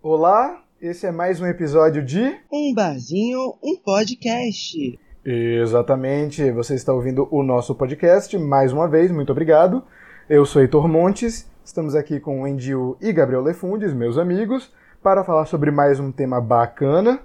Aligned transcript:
Olá, 0.00 0.62
esse 0.80 1.08
é 1.08 1.10
mais 1.10 1.40
um 1.40 1.46
episódio 1.46 2.04
de 2.04 2.38
Um 2.52 2.72
Barzinho, 2.72 3.58
um 3.60 3.76
podcast. 3.76 4.96
Exatamente, 5.24 6.52
você 6.52 6.76
está 6.76 6.94
ouvindo 6.94 7.26
o 7.32 7.42
nosso 7.42 7.74
podcast 7.74 8.38
mais 8.38 8.72
uma 8.72 8.86
vez, 8.86 9.10
muito 9.10 9.32
obrigado. 9.32 9.82
Eu 10.30 10.46
sou 10.46 10.62
Heitor 10.62 10.86
Montes, 10.86 11.50
estamos 11.64 11.96
aqui 11.96 12.20
com 12.20 12.42
o 12.42 12.46
Endil 12.46 12.96
e 13.00 13.12
Gabriel 13.12 13.42
Lefundes, 13.42 13.92
meus 13.92 14.18
amigos, 14.18 14.72
para 15.02 15.24
falar 15.24 15.46
sobre 15.46 15.72
mais 15.72 15.98
um 15.98 16.12
tema 16.12 16.40
bacana, 16.40 17.20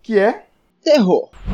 que 0.00 0.16
é 0.16 0.44
Terror. 0.80 1.28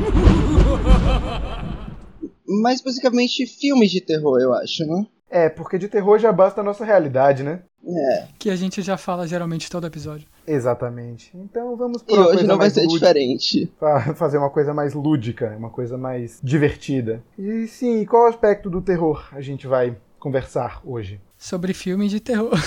Mais 2.45 2.79
basicamente 2.79 3.47
filmes 3.47 3.89
de 3.89 4.01
terror, 4.01 4.39
eu 4.39 4.53
acho, 4.53 4.85
né? 4.85 5.07
É, 5.29 5.49
porque 5.49 5.77
de 5.77 5.87
terror 5.87 6.17
já 6.17 6.31
basta 6.31 6.61
a 6.61 6.63
nossa 6.63 6.83
realidade, 6.83 7.43
né? 7.43 7.61
É. 7.85 8.27
Que 8.37 8.49
a 8.49 8.55
gente 8.55 8.81
já 8.81 8.97
fala 8.97 9.27
geralmente 9.27 9.69
todo 9.69 9.87
episódio. 9.87 10.27
Exatamente. 10.51 11.31
Então 11.35 11.75
vamos 11.77 12.01
E 12.01 12.05
por 12.05 12.17
uma 12.17 12.25
hoje 12.27 12.33
coisa 12.37 12.47
não 12.47 12.57
vai 12.57 12.69
ser 12.69 12.81
lúdica, 12.81 13.13
diferente. 13.13 13.71
fazer 14.15 14.37
uma 14.39 14.49
coisa 14.49 14.73
mais 14.73 14.93
lúdica, 14.93 15.55
uma 15.57 15.69
coisa 15.69 15.97
mais 15.97 16.39
divertida. 16.43 17.21
E 17.37 17.67
sim, 17.67 18.03
qual 18.05 18.27
aspecto 18.27 18.69
do 18.69 18.81
terror 18.81 19.27
a 19.31 19.41
gente 19.41 19.67
vai 19.67 19.95
conversar 20.19 20.81
hoje? 20.83 21.19
Sobre 21.37 21.73
filme 21.73 22.07
de 22.09 22.19
terror. 22.19 22.51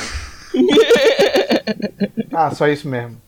Ah, 2.34 2.51
só 2.51 2.66
isso 2.66 2.89
mesmo. 2.89 3.20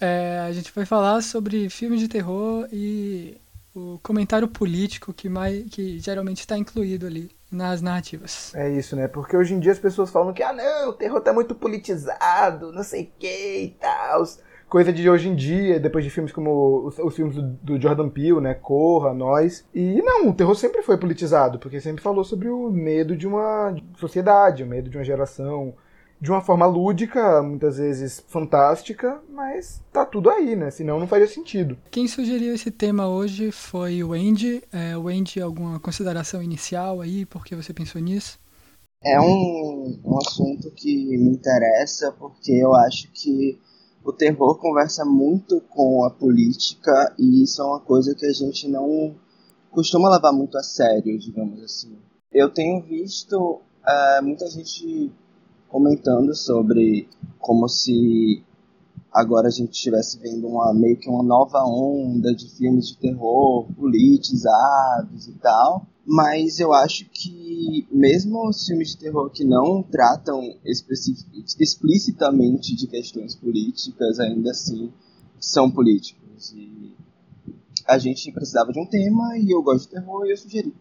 É, 0.00 0.40
a 0.46 0.52
gente 0.52 0.70
vai 0.74 0.84
falar 0.84 1.22
sobre 1.22 1.68
filme 1.70 1.96
de 1.96 2.08
terror 2.08 2.66
e 2.72 3.36
o 3.74 3.98
comentário 4.02 4.48
político 4.48 5.12
que, 5.12 5.28
mais, 5.28 5.64
que 5.70 5.98
geralmente 5.98 6.40
está 6.40 6.56
incluído 6.56 7.06
ali 7.06 7.30
nas 7.50 7.82
narrativas. 7.82 8.54
É 8.54 8.68
isso, 8.70 8.96
né? 8.96 9.08
Porque 9.08 9.36
hoje 9.36 9.54
em 9.54 9.60
dia 9.60 9.72
as 9.72 9.78
pessoas 9.78 10.10
falam 10.10 10.32
que, 10.32 10.42
ah, 10.42 10.52
não, 10.52 10.90
o 10.90 10.92
terror 10.92 11.20
tá 11.20 11.32
muito 11.32 11.54
politizado, 11.54 12.72
não 12.72 12.82
sei 12.82 13.04
o 13.04 13.08
que 13.18 13.58
e 13.64 13.70
tal. 13.80 14.24
Coisa 14.68 14.90
de 14.90 15.08
hoje 15.08 15.28
em 15.28 15.34
dia, 15.34 15.78
depois 15.78 16.02
de 16.02 16.10
filmes 16.10 16.32
como 16.32 16.86
os, 16.86 16.98
os 16.98 17.14
filmes 17.14 17.36
do, 17.36 17.42
do 17.42 17.80
Jordan 17.80 18.08
Peele, 18.08 18.40
né? 18.40 18.54
Corra, 18.54 19.12
Nós. 19.12 19.66
E 19.74 20.00
não, 20.00 20.30
o 20.30 20.34
terror 20.34 20.54
sempre 20.54 20.82
foi 20.82 20.96
politizado, 20.96 21.58
porque 21.58 21.78
sempre 21.78 22.02
falou 22.02 22.24
sobre 22.24 22.48
o 22.48 22.70
medo 22.70 23.14
de 23.14 23.26
uma 23.26 23.76
sociedade, 23.98 24.62
o 24.62 24.66
medo 24.66 24.88
de 24.88 24.96
uma 24.96 25.04
geração. 25.04 25.74
De 26.22 26.30
uma 26.30 26.40
forma 26.40 26.64
lúdica, 26.66 27.42
muitas 27.42 27.78
vezes 27.78 28.22
fantástica, 28.28 29.20
mas 29.28 29.82
tá 29.92 30.06
tudo 30.06 30.30
aí, 30.30 30.54
né? 30.54 30.70
Senão 30.70 31.00
não 31.00 31.08
faria 31.08 31.26
sentido. 31.26 31.76
Quem 31.90 32.06
sugeriu 32.06 32.54
esse 32.54 32.70
tema 32.70 33.08
hoje 33.08 33.50
foi 33.50 34.04
o 34.04 34.12
Andy. 34.12 34.62
É, 34.72 34.96
o 34.96 35.08
Andy, 35.08 35.42
alguma 35.42 35.80
consideração 35.80 36.40
inicial 36.40 37.00
aí? 37.00 37.26
Por 37.26 37.44
que 37.44 37.56
você 37.56 37.74
pensou 37.74 38.00
nisso? 38.00 38.38
É 39.02 39.20
um, 39.20 40.00
um 40.04 40.16
assunto 40.18 40.70
que 40.70 41.08
me 41.18 41.28
interessa 41.28 42.12
porque 42.12 42.52
eu 42.52 42.72
acho 42.72 43.10
que 43.10 43.58
o 44.04 44.12
terror 44.12 44.56
conversa 44.60 45.04
muito 45.04 45.60
com 45.62 46.04
a 46.04 46.10
política 46.10 47.12
e 47.18 47.42
isso 47.42 47.60
é 47.60 47.64
uma 47.64 47.80
coisa 47.80 48.14
que 48.14 48.26
a 48.26 48.32
gente 48.32 48.68
não 48.68 49.16
costuma 49.72 50.08
levar 50.08 50.30
muito 50.30 50.56
a 50.56 50.62
sério, 50.62 51.18
digamos 51.18 51.60
assim. 51.64 51.98
Eu 52.32 52.48
tenho 52.48 52.80
visto 52.80 53.60
eh, 53.84 54.20
muita 54.22 54.48
gente 54.48 55.10
comentando 55.72 56.32
sobre 56.34 57.08
como 57.40 57.66
se 57.66 58.44
agora 59.10 59.48
a 59.48 59.50
gente 59.50 59.72
estivesse 59.72 60.18
vendo 60.18 60.46
uma 60.46 60.74
meio 60.74 60.98
que 60.98 61.08
uma 61.08 61.22
nova 61.22 61.64
onda 61.64 62.34
de 62.34 62.46
filmes 62.50 62.88
de 62.88 62.98
terror 62.98 63.66
politizados 63.72 65.28
e 65.28 65.32
tal. 65.32 65.86
Mas 66.04 66.60
eu 66.60 66.74
acho 66.74 67.06
que 67.10 67.86
mesmo 67.90 68.46
os 68.48 68.66
filmes 68.66 68.90
de 68.90 68.98
terror 68.98 69.30
que 69.30 69.44
não 69.44 69.82
tratam 69.82 70.42
explicitamente 70.64 72.76
de 72.76 72.86
questões 72.86 73.34
políticas, 73.34 74.20
ainda 74.20 74.50
assim 74.50 74.92
são 75.40 75.70
políticos. 75.70 76.52
E 76.54 76.92
a 77.86 77.96
gente 77.98 78.32
precisava 78.32 78.72
de 78.72 78.80
um 78.80 78.86
tema 78.86 79.38
e 79.38 79.50
eu 79.50 79.62
gosto 79.62 79.84
de 79.84 79.92
terror 79.92 80.26
e 80.26 80.32
eu 80.32 80.36
sugeri. 80.36 80.74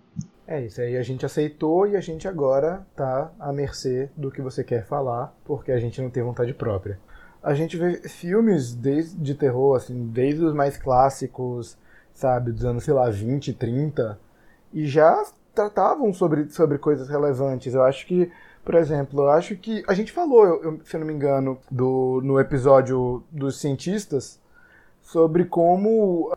É 0.54 0.66
isso 0.66 0.82
aí, 0.82 0.98
a 0.98 1.02
gente 1.02 1.26
aceitou 1.26 1.88
e 1.88 1.96
a 1.96 2.02
gente 2.02 2.28
agora 2.28 2.86
tá 2.94 3.32
à 3.40 3.54
mercê 3.54 4.10
do 4.18 4.30
que 4.30 4.42
você 4.42 4.66
quer 4.66 4.84
falar, 4.86 5.34
porque 5.46 5.72
a 5.72 5.80
gente 5.80 6.02
não 6.02 6.10
tem 6.10 6.22
vontade 6.22 6.54
própria. 6.54 7.00
A 7.42 7.54
gente 7.54 7.78
vê 7.78 8.06
filmes 8.10 8.76
desde 8.76 9.16
de 9.18 9.34
terror, 9.34 9.78
assim, 9.78 10.08
desde 10.08 10.44
os 10.44 10.54
mais 10.54 10.76
clássicos, 10.76 11.78
sabe, 12.14 12.52
dos 12.52 12.66
anos, 12.66 12.84
sei 12.84 12.94
lá, 12.94 13.10
20, 13.10 13.54
30, 13.54 14.20
e 14.74 14.86
já 14.88 15.24
tratavam 15.56 16.14
sobre, 16.14 16.50
sobre 16.50 16.78
coisas 16.78 17.08
relevantes. 17.08 17.74
Eu 17.74 17.84
acho 17.84 18.06
que, 18.06 18.30
por 18.66 18.76
exemplo, 18.76 19.22
eu 19.22 19.30
acho 19.30 19.56
que 19.56 19.82
a 19.88 19.94
gente 19.94 20.12
falou, 20.12 20.46
eu- 20.46 20.82
se 20.84 20.98
eu 20.98 21.00
não 21.00 21.08
me 21.08 21.14
engano, 21.14 21.58
do, 21.72 22.20
no 22.26 22.38
episódio 22.42 23.24
dos 23.32 23.58
cientistas, 23.62 24.38
sobre 25.02 25.46
como 25.46 26.36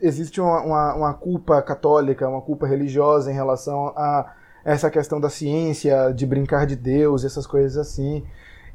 existe, 0.00 0.40
uma, 0.40 0.60
uma, 0.62 0.94
uma 0.94 1.14
culpa 1.14 1.60
católica, 1.62 2.28
uma 2.28 2.42
culpa 2.42 2.66
religiosa 2.66 3.30
em 3.30 3.34
relação 3.34 3.88
a 3.96 4.34
essa 4.64 4.90
questão 4.90 5.20
da 5.20 5.28
ciência, 5.28 6.12
de 6.12 6.24
brincar 6.24 6.66
de 6.66 6.76
Deus, 6.76 7.24
essas 7.24 7.46
coisas 7.46 7.76
assim. 7.76 8.24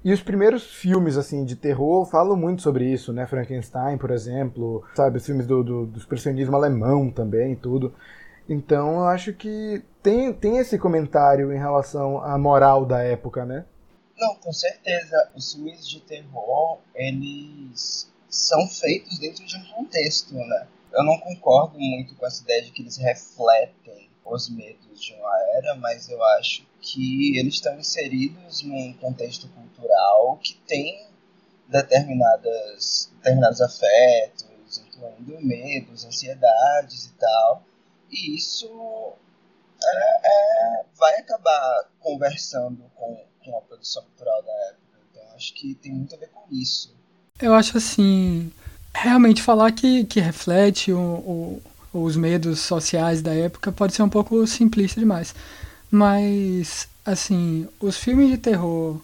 E 0.03 0.11
os 0.11 0.21
primeiros 0.21 0.63
filmes 0.63 1.17
assim 1.17 1.45
de 1.45 1.55
terror 1.55 2.05
falam 2.05 2.35
muito 2.35 2.61
sobre 2.61 2.85
isso, 2.85 3.13
né? 3.13 3.25
Frankenstein, 3.25 3.97
por 3.97 4.11
exemplo, 4.11 4.83
sabe, 4.95 5.17
os 5.17 5.25
filmes 5.25 5.47
do, 5.47 5.63
do, 5.63 5.85
do 5.85 5.97
expressionismo 5.97 6.55
alemão 6.55 7.09
também, 7.09 7.53
e 7.53 7.55
tudo. 7.55 7.93
Então 8.49 8.99
eu 8.99 9.05
acho 9.05 9.33
que 9.33 9.83
tem, 10.01 10.31
tem 10.33 10.57
esse 10.57 10.77
comentário 10.77 11.51
em 11.53 11.57
relação 11.57 12.21
à 12.21 12.37
moral 12.37 12.85
da 12.85 13.01
época, 13.01 13.45
né? 13.45 13.65
Não, 14.17 14.35
com 14.35 14.51
certeza. 14.51 15.29
Os 15.35 15.53
filmes 15.53 15.87
de 15.87 16.01
terror, 16.01 16.79
eles 16.95 18.11
são 18.29 18.67
feitos 18.67 19.19
dentro 19.19 19.45
de 19.45 19.57
um 19.57 19.65
contexto, 19.65 20.33
né? 20.33 20.67
Eu 20.91 21.03
não 21.03 21.17
concordo 21.19 21.79
muito 21.79 22.15
com 22.15 22.25
essa 22.25 22.43
ideia 22.43 22.63
de 22.63 22.71
que 22.71 22.81
eles 22.81 22.97
refletem 22.97 24.09
os 24.25 24.49
medos 24.49 25.01
de 25.01 25.13
uma 25.13 25.39
era, 25.55 25.75
mas 25.75 26.09
eu 26.09 26.21
acho 26.23 26.65
que 26.81 27.37
eles 27.37 27.55
estão 27.55 27.77
inseridos 27.79 28.61
num 28.63 28.93
contexto 28.93 29.47
cultural 29.49 30.37
que 30.37 30.55
tem 30.67 31.07
determinadas, 31.67 33.11
determinados 33.17 33.61
afetos, 33.61 34.77
incluindo 34.77 35.39
medos, 35.41 36.05
ansiedades 36.05 37.05
e 37.05 37.13
tal. 37.13 37.63
E 38.09 38.35
isso 38.35 39.13
é, 39.83 40.27
é, 40.27 40.85
vai 40.95 41.19
acabar 41.19 41.89
conversando 41.99 42.89
com, 42.95 43.25
com 43.43 43.57
a 43.57 43.61
produção 43.61 44.03
cultural 44.03 44.41
da 44.43 44.53
época. 44.69 44.99
Então 45.11 45.23
acho 45.35 45.53
que 45.53 45.75
tem 45.75 45.93
muito 45.93 46.15
a 46.15 46.17
ver 46.17 46.29
com 46.29 46.45
isso. 46.51 46.96
Eu 47.41 47.53
acho 47.53 47.77
assim. 47.77 48.51
Realmente 48.93 49.41
falar 49.43 49.71
que, 49.71 50.05
que 50.05 50.19
reflete 50.19 50.91
o, 50.91 50.99
o- 50.99 51.61
os 51.93 52.15
medos 52.15 52.59
sociais 52.59 53.21
da 53.21 53.33
época 53.33 53.71
pode 53.71 53.93
ser 53.93 54.01
um 54.03 54.09
pouco 54.09 54.45
simplista 54.47 54.99
demais. 54.99 55.33
Mas, 55.91 56.87
assim, 57.05 57.67
os 57.79 57.97
filmes 57.97 58.29
de 58.29 58.37
terror 58.37 58.99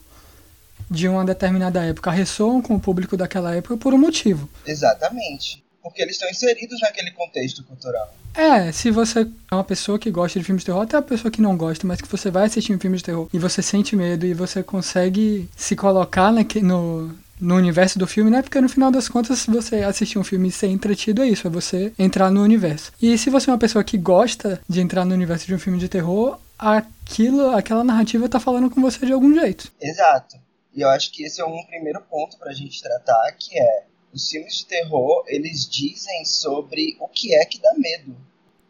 de 0.90 1.08
uma 1.08 1.24
determinada 1.24 1.84
época 1.84 2.12
ressoam 2.12 2.62
com 2.62 2.76
o 2.76 2.80
público 2.80 3.16
daquela 3.16 3.56
época 3.56 3.78
por 3.78 3.94
um 3.94 3.98
motivo. 3.98 4.50
Exatamente. 4.66 5.64
Porque 5.82 6.02
eles 6.02 6.16
estão 6.16 6.30
inseridos 6.30 6.80
naquele 6.82 7.12
contexto 7.12 7.64
cultural. 7.64 8.14
É, 8.34 8.72
se 8.72 8.90
você 8.90 9.28
é 9.52 9.56
uma 9.56 9.64
pessoa 9.64 10.00
que 10.00 10.10
gosta 10.10 10.40
de 10.40 10.46
filmes 10.46 10.62
de 10.62 10.68
terror, 10.68 10.82
até 10.82 10.98
a 10.98 11.02
pessoa 11.02 11.32
que 11.32 11.42
não 11.42 11.56
gosta, 11.58 11.86
mas 11.86 12.02
que 12.02 12.08
você 12.08 12.32
vai 12.32 12.46
assistir 12.46 12.74
um 12.74 12.80
filme 12.80 12.98
de 12.98 13.04
terror 13.04 13.28
e 13.34 13.38
você 13.40 13.62
sente 13.62 13.96
medo 13.96 14.26
e 14.26 14.34
você 14.34 14.64
consegue 14.64 15.48
se 15.56 15.76
colocar 15.76 16.32
naque- 16.32 16.62
no, 16.62 17.12
no 17.40 17.56
universo 17.56 18.00
do 18.00 18.08
filme, 18.08 18.30
né? 18.30 18.42
Porque 18.42 18.62
no 18.62 18.70
final 18.70 18.92
das 18.92 19.10
contas, 19.10 19.40
se 19.40 19.52
você 19.52 19.78
assistir 19.78 20.18
um 20.18 20.24
filme 20.24 20.48
e 20.48 20.52
ser 20.52 20.68
entretido, 20.68 21.22
é 21.22 21.28
isso, 21.28 21.48
é 21.48 21.50
você 21.50 21.94
entrar 21.98 22.32
no 22.32 22.42
universo. 22.42 22.92
E 23.02 23.18
se 23.18 23.30
você 23.30 23.50
é 23.50 23.54
uma 23.54 23.60
pessoa 23.60 23.84
que 23.84 23.98
gosta 23.98 24.62
de 24.68 24.82
entrar 24.82 25.06
no 25.06 25.14
universo 25.14 25.46
de 25.48 25.56
um 25.56 25.60
filme 25.60 25.80
de 25.80 25.90
terror, 25.90 26.40
aquilo, 26.58 27.50
aquela 27.50 27.84
narrativa 27.84 28.30
tá 28.30 28.40
falando 28.40 28.70
com 28.70 28.82
você 28.82 29.06
de 29.06 29.12
algum 29.12 29.34
jeito. 29.34 29.72
Exato. 29.82 30.38
E 30.74 30.82
eu 30.82 30.90
acho 30.90 31.12
que 31.12 31.24
esse 31.24 31.42
é 31.42 31.46
um 31.46 31.64
primeiro 31.66 32.02
ponto 32.02 32.38
pra 32.38 32.54
gente 32.54 32.82
tratar, 32.82 33.32
que 33.38 33.58
é 33.58 33.84
os 34.14 34.30
filmes 34.30 34.56
de 34.58 34.66
terror, 34.66 35.24
eles 35.28 35.68
dizem 35.68 36.24
sobre 36.24 36.96
o 37.00 37.08
que 37.08 37.36
é 37.36 37.46
que 37.46 37.60
dá 37.60 37.74
medo. 37.78 38.16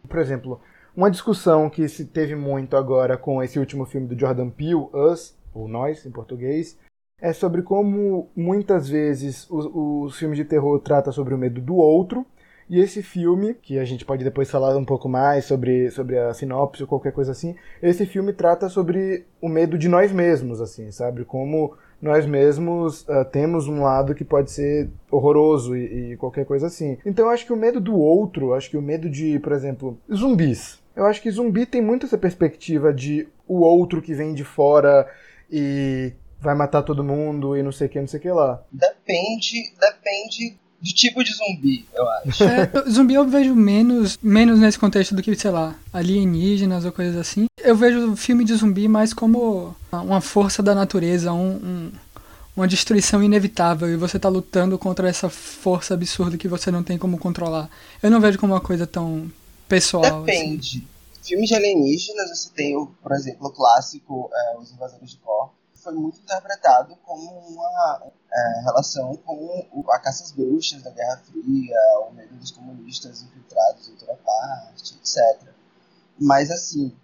Por 0.08 0.20
exemplo, 0.20 0.62
uma 0.96 1.12
discussão 1.12 1.70
que 1.70 1.88
se 1.90 2.06
teve 2.06 2.36
muito 2.36 2.78
agora 2.78 3.18
com 3.18 3.44
esse 3.44 3.60
último 3.60 3.86
filme 3.86 4.08
do 4.08 4.20
Jordan 4.20 4.50
Peele, 4.50 4.88
Us, 4.94 5.34
ou 5.54 5.68
Nós 5.68 6.06
em 6.06 6.12
português, 6.12 6.78
é 7.24 7.32
sobre 7.32 7.62
como 7.62 8.28
muitas 8.36 8.90
vezes 8.90 9.50
os, 9.50 9.66
os 9.74 10.20
filmes 10.20 10.38
de 10.38 10.44
terror 10.44 10.78
tratam 10.80 11.14
sobre 11.14 11.34
o 11.34 11.38
medo 11.38 11.62
do 11.62 11.78
outro, 11.78 12.26
e 12.70 12.82
esse 12.82 13.02
filme, 13.02 13.54
que 13.54 13.80
a 13.80 13.86
gente 13.86 14.04
pode 14.04 14.26
depois 14.26 14.52
falar 14.52 14.76
um 14.76 14.84
pouco 14.84 15.08
mais 15.08 15.46
sobre, 15.46 15.90
sobre 15.90 16.18
a 16.18 16.34
sinopse 16.34 16.84
ou 16.84 16.88
qualquer 16.88 17.14
coisa 17.14 17.32
assim, 17.32 17.56
esse 17.82 18.06
filme 18.06 18.34
trata 18.34 18.68
sobre 18.68 19.26
o 19.42 19.48
medo 19.48 19.78
de 19.78 19.88
nós 19.88 20.12
mesmos, 20.12 20.60
assim, 20.60 20.92
sabe? 20.92 21.24
Como 21.24 21.78
nós 22.02 22.26
mesmos 22.26 23.08
ah, 23.10 23.24
temos 23.24 23.70
um 23.70 23.84
lado 23.84 24.14
que 24.14 24.26
pode 24.26 24.52
ser 24.52 24.90
horroroso 25.10 25.78
e, 25.78 26.12
e 26.12 26.18
qualquer 26.18 26.46
coisa 26.46 26.68
assim. 26.68 26.98
Então 27.06 27.26
eu 27.26 27.32
acho 27.32 27.46
que 27.46 27.54
o 27.54 27.58
medo 27.58 27.80
do 27.80 27.98
outro, 27.98 28.54
acho 28.54 28.70
que 28.70 28.76
o 28.78 28.82
medo 28.82 29.10
de, 29.10 29.40
por 29.40 29.54
exemplo, 29.54 29.98
zumbis. 30.14 30.82
Eu 30.94 31.06
acho 31.06 31.22
que 31.22 31.32
zumbi 31.32 31.66
tem 31.66 31.82
muito 31.82 32.06
essa 32.06 32.18
perspectiva 32.18 32.94
de 32.94 33.28
o 33.48 33.62
outro 33.62 34.02
que 34.02 34.14
vem 34.14 34.34
de 34.34 34.44
fora 34.44 35.08
e 35.50 36.12
vai 36.44 36.54
matar 36.54 36.84
todo 36.84 37.04
mundo 37.04 37.56
e 37.58 37.64
não 37.64 37.72
sei 37.72 37.88
o 37.88 37.90
que, 37.90 38.00
não 38.00 38.08
sei 38.08 38.20
o 38.20 38.22
que 38.22 38.30
lá. 38.30 38.62
Depende, 38.72 39.74
depende 39.80 40.56
do 40.82 40.92
tipo 40.92 41.24
de 41.24 41.32
zumbi, 41.34 41.86
eu 41.94 42.08
acho. 42.10 42.44
É, 42.44 42.90
zumbi 42.90 43.14
eu 43.14 43.26
vejo 43.26 43.56
menos, 43.56 44.20
menos 44.22 44.60
nesse 44.60 44.78
contexto 44.78 45.16
do 45.16 45.24
que, 45.24 45.34
sei 45.36 45.50
lá, 45.50 45.76
alienígenas 45.94 46.84
ou 46.84 46.92
coisas 46.92 47.16
assim. 47.16 47.46
Eu 47.58 47.76
vejo 47.76 48.16
filme 48.18 48.44
de 48.44 48.54
zumbi 48.54 48.90
mais 48.90 49.14
como 49.14 49.74
uma 49.92 50.20
força 50.20 50.62
da 50.62 50.76
natureza, 50.76 51.32
um, 51.32 51.56
um, 51.56 51.92
uma 52.56 52.68
destruição 52.68 53.24
inevitável 53.24 53.88
e 53.88 53.96
você 53.96 54.20
tá 54.20 54.28
lutando 54.28 54.78
contra 54.78 55.08
essa 55.08 55.30
força 55.30 55.94
absurda 55.94 56.38
que 56.38 56.50
você 56.50 56.70
não 56.70 56.84
tem 56.84 56.98
como 56.98 57.18
controlar. 57.18 57.70
Eu 58.02 58.12
não 58.12 58.20
vejo 58.20 58.38
como 58.38 58.54
uma 58.54 58.62
coisa 58.62 58.86
tão 58.86 59.32
pessoal. 59.70 60.04
assim. 60.04 60.26
Depende. 60.26 60.78
Assim. 60.78 60.94
Filmes 61.24 61.48
de 61.48 61.56
alienígenas, 61.56 62.30
você 62.30 62.50
tem, 62.54 62.76
o, 62.76 62.88
por 63.02 63.14
exemplo, 63.14 63.48
o 63.48 63.52
clássico 63.52 64.30
é, 64.34 64.58
Os 64.58 64.74
Invasores 64.74 65.12
de 65.12 65.16
Corpo, 65.18 65.54
foi 65.84 65.94
muito 65.94 66.20
interpretado 66.20 66.96
como 67.04 67.30
uma 67.30 68.04
é, 68.32 68.62
relação 68.62 69.16
com 69.18 69.68
o, 69.72 69.92
a 69.92 70.00
caça 70.00 70.24
às 70.24 70.32
bruxas 70.32 70.82
da 70.82 70.90
Guerra 70.90 71.18
Fria, 71.18 71.78
o 72.10 72.14
medo 72.14 72.34
dos 72.36 72.52
comunistas 72.52 73.22
infiltrados 73.22 73.90
em 73.90 73.96
toda 73.96 74.16
parte, 74.16 74.96
etc. 74.96 75.50
Mas, 76.20 76.50
assim, 76.50 76.96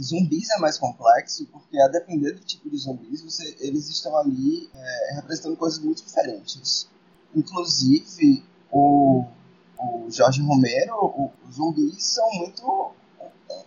zumbis 0.00 0.50
é 0.50 0.58
mais 0.58 0.78
complexo 0.78 1.46
porque, 1.46 1.78
a 1.78 1.88
depender 1.88 2.32
do 2.32 2.40
tipo 2.40 2.70
de 2.70 2.78
zumbis, 2.78 3.22
você, 3.22 3.56
eles 3.60 3.88
estão 3.90 4.16
ali 4.16 4.70
é, 4.74 5.14
representando 5.16 5.56
coisas 5.56 5.78
muito 5.78 6.02
diferentes. 6.02 6.88
Inclusive, 7.34 8.44
o, 8.72 9.26
o 9.78 10.10
Jorge 10.10 10.42
Romero, 10.42 10.96
o, 10.96 11.30
os 11.46 11.56
zumbis 11.56 12.02
são 12.02 12.28
muito 12.32 12.94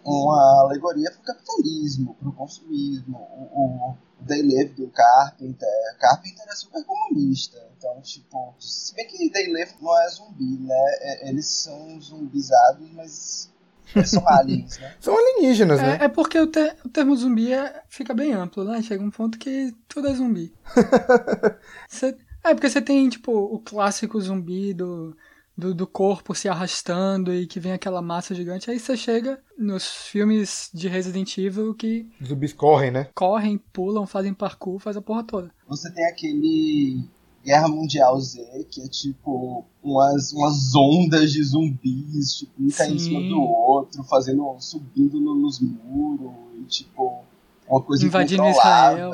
uma 0.04 0.62
alegoria 0.62 1.12
para 1.12 1.22
o 1.22 1.24
capitalismo, 1.24 2.16
para 2.16 2.30
o 2.30 2.34
consumismo. 2.34 3.18
O, 3.18 3.90
o 3.92 3.96
Live 4.30 4.74
do 4.74 4.88
Carpenter. 4.90 5.70
Carpenter 6.00 6.46
é 6.48 6.56
super 6.56 6.84
comunista. 6.86 7.58
Então, 7.78 8.02
tipo, 8.02 8.56
se 8.60 8.94
bem 8.96 9.08
que 9.08 9.52
Live 9.52 9.74
não 9.82 10.02
é 10.02 10.10
zumbi, 10.10 10.58
né? 10.60 11.20
Eles 11.24 11.48
são 11.48 12.00
zumbizados, 12.00 12.92
mas 12.94 13.52
eles 13.96 14.10
são 14.10 14.28
aliens, 14.28 14.80
né? 14.80 14.96
São 15.00 15.16
alienígenas, 15.18 15.82
né? 15.82 15.98
É, 16.02 16.06
é 16.06 16.08
porque 16.08 16.40
o, 16.40 16.48
te, 16.48 16.76
o, 16.84 16.90
termo 16.90 17.16
zumbi 17.16 17.54
é, 17.54 17.82
fica 17.88 18.14
bem 18.14 18.34
amplo, 18.34 18.64
né? 18.64 18.82
Chega 18.82 19.04
um 19.04 19.12
ponto 19.12 19.38
que 19.38 19.74
tudo 19.88 20.08
é 20.08 20.14
zumbi. 20.14 20.54
Cê, 21.88 22.18
é 22.44 22.54
porque 22.54 22.70
você 22.70 22.82
tem, 22.82 23.08
tipo, 23.10 23.32
o 23.32 23.60
clássico 23.60 24.20
zumbi 24.20 24.74
do 24.74 25.16
do, 25.58 25.74
do, 25.74 25.88
corpo 25.88 26.34
se 26.34 26.50
arrastando 26.50 27.34
e 27.34 27.46
que 27.46 27.60
vem 27.60 27.72
aquela 27.72 28.02
massa 28.02 28.34
gigante. 28.34 28.70
Aí 28.70 28.80
você 28.80 28.98
chega 28.98 29.40
nos 29.58 29.88
filmes 29.88 30.70
de 30.74 30.88
Resident 30.88 31.38
Evil 31.38 31.74
que. 31.74 32.10
Os 32.20 32.28
zumbis 32.28 32.54
correm, 32.54 32.92
né? 32.92 33.10
Correm, 33.14 33.58
pulam, 33.72 34.06
fazem 34.06 34.34
parkour, 34.34 34.80
faz 34.80 34.98
a 34.98 35.02
porra 35.02 35.24
toda. 35.24 35.52
Você 35.68 35.92
tem 35.94 36.06
aquele. 36.06 37.08
Guerra 37.44 37.68
Mundial 37.68 38.18
Z, 38.22 38.42
que 38.72 38.82
é 38.82 38.88
tipo 38.88 39.66
umas, 39.84 40.32
umas 40.32 40.74
ondas 40.74 41.34
de 41.34 41.44
zumbis, 41.44 42.38
tipo, 42.38 42.54
um 42.58 42.70
caindo 42.70 42.96
em 42.96 43.00
cima 43.00 43.20
do 43.20 43.42
outro, 43.42 44.02
fazendo, 44.06 44.56
subindo 44.60 45.20
no, 45.20 45.36
nos 45.36 45.60
muros, 45.60 46.32
e 46.58 46.64
tipo, 46.64 47.22
uma 47.68 47.82
coisa 47.82 48.06
Invadindo 48.06 48.48
Israel. 48.48 49.12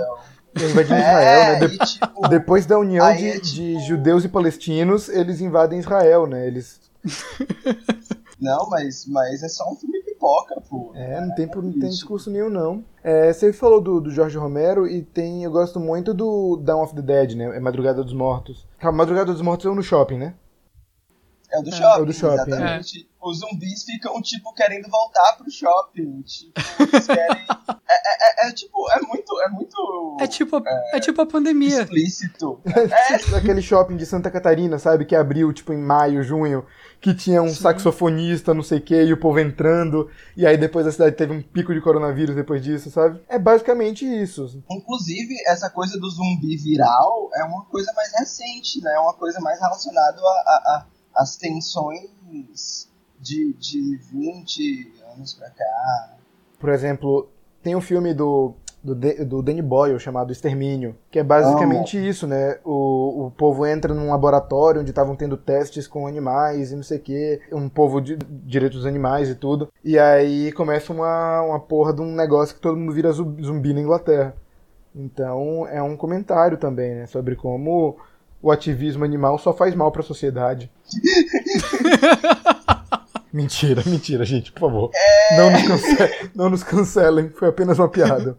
Invadindo 0.55 0.95
é, 0.95 0.99
Israel, 0.99 1.59
né? 1.59 1.67
De 1.67 1.77
tipo, 1.77 2.27
Depois 2.29 2.65
da 2.65 2.79
união 2.79 3.15
de, 3.15 3.27
é, 3.27 3.33
tipo... 3.33 3.45
de, 3.45 3.79
judeus 3.85 4.23
e 4.23 4.29
palestinos, 4.29 5.09
eles 5.09 5.41
invadem 5.41 5.79
Israel, 5.79 6.27
né? 6.27 6.47
Eles. 6.47 6.79
Não, 8.39 8.69
mas, 8.69 9.05
mas 9.05 9.43
é 9.43 9.49
só 9.49 9.69
um 9.69 9.75
filme 9.75 10.01
pipoca, 10.01 10.61
pô. 10.69 10.91
É, 10.95 11.19
não 11.19 11.35
tem, 11.35 11.45
é, 11.45 11.55
não 11.55 11.73
tem 11.73 11.89
discurso 11.89 12.31
nenhum, 12.31 12.49
não. 12.49 12.85
É, 13.03 13.33
você 13.33 13.51
falou 13.51 13.81
do, 13.81 13.99
do 13.99 14.09
Jorge 14.09 14.37
Romero 14.37 14.87
e 14.87 15.01
tem. 15.01 15.43
Eu 15.43 15.51
gosto 15.51 15.77
muito 15.77 16.13
do 16.13 16.55
Dawn 16.55 16.81
of 16.81 16.95
the 16.95 17.01
Dead, 17.01 17.35
né? 17.35 17.57
É 17.57 17.59
Madrugada 17.59 18.01
dos 18.01 18.13
Mortos. 18.13 18.65
Calma, 18.79 18.99
Madrugada 18.99 19.33
dos 19.33 19.41
Mortos 19.41 19.65
é 19.65 19.75
no 19.75 19.83
shopping, 19.83 20.17
né? 20.17 20.33
É 21.51 21.59
o 21.59 21.63
do 21.63 21.71
shopping. 21.71 21.99
É 21.99 22.01
o 22.01 22.05
do 22.05 22.13
shopping. 22.13 22.51
Exatamente. 22.51 23.01
É. 23.05 23.09
Os 23.21 23.39
zumbis 23.39 23.83
ficam, 23.83 24.21
tipo, 24.21 24.53
querendo 24.53 24.87
voltar 24.89 25.35
pro 25.37 25.51
shopping. 25.51 26.21
Tipo, 26.21 26.53
eles 26.79 27.05
querem. 27.05 27.45
é, 27.89 28.45
é, 28.45 28.47
é, 28.47 28.51
tipo, 28.51 28.89
é 28.91 29.01
muito. 29.01 29.41
É 29.41 29.49
muito. 29.49 30.17
É 30.21 30.27
tipo, 30.27 30.57
é, 30.57 30.97
é 30.97 30.99
tipo 30.99 31.21
a 31.21 31.25
pandemia. 31.25 31.81
Explícito. 31.81 32.61
É, 33.09 33.17
tipo 33.17 33.35
aquele 33.35 33.61
shopping 33.61 33.97
de 33.97 34.05
Santa 34.05 34.29
Catarina, 34.29 34.77
sabe? 34.77 35.05
Que 35.05 35.15
abriu, 35.15 35.51
tipo, 35.51 35.73
em 35.73 35.77
maio, 35.77 36.23
junho. 36.23 36.65
Que 37.01 37.13
tinha 37.13 37.41
um 37.41 37.49
Sim. 37.49 37.61
saxofonista, 37.61 38.53
não 38.53 38.63
sei 38.63 38.77
o 38.77 38.81
que, 38.81 39.01
e 39.01 39.13
o 39.13 39.19
povo 39.19 39.39
entrando. 39.39 40.09
E 40.35 40.45
aí 40.45 40.57
depois 40.57 40.85
a 40.85 40.91
cidade 40.91 41.15
teve 41.15 41.33
um 41.33 41.41
pico 41.41 41.73
de 41.73 41.81
coronavírus 41.81 42.35
depois 42.35 42.61
disso, 42.61 42.91
sabe? 42.91 43.21
É 43.27 43.39
basicamente 43.39 44.05
isso. 44.05 44.63
Inclusive, 44.69 45.33
essa 45.47 45.69
coisa 45.69 45.99
do 45.99 46.09
zumbi 46.09 46.57
viral 46.57 47.29
é 47.35 47.43
uma 47.43 47.65
coisa 47.65 47.91
mais 47.93 48.11
recente, 48.19 48.81
né? 48.81 48.93
É 48.95 48.99
uma 48.99 49.13
coisa 49.13 49.39
mais 49.39 49.59
relacionada 49.59 50.19
a, 50.19 50.23
a, 50.23 50.77
a 50.77 50.85
as 51.19 51.35
tensões 51.35 52.09
de, 53.19 53.53
de 53.53 53.97
20 54.11 54.93
anos 55.13 55.33
pra 55.33 55.49
cá. 55.49 56.15
Por 56.57 56.69
exemplo, 56.69 57.29
tem 57.61 57.75
um 57.75 57.81
filme 57.81 58.13
do, 58.13 58.53
do, 58.81 58.95
do 58.95 59.43
Danny 59.43 59.61
Boyle 59.61 59.99
chamado 59.99 60.31
Extermínio, 60.31 60.95
que 61.11 61.19
é 61.19 61.23
basicamente 61.23 61.97
oh. 61.97 62.01
isso, 62.01 62.25
né? 62.25 62.57
O, 62.63 63.25
o 63.25 63.31
povo 63.31 63.65
entra 63.65 63.93
num 63.93 64.09
laboratório 64.09 64.79
onde 64.79 64.91
estavam 64.91 65.13
tendo 65.13 65.35
testes 65.35 65.87
com 65.87 66.07
animais 66.07 66.71
e 66.71 66.75
não 66.77 66.83
sei 66.83 66.97
o 66.97 67.01
que, 67.01 67.41
um 67.51 67.67
povo 67.67 67.99
de 67.99 68.15
direitos 68.15 68.79
dos 68.79 68.87
animais 68.87 69.27
e 69.27 69.35
tudo, 69.35 69.67
e 69.83 69.99
aí 69.99 70.53
começa 70.53 70.93
uma, 70.93 71.41
uma 71.41 71.59
porra 71.59 71.93
de 71.93 72.01
um 72.01 72.15
negócio 72.15 72.55
que 72.55 72.61
todo 72.61 72.77
mundo 72.77 72.93
vira 72.93 73.11
zumbi 73.11 73.73
na 73.73 73.81
Inglaterra. 73.81 74.33
Então 74.95 75.67
é 75.67 75.81
um 75.83 75.97
comentário 75.97 76.57
também, 76.57 76.95
né? 76.95 77.07
Sobre 77.07 77.35
como 77.35 77.97
o 78.41 78.51
ativismo 78.51 79.03
animal 79.03 79.37
só 79.37 79.53
faz 79.53 79.75
mal 79.75 79.91
para 79.91 80.01
a 80.01 80.05
sociedade. 80.05 80.71
mentira, 83.31 83.83
mentira, 83.85 84.25
gente, 84.25 84.51
por 84.51 84.61
favor. 84.61 84.91
É... 84.93 85.37
Não, 85.37 85.51
nos 85.51 85.63
cancelem, 85.63 86.31
não 86.35 86.49
nos 86.49 86.63
cancelem, 86.63 87.29
foi 87.29 87.49
apenas 87.49 87.79
uma 87.79 87.89
piada. 87.89 88.37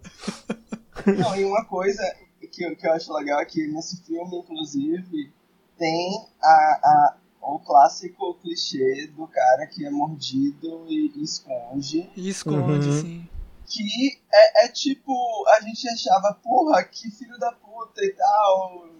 Não, 1.06 1.36
e 1.36 1.44
uma 1.44 1.64
coisa 1.64 2.02
que, 2.50 2.74
que 2.74 2.86
eu 2.86 2.92
acho 2.92 3.12
legal 3.14 3.40
é 3.40 3.44
que 3.44 3.66
nesse 3.68 4.02
filme, 4.04 4.38
inclusive, 4.38 5.32
tem 5.78 6.28
a, 6.42 6.80
a, 6.82 7.16
o 7.42 7.58
clássico 7.60 8.34
clichê 8.34 9.06
do 9.16 9.26
cara 9.26 9.66
que 9.66 9.86
é 9.86 9.90
mordido 9.90 10.84
e, 10.88 11.12
e 11.16 11.22
esconde. 11.22 12.10
E 12.16 12.28
esconde, 12.28 12.88
uhum. 12.88 13.00
sim. 13.00 13.28
Que 13.66 14.19
é, 14.32 14.66
é 14.66 14.68
tipo, 14.68 15.12
a 15.48 15.60
gente 15.60 15.88
achava, 15.88 16.38
porra, 16.42 16.84
que 16.84 17.10
filho 17.10 17.38
da 17.38 17.52
puta 17.52 18.04
e 18.04 18.12
tal 18.12 18.90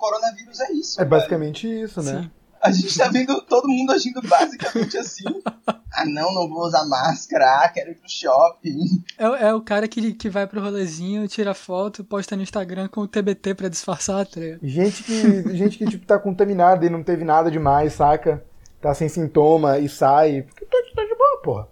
coronavírus 0.00 0.58
é 0.60 0.72
isso. 0.72 1.00
É 1.00 1.04
basicamente 1.04 1.68
isso, 1.68 2.02
né? 2.02 2.22
Sim. 2.22 2.30
A 2.62 2.72
gente 2.72 2.98
tá 2.98 3.08
vendo 3.08 3.40
todo 3.42 3.68
mundo 3.68 3.92
agindo 3.92 4.20
basicamente 4.22 4.96
assim. 4.96 5.24
Ah, 5.92 6.06
não, 6.06 6.32
não 6.32 6.48
vou 6.48 6.62
usar 6.62 6.84
máscara. 6.86 7.44
Ah, 7.44 7.68
quero 7.68 7.90
ir 7.90 7.96
pro 7.96 8.08
shopping. 8.08 9.02
É, 9.18 9.48
é 9.48 9.54
o 9.54 9.60
cara 9.60 9.88
que, 9.88 10.14
que 10.14 10.30
vai 10.30 10.46
pro 10.46 10.60
rolezinho, 10.60 11.26
tira 11.26 11.52
foto, 11.52 12.04
posta 12.04 12.36
no 12.36 12.42
Instagram 12.42 12.86
com 12.86 13.00
o 13.00 13.08
TBT 13.08 13.56
pra 13.56 13.68
disfarçar, 13.68 14.24
tá 14.24 14.40
Gente 14.62 15.02
que, 15.02 15.56
gente 15.56 15.78
que 15.78 15.86
tipo, 15.86 16.06
tá 16.06 16.16
contaminada 16.16 16.86
e 16.86 16.88
não 16.88 17.02
teve 17.02 17.24
nada 17.24 17.50
demais, 17.50 17.94
saca? 17.94 18.42
Tá 18.80 18.94
sem 18.94 19.08
sintoma 19.08 19.80
e 19.80 19.88
sai. 19.88 20.42
Porque 20.42 20.64
tá 20.64 20.78
de 21.04 21.14
boa, 21.16 21.42
porra. 21.42 21.68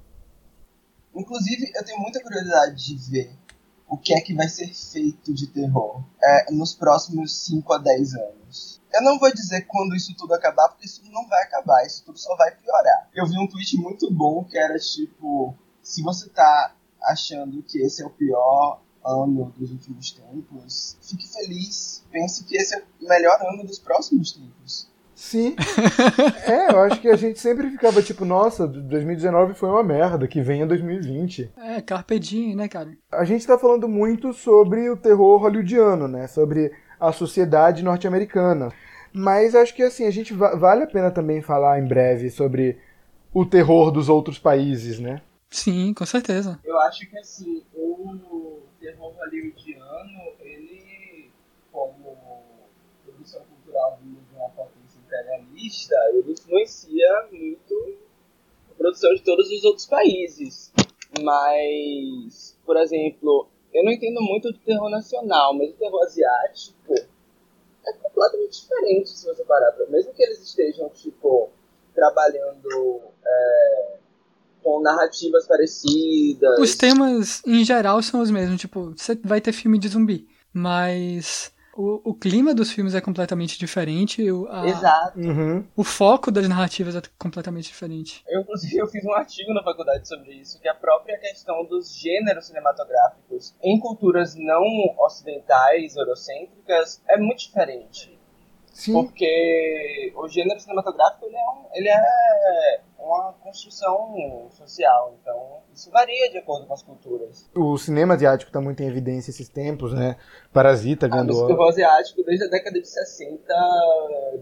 Inclusive, 1.19 1.73
eu 1.75 1.85
tenho 1.85 2.01
muita 2.01 2.23
curiosidade 2.23 2.77
de 2.77 3.11
ver 3.11 3.37
o 3.89 3.97
que 3.97 4.15
é 4.15 4.21
que 4.21 4.35
vai 4.35 4.49
ser 4.49 4.73
feito 4.73 5.35
de 5.35 5.47
terror 5.49 6.05
é, 6.23 6.53
nos 6.53 6.75
próximos 6.75 7.45
5 7.47 7.73
a 7.73 7.79
10 7.79 8.15
anos. 8.15 8.81
Eu 8.93 9.03
não 9.03 9.19
vou 9.19 9.33
dizer 9.33 9.63
quando 9.67 9.97
isso 9.97 10.15
tudo 10.17 10.35
acabar, 10.35 10.69
porque 10.69 10.87
isso 10.87 11.03
não 11.11 11.27
vai 11.27 11.43
acabar, 11.43 11.85
isso 11.85 12.05
tudo 12.05 12.19
só 12.19 12.37
vai 12.37 12.55
piorar. 12.55 13.09
Eu 13.15 13.27
vi 13.27 13.39
um 13.39 13.47
tweet 13.47 13.77
muito 13.79 14.11
bom 14.13 14.45
que 14.45 14.59
era 14.59 14.79
tipo: 14.79 15.55
se 15.83 16.03
você 16.03 16.29
tá 16.29 16.75
achando 17.03 17.63
que 17.63 17.79
esse 17.79 18.03
é 18.03 18.07
o 18.07 18.11
pior 18.11 18.81
ano 19.05 19.53
dos 19.57 19.71
últimos 19.71 20.11
tempos, 20.11 20.97
fique 21.03 21.27
feliz. 21.27 22.05
Pense 22.11 22.45
que 22.45 22.57
esse 22.57 22.75
é 22.75 22.85
o 23.01 23.09
melhor 23.09 23.41
ano 23.43 23.65
dos 23.65 23.79
próximos 23.79 24.33
tempos. 24.33 24.89
Sim. 25.19 25.57
é, 26.47 26.73
eu 26.73 26.79
acho 26.79 27.01
que 27.01 27.09
a 27.09 27.17
gente 27.17 27.41
sempre 27.41 27.69
ficava 27.71 28.01
tipo, 28.01 28.25
nossa, 28.25 28.69
2019 28.69 29.53
foi 29.55 29.69
uma 29.69 29.83
merda, 29.83 30.29
que 30.29 30.41
venha 30.41 30.65
2020. 30.65 31.51
É, 31.57 31.83
carpe 31.83 32.21
diem, 32.21 32.55
né, 32.55 32.69
cara? 32.69 32.97
A 33.11 33.25
gente 33.25 33.45
tá 33.45 33.59
falando 33.59 33.89
muito 33.89 34.33
sobre 34.33 34.89
o 34.89 34.97
terror 34.97 35.41
hollywoodiano, 35.41 36.07
né? 36.07 36.29
Sobre 36.29 36.71
a 37.01 37.11
sociedade 37.11 37.83
norte-americana. 37.83 38.73
Mas 39.13 39.57
acho 39.57 39.75
que 39.75 39.83
assim, 39.83 40.07
a 40.07 40.11
gente 40.13 40.33
vale 40.33 40.85
a 40.85 40.87
pena 40.87 41.11
também 41.11 41.43
falar 41.43 41.81
em 41.81 41.89
breve 41.89 42.31
sobre 42.31 42.79
o 43.35 43.45
terror 43.45 43.91
dos 43.91 44.09
outros 44.09 44.39
países, 44.39 45.01
né? 45.01 45.21
Sim, 45.51 45.95
com 45.95 46.07
certeza. 46.07 46.61
Eu 46.63 46.79
acho 46.79 47.11
que 47.11 47.19
assim, 47.19 47.65
o 47.75 48.61
terror 48.81 49.13
hollywoodiano, 49.19 50.33
ele, 50.39 51.33
como 51.73 52.17
produção 53.05 53.43
cultural 53.43 53.99
de 54.01 54.17
uma 54.37 54.49
potência 54.51 54.79
imperialista, 55.59 55.95
ele 56.13 56.33
influencia 56.33 57.29
muito 57.33 57.97
a 58.71 58.75
produção 58.75 59.13
de 59.15 59.23
todos 59.23 59.51
os 59.51 59.65
outros 59.65 59.87
países. 59.87 60.73
Mas, 61.21 62.57
por 62.65 62.77
exemplo, 62.77 63.49
eu 63.75 63.85
não 63.85 63.93
entendo 63.93 64.21
muito 64.21 64.53
do 64.53 64.59
terror 64.59 64.89
nacional, 64.89 65.55
mas 65.55 65.71
o 65.71 65.75
terror 65.75 66.03
asiático 66.03 66.95
é 67.87 67.93
completamente 67.93 68.61
diferente 68.61 69.11
se 69.11 69.27
você 69.27 69.45
parar 69.45 69.73
pra. 69.73 69.87
Mesmo 69.87 70.13
que 70.13 70.23
eles 70.23 70.41
estejam, 70.41 70.89
tipo, 70.91 71.51
trabalhando 71.95 73.01
é, 73.27 73.97
com 74.63 74.81
narrativas 74.81 75.47
parecidas. 75.47 76.59
Os 76.61 76.77
temas, 76.77 77.43
em 77.47 77.65
geral, 77.65 78.03
são 78.03 78.21
os 78.21 78.31
mesmos. 78.31 78.61
Tipo, 78.61 78.95
você 78.97 79.15
vai 79.17 79.41
ter 79.41 79.53
filme 79.53 79.79
de 79.79 79.89
zumbi, 79.89 80.29
mas 80.53 81.53
o, 81.79 82.11
o 82.11 82.15
clima 82.15 82.53
dos 82.53 82.73
filmes 82.73 82.93
é 82.93 83.01
completamente 83.01 83.57
diferente. 83.57 84.29
O, 84.29 84.49
a, 84.49 84.67
Exato. 84.67 85.17
Uhum. 85.17 85.65
o 85.77 85.85
foco 85.85 86.29
das 86.33 86.49
narrativas 86.49 86.97
é 86.97 87.03
completamente 87.17 87.67
diferente. 87.69 88.25
Eu, 88.27 88.41
inclusive, 88.41 88.77
eu 88.77 88.87
fiz 88.89 89.05
um 89.05 89.13
artigo 89.13 89.55
na 89.55 89.63
faculdade 89.63 90.09
sobre 90.09 90.35
isso, 90.35 90.61
que 90.61 90.69
a 90.69 90.75
própria 90.75 91.17
questão 91.19 91.65
dos 91.65 91.97
gêneros 91.97 92.49
cinematográficos 92.49 93.55
em 93.63 93.79
culturas 93.79 94.35
não 94.35 94.65
ocidentais, 94.99 95.95
eurocêntricas, 95.95 97.01
é 97.09 97.17
muito 97.17 97.39
diferente. 97.39 98.19
Sim. 98.73 98.93
Porque 98.93 100.13
o 100.17 100.29
gênero 100.29 100.59
cinematográfico 100.59 101.27
ele 101.27 101.37
é, 101.37 101.51
um, 101.51 101.67
ele 101.75 101.89
é 101.89 102.81
uma 102.99 103.33
construção 103.43 104.49
social, 104.51 105.17
então 105.23 105.59
isso 105.75 105.91
varia 105.91 106.31
de 106.31 106.39
acordo 106.39 106.67
com 106.67 106.75
as 106.75 106.83
culturas. 106.83 107.49
O 107.55 107.79
cinema 107.79 108.15
asiático 108.15 108.51
tá 108.51 108.61
muito 108.61 108.83
em 108.83 108.87
evidência 108.87 109.31
esses 109.31 109.49
tempos, 109.49 109.93
né? 109.93 110.17
Parasita 110.53 111.07
Ah, 111.07 111.09
ganhando 111.09 111.29
mas 111.33 111.59
o 111.59 111.63
asiático, 111.69 112.23
desde 112.25 112.45
a 112.47 112.49
década 112.49 112.81
de 112.81 112.89
60, 112.89 113.39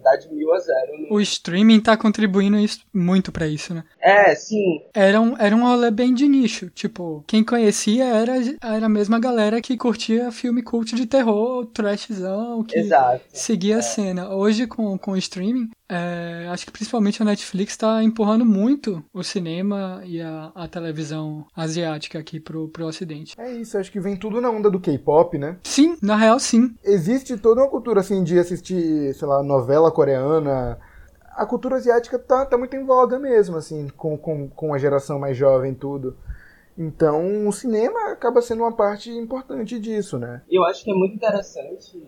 dá 0.03 0.17
de 0.17 0.33
mil 0.33 0.53
a 0.55 0.59
zero. 0.59 0.93
no- 0.99 1.15
O 1.17 1.21
streaming 1.21 1.81
tá 1.81 1.97
contribuindo 1.97 2.59
isso, 2.59 2.81
muito 2.95 3.31
pra 3.31 3.47
isso, 3.47 3.75
né? 3.75 3.85
É, 4.01 4.35
sim, 4.35 4.85
Era 4.95 5.21
um, 5.21 5.37
era 5.37 5.55
um 5.55 5.63
rolê 5.65 5.91
bem 5.91 6.15
de 6.15 6.27
nicho. 6.29 6.71
Tipo, 6.71 7.23
quem 7.27 7.45
conhecia 7.45 8.05
era, 8.05 8.33
era 8.63 8.87
a 8.87 8.89
mesma 8.89 9.19
galera 9.21 9.61
que 9.61 9.77
curtia 9.77 10.31
filme 10.33 10.63
cult 10.63 10.95
de 10.95 11.07
terror, 11.07 11.67
trashzão, 11.67 12.63
que 12.65 12.79
exato. 12.79 13.23
seguia 13.33 13.79
a 13.79 13.83
cena. 13.83 14.31
Hoje, 14.35 14.67
com, 14.67 14.97
com 14.99 15.13
o 15.13 15.17
streaming, 15.17 15.69
é, 15.89 16.49
acho 16.51 16.67
que 16.67 16.73
principalmente 16.73 17.23
a 17.23 17.25
Netflix 17.25 17.77
tá 17.77 18.03
empurrando 18.03 18.45
muito 18.45 19.05
o 19.13 19.23
cinema 19.23 20.03
e 20.05 20.21
a, 20.21 20.51
a 20.55 20.67
televisão 20.67 21.47
asiática 21.55 22.19
aqui 22.19 22.41
pro, 22.41 22.69
pro 22.69 22.87
ocidente. 22.87 23.35
É 23.39 23.53
isso, 23.53 23.79
acho 23.79 23.93
que 23.93 24.01
vem 24.01 24.17
tudo 24.17 24.41
na 24.41 24.51
onda 24.51 24.71
do 24.71 24.81
K-pop, 24.81 25.39
né? 25.39 25.59
Sim, 25.63 25.97
na 26.03 26.17
real, 26.17 26.41
sim. 26.41 26.75
Existe 26.83 27.37
toda 27.37 27.61
uma 27.61 27.71
cultura 27.71 28.01
assim 28.01 28.25
de 28.25 28.39
assistir, 28.39 29.15
sei 29.15 29.29
lá, 29.29 29.43
novela 29.43 29.93
coreana. 29.93 30.79
A 31.37 31.47
cultura 31.47 31.77
asiática 31.77 32.19
tá, 32.19 32.45
tá 32.45 32.59
muito 32.59 32.75
em 32.75 32.85
voga 32.85 33.19
mesmo, 33.19 33.57
assim, 33.57 33.89
com, 33.97 34.17
com, 34.19 34.49
com 34.49 34.75
a 34.75 34.79
geração 34.79 35.19
mais 35.19 35.37
jovem 35.37 35.73
e 35.73 35.77
tudo. 35.77 36.17
Então 36.77 37.47
o 37.47 37.53
cinema 37.53 38.11
acaba 38.11 38.43
sendo 38.43 38.63
uma 38.63 38.73
parte 38.73 39.11
importante 39.11 39.79
disso, 39.79 40.19
né? 40.19 40.43
Eu 40.51 40.65
acho 40.65 40.85
que 40.85 40.91
é 40.91 40.95
muito 40.95 41.15
interessante 41.15 42.03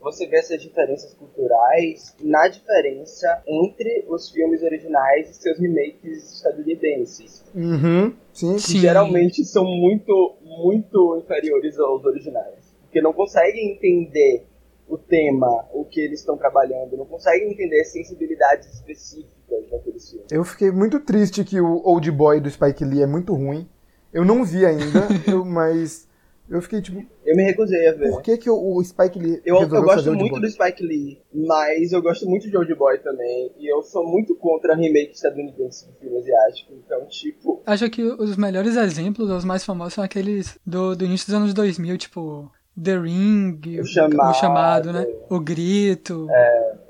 você 0.00 0.26
ver 0.26 0.38
essas 0.38 0.60
diferenças 0.62 1.12
culturais 1.14 2.14
na 2.22 2.48
diferença 2.48 3.42
entre 3.46 4.06
os 4.08 4.30
filmes 4.30 4.62
originais 4.62 5.30
e 5.30 5.34
seus 5.34 5.58
remakes 5.58 6.32
estadunidenses. 6.34 7.44
Uhum, 7.54 8.14
sim. 8.32 8.54
Que 8.56 8.60
Sim. 8.62 8.78
geralmente 8.80 9.44
são 9.44 9.64
muito, 9.64 10.36
muito 10.42 11.18
inferiores 11.22 11.78
aos 11.78 12.04
originais. 12.04 12.70
Porque 12.82 13.00
não 13.00 13.12
conseguem 13.12 13.72
entender 13.72 14.46
o 14.88 14.98
tema, 14.98 15.66
o 15.72 15.84
que 15.84 16.00
eles 16.00 16.18
estão 16.20 16.36
trabalhando, 16.36 16.96
não 16.96 17.06
conseguem 17.06 17.52
entender 17.52 17.80
as 17.82 17.92
sensibilidades 17.92 18.72
específicas 18.74 19.70
daqueles 19.70 20.10
filmes. 20.10 20.26
Eu 20.32 20.42
fiquei 20.44 20.70
muito 20.72 20.98
triste 21.00 21.44
que 21.44 21.60
o 21.60 21.80
Old 21.84 22.10
Boy 22.10 22.40
do 22.40 22.50
Spike 22.50 22.84
Lee 22.84 23.02
é 23.02 23.06
muito 23.06 23.32
ruim. 23.34 23.68
Eu 24.12 24.24
não 24.24 24.44
vi 24.44 24.66
ainda, 24.66 25.06
eu- 25.30 25.44
mas 25.44 26.08
eu 26.50 26.60
fiquei 26.60 26.82
tipo, 26.82 27.00
Eu 27.24 27.36
me 27.36 27.44
recusei 27.44 27.88
a 27.88 27.92
ver. 27.92 28.10
por 28.10 28.22
que, 28.22 28.36
que 28.36 28.50
o 28.50 28.76
o 28.76 28.84
Spike 28.84 29.18
Lee 29.18 29.40
Eu, 29.44 29.60
eu 29.60 29.68
gosto 29.68 30.12
muito 30.12 30.40
do 30.40 30.50
Spike 30.50 30.82
Lee, 30.84 31.22
mas 31.32 31.92
eu 31.92 32.02
gosto 32.02 32.28
muito 32.28 32.50
de 32.50 32.56
Old 32.56 32.74
Boy 32.74 32.98
também. 32.98 33.52
E 33.58 33.72
eu 33.72 33.82
sou 33.82 34.04
muito 34.06 34.34
contra 34.34 34.74
remake 34.74 35.12
estadunidense 35.14 35.86
de 35.86 35.98
filme 35.98 36.18
asiático. 36.18 36.72
Então, 36.74 37.06
tipo, 37.06 37.62
Acho 37.64 37.88
que 37.88 38.02
os 38.02 38.36
melhores 38.36 38.76
exemplos, 38.76 39.30
os 39.30 39.44
mais 39.44 39.64
famosos, 39.64 39.94
são 39.94 40.04
aqueles 40.04 40.58
do, 40.66 40.96
do 40.96 41.04
início 41.04 41.26
dos 41.28 41.34
anos 41.34 41.54
2000, 41.54 41.96
tipo 41.98 42.50
The 42.82 42.98
Ring, 42.98 43.60
O 43.80 43.84
Chamado. 43.84 44.34
Chamado, 44.36 44.92
né? 44.92 45.06
O 45.28 45.38
Grito. 45.38 46.26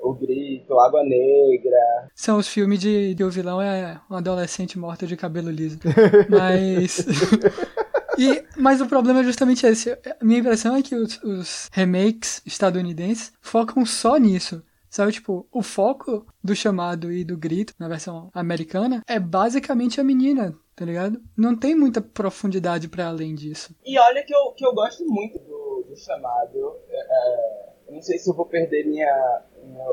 O 0.01 0.13
Grito, 0.13 0.79
Água 0.79 1.03
Negra. 1.03 2.09
São 2.15 2.37
os 2.37 2.47
filmes 2.47 2.79
de 2.79 3.13
que 3.15 3.23
o 3.23 3.29
vilão 3.29 3.61
é 3.61 3.99
um 4.09 4.15
adolescente 4.15 4.79
morto 4.79 5.05
de 5.05 5.15
cabelo 5.17 5.49
liso. 5.51 5.79
Mas. 6.29 7.05
E, 8.21 8.45
mas 8.55 8.81
o 8.81 8.87
problema 8.87 9.21
é 9.21 9.23
justamente 9.23 9.65
esse. 9.65 9.91
A 9.91 10.23
minha 10.23 10.39
impressão 10.39 10.75
é 10.75 10.81
que 10.81 10.95
os, 10.95 11.21
os 11.23 11.69
remakes 11.71 12.41
estadunidenses 12.45 13.33
focam 13.41 13.85
só 13.85 14.17
nisso. 14.17 14.63
Sabe, 14.89 15.13
tipo, 15.13 15.47
o 15.49 15.63
foco 15.63 16.27
do 16.43 16.53
chamado 16.53 17.13
e 17.13 17.23
do 17.23 17.37
grito 17.37 17.73
na 17.79 17.87
versão 17.87 18.29
americana 18.33 19.01
é 19.07 19.17
basicamente 19.17 20.01
a 20.01 20.03
menina, 20.03 20.53
tá 20.75 20.83
ligado? 20.83 21.21
Não 21.35 21.55
tem 21.55 21.73
muita 21.73 22.01
profundidade 22.01 22.89
pra 22.89 23.07
além 23.07 23.33
disso. 23.33 23.73
E 23.85 23.97
olha 23.97 24.21
que 24.21 24.35
eu, 24.35 24.51
que 24.51 24.65
eu 24.65 24.73
gosto 24.73 25.05
muito 25.05 25.39
do, 25.39 25.85
do 25.87 25.95
chamado. 25.95 26.75
É, 26.89 26.99
é, 26.99 27.73
não 27.89 28.01
sei 28.01 28.17
se 28.17 28.29
eu 28.29 28.35
vou 28.35 28.45
perder 28.45 28.85
minha, 28.85 29.41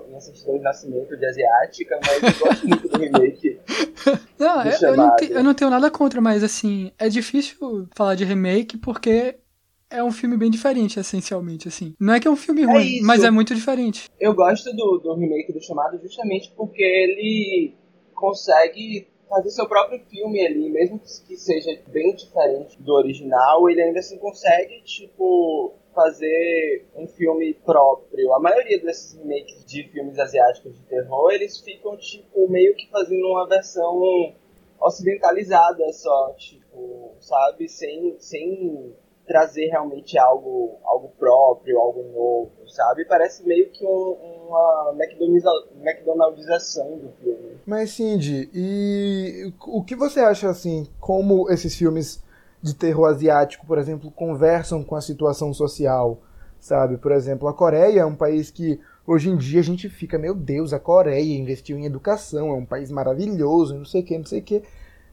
minha 0.06 0.20
certidão 0.20 0.56
de 0.56 0.62
nascimento 0.62 1.16
de 1.16 1.26
asiática, 1.26 1.98
mas 2.04 2.22
eu 2.22 2.46
gosto 2.46 2.68
muito 2.68 2.88
do 2.88 2.98
remake. 2.98 3.58
Não, 4.38 4.62
Do 4.62 4.68
eu, 4.86 4.96
não 4.96 5.16
te- 5.16 5.32
eu 5.32 5.42
não 5.42 5.52
tenho 5.54 5.70
nada 5.70 5.90
contra, 5.90 6.20
mas 6.20 6.44
assim, 6.44 6.92
é 6.98 7.08
difícil 7.08 7.88
falar 7.94 8.14
de 8.14 8.24
remake 8.24 8.78
porque 8.78 9.36
é 9.90 10.02
um 10.02 10.12
filme 10.12 10.36
bem 10.36 10.50
diferente, 10.50 10.98
essencialmente, 11.00 11.66
assim. 11.66 11.94
Não 11.98 12.14
é 12.14 12.20
que 12.20 12.28
é 12.28 12.30
um 12.30 12.36
filme 12.36 12.64
ruim, 12.64 12.96
isso. 12.98 13.06
mas 13.06 13.24
é 13.24 13.30
muito 13.30 13.54
diferente. 13.54 14.08
Eu 14.20 14.32
gosto 14.34 14.70
do, 14.76 14.98
do 14.98 15.14
remake 15.14 15.52
do 15.52 15.60
chamado 15.60 15.98
justamente 16.00 16.52
porque 16.56 16.82
ele 16.82 17.74
consegue 18.14 19.08
fazer 19.28 19.50
seu 19.50 19.66
próprio 19.68 20.00
filme 20.08 20.44
ali, 20.46 20.70
mesmo 20.70 20.98
que, 20.98 21.06
que 21.26 21.36
seja 21.36 21.78
bem 21.88 22.14
diferente 22.14 22.80
do 22.80 22.92
original, 22.94 23.68
ele 23.68 23.82
ainda 23.82 23.98
assim 23.98 24.18
consegue, 24.18 24.80
tipo, 24.84 25.74
fazer 26.02 26.86
um 26.94 27.08
filme 27.08 27.54
próprio. 27.64 28.32
A 28.34 28.38
maioria 28.40 28.80
desses 28.80 29.18
remakes 29.18 29.64
de 29.64 29.82
filmes 29.88 30.16
asiáticos 30.18 30.72
de 30.76 30.82
terror, 30.84 31.32
eles 31.32 31.58
ficam, 31.58 31.96
tipo, 31.96 32.48
meio 32.48 32.74
que 32.76 32.88
fazendo 32.88 33.26
uma 33.26 33.48
versão 33.48 34.00
ocidentalizada 34.80 35.92
só, 35.92 36.32
tipo, 36.34 37.10
sabe? 37.20 37.68
Sem, 37.68 38.14
sem 38.20 38.94
trazer 39.26 39.66
realmente 39.66 40.16
algo, 40.16 40.76
algo 40.84 41.08
próprio, 41.18 41.78
algo 41.80 42.02
novo, 42.04 42.68
sabe? 42.68 43.04
Parece 43.04 43.44
meio 43.44 43.70
que 43.70 43.84
um- 43.84 44.46
uma 44.48 44.94
McDonaldização 45.82 46.96
do 46.96 47.10
filme. 47.20 47.58
Mas 47.66 47.90
Cindy, 47.90 48.48
e 48.54 49.52
o 49.66 49.82
que 49.82 49.94
você 49.96 50.20
acha 50.20 50.48
assim, 50.48 50.86
como 51.00 51.50
esses 51.50 51.74
filmes 51.76 52.22
de 52.62 52.74
terror 52.74 53.06
asiático, 53.06 53.66
por 53.66 53.78
exemplo, 53.78 54.10
conversam 54.10 54.82
com 54.82 54.96
a 54.96 55.00
situação 55.00 55.54
social, 55.54 56.20
sabe? 56.58 56.96
Por 56.96 57.12
exemplo, 57.12 57.48
a 57.48 57.54
Coreia 57.54 58.00
é 58.00 58.06
um 58.06 58.16
país 58.16 58.50
que 58.50 58.80
hoje 59.06 59.30
em 59.30 59.36
dia 59.36 59.60
a 59.60 59.64
gente 59.64 59.88
fica, 59.88 60.18
meu 60.18 60.34
Deus, 60.34 60.72
a 60.72 60.78
Coreia 60.78 61.38
investiu 61.38 61.78
em 61.78 61.84
educação, 61.84 62.50
é 62.50 62.54
um 62.54 62.66
país 62.66 62.90
maravilhoso, 62.90 63.74
não 63.74 63.84
sei 63.84 64.02
o 64.02 64.04
que, 64.04 64.18
não 64.18 64.26
sei 64.26 64.40
o 64.40 64.42
que, 64.42 64.62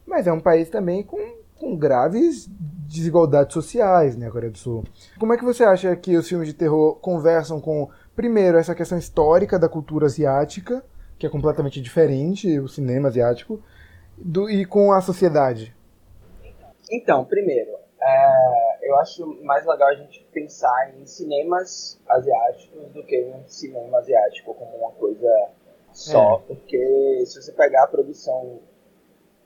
mas 0.05 0.27
é 0.27 0.33
um 0.33 0.39
país 0.39 0.69
também 0.69 1.03
com, 1.03 1.17
com 1.55 1.75
graves 1.75 2.49
desigualdades 2.87 3.53
sociais, 3.53 4.15
né, 4.15 4.27
a 4.27 4.31
Coreia 4.31 4.51
do 4.51 4.57
Sul. 4.57 4.83
Como 5.19 5.33
é 5.33 5.37
que 5.37 5.45
você 5.45 5.63
acha 5.63 5.95
que 5.95 6.15
os 6.15 6.27
filmes 6.27 6.47
de 6.47 6.53
terror 6.53 6.95
conversam 6.95 7.59
com, 7.59 7.89
primeiro, 8.15 8.57
essa 8.57 8.75
questão 8.75 8.97
histórica 8.97 9.57
da 9.57 9.69
cultura 9.69 10.05
asiática, 10.05 10.83
que 11.17 11.25
é 11.25 11.29
completamente 11.29 11.81
diferente, 11.81 12.59
o 12.59 12.67
cinema 12.67 13.07
asiático, 13.07 13.61
do, 14.17 14.49
e 14.49 14.65
com 14.65 14.91
a 14.91 15.01
sociedade. 15.01 15.74
Então, 16.91 17.25
primeiro, 17.25 17.77
é, 18.01 18.89
eu 18.89 18.95
acho 18.97 19.25
mais 19.43 19.65
legal 19.65 19.89
a 19.89 19.95
gente 19.95 20.23
pensar 20.31 20.93
em 20.95 21.05
cinemas 21.05 21.99
asiáticos 22.07 22.91
do 22.91 23.03
que 23.03 23.15
em 23.15 23.47
cinema 23.47 23.99
asiático 23.99 24.53
como 24.53 24.77
uma 24.77 24.91
coisa 24.91 25.49
só, 25.91 26.39
porque 26.45 27.23
se 27.25 27.41
você 27.41 27.53
pegar 27.53 27.85
a 27.85 27.87
produção 27.87 28.59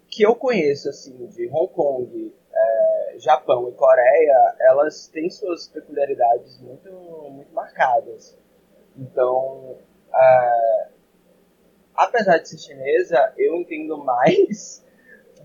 que 0.09 0.23
eu 0.23 0.35
conheço, 0.35 0.89
assim, 0.89 1.27
de 1.27 1.47
Hong 1.47 1.71
Kong, 1.71 2.35
é, 2.51 3.15
Japão 3.19 3.69
e 3.69 3.73
Coreia, 3.73 4.55
elas 4.59 5.07
têm 5.07 5.29
suas 5.29 5.67
peculiaridades 5.67 6.59
muito, 6.59 6.91
muito 7.29 7.53
marcadas. 7.53 8.35
Então, 8.97 9.77
é, 10.11 10.87
apesar 11.95 12.39
de 12.39 12.49
ser 12.49 12.57
chinesa, 12.57 13.31
eu 13.37 13.55
entendo 13.55 13.97
mais 14.03 14.83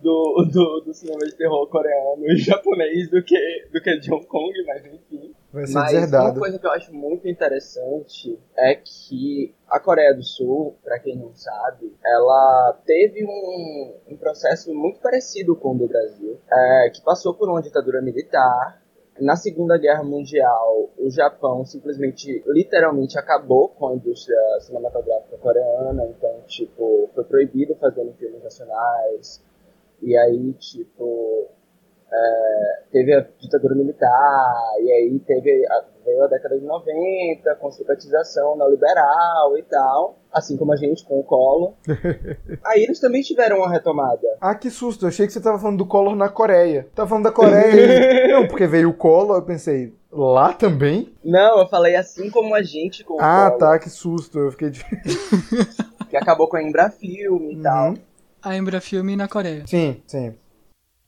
do, 0.04 0.46
do, 0.52 0.80
do 0.82 0.94
cinema 0.94 1.25
de 1.25 1.34
terror 1.34 1.66
coreano 1.68 2.23
e 2.26 2.37
japonês 2.37 3.11
do 3.11 3.23
que, 3.23 3.66
do 3.73 3.80
que 3.80 3.99
de 3.99 4.12
Hong 4.12 4.26
Kong, 4.26 4.52
mas 4.66 4.84
enfim. 4.84 5.34
Vai 5.50 5.66
ser 5.66 5.73
Mas 5.73 5.92
uma 5.92 6.00
deserdado. 6.00 6.38
coisa 6.40 6.58
que 6.58 6.66
eu 6.66 6.70
acho 6.73 6.92
muito 6.92 7.26
interessante 7.26 8.38
é 8.56 8.75
que 8.75 9.54
a 9.68 9.80
Coreia 9.80 10.14
do 10.14 10.23
Sul, 10.23 10.76
pra 10.84 10.99
quem 10.99 11.16
não 11.16 11.32
sabe, 11.34 11.92
ela 12.04 12.78
teve 12.84 13.25
um, 13.25 13.94
um 14.08 14.16
processo 14.16 14.75
muito 14.75 15.00
parecido 15.00 15.56
com 15.56 15.75
o 15.75 15.78
do 15.78 15.88
Brasil, 15.88 16.38
é, 16.52 16.90
que 16.90 17.02
passou 17.02 17.34
por 17.34 17.49
uma 17.49 17.62
ditadura 17.62 18.02
militar 18.02 18.82
na 19.20 19.37
Segunda 19.37 19.78
Guerra 19.78 20.02
Mundial, 20.02 20.90
o 20.99 21.08
Japão 21.08 21.64
simplesmente, 21.64 22.42
literalmente, 22.49 23.16
acabou 23.16 23.68
com 23.68 23.88
a 23.88 23.94
indústria 23.94 24.37
cinematográfica 24.61 25.37
coreana. 25.38 26.04
Então, 26.06 26.42
tipo, 26.49 27.08
foi 27.14 27.23
proibido 27.23 27.76
fazer 27.76 28.04
filmes 28.18 28.42
nacionais. 28.42 29.40
E 30.03 30.17
aí, 30.17 30.53
tipo, 30.55 31.49
é, 32.13 32.83
teve 32.93 33.15
a 33.15 33.27
ditadura 33.39 33.75
militar, 33.75 34.55
e 34.81 34.91
aí 34.93 35.19
teve 35.21 35.67
a, 35.71 35.85
veio 36.05 36.23
a 36.23 36.27
década 36.29 36.59
de 36.59 36.65
90, 36.65 37.55
com 37.57 37.71
privatização 37.71 38.57
neoliberal 38.57 39.59
e 39.59 39.63
tal, 39.63 40.19
assim 40.33 40.57
como 40.57 40.73
a 40.73 40.77
gente 40.77 41.05
com 41.05 41.19
o 41.19 41.25
Collor. 41.25 41.73
aí 42.65 42.85
eles 42.85 43.01
também 43.01 43.23
tiveram 43.23 43.59
uma 43.59 43.71
retomada. 43.71 44.27
Ah, 44.41 44.55
que 44.55 44.71
susto, 44.71 45.05
eu 45.05 45.09
achei 45.09 45.27
que 45.27 45.33
você 45.33 45.41
tava 45.41 45.59
falando 45.59 45.79
do 45.79 45.87
Collor 45.87 46.15
na 46.15 46.29
Coreia. 46.29 46.87
Tava 46.95 47.09
falando 47.09 47.25
da 47.25 47.33
Coreia. 47.33 48.29
Não, 48.31 48.47
porque 48.47 48.67
veio 48.67 48.91
o 48.91 48.95
Collor, 48.95 49.39
eu 49.39 49.43
pensei, 49.43 49.93
lá 50.13 50.53
também? 50.53 51.13
Não, 51.25 51.59
eu 51.59 51.67
falei 51.67 51.97
assim 51.97 52.31
como 52.31 52.55
a 52.55 52.63
gente 52.63 53.03
com 53.03 53.15
o 53.15 53.21
Ah, 53.21 53.51
tá, 53.51 53.79
que 53.79 53.89
susto, 53.89 54.39
eu 54.39 54.51
fiquei 54.53 54.71
de... 54.71 54.85
que 56.11 56.17
acabou 56.17 56.49
com 56.49 56.57
a 56.57 56.63
Embrafilme 56.63 57.55
e 57.55 57.57
uhum. 57.57 57.63
tal. 57.63 57.95
A 58.45 58.57
Embrafilme 58.57 59.17
na 59.17 59.27
Coreia. 59.27 59.67
Sim, 59.67 60.03
sim. 60.07 60.35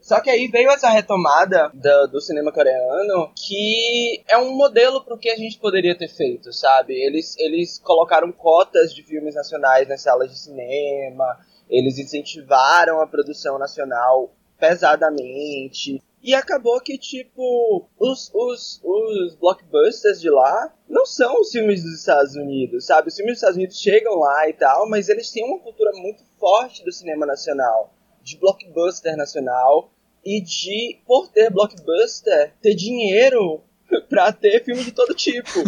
Só 0.00 0.20
que 0.20 0.30
aí 0.30 0.46
veio 0.46 0.70
essa 0.70 0.88
retomada 0.88 1.68
do, 1.74 2.06
do 2.12 2.20
cinema 2.20 2.52
coreano 2.52 3.32
que 3.34 4.22
é 4.28 4.38
um 4.38 4.56
modelo 4.56 5.02
para 5.04 5.14
o 5.14 5.18
que 5.18 5.28
a 5.28 5.36
gente 5.36 5.58
poderia 5.58 5.98
ter 5.98 6.06
feito, 6.06 6.52
sabe? 6.52 6.94
Eles, 6.94 7.36
eles 7.38 7.80
colocaram 7.80 8.30
cotas 8.30 8.94
de 8.94 9.02
filmes 9.02 9.34
nacionais 9.34 9.88
nas 9.88 10.02
salas 10.02 10.30
de 10.30 10.38
cinema, 10.38 11.36
eles 11.68 11.98
incentivaram 11.98 13.00
a 13.00 13.06
produção 13.06 13.58
nacional 13.58 14.32
pesadamente. 14.60 16.00
E 16.22 16.34
acabou 16.34 16.80
que, 16.80 16.98
tipo, 16.98 17.88
os, 17.98 18.30
os, 18.34 18.80
os 18.82 19.34
blockbusters 19.36 20.20
de 20.20 20.30
lá 20.30 20.74
não 20.88 21.06
são 21.06 21.40
os 21.40 21.50
filmes 21.50 21.82
dos 21.82 22.00
Estados 22.00 22.34
Unidos, 22.34 22.86
sabe? 22.86 23.08
Os 23.08 23.16
filmes 23.16 23.34
dos 23.34 23.38
Estados 23.38 23.56
Unidos 23.56 23.78
chegam 23.78 24.18
lá 24.18 24.48
e 24.48 24.52
tal, 24.52 24.88
mas 24.88 25.08
eles 25.08 25.30
têm 25.30 25.44
uma 25.44 25.60
cultura 25.60 25.92
muito 25.94 26.24
forte 26.38 26.84
do 26.84 26.92
cinema 26.92 27.26
nacional, 27.26 27.94
de 28.22 28.38
blockbuster 28.38 29.16
nacional, 29.16 29.90
e 30.26 30.40
de, 30.40 31.00
por 31.06 31.28
ter 31.28 31.52
blockbuster, 31.52 32.52
ter 32.60 32.74
dinheiro 32.74 33.62
para 34.08 34.32
ter 34.32 34.64
filme 34.64 34.84
de 34.84 34.92
todo 34.92 35.14
tipo. 35.14 35.60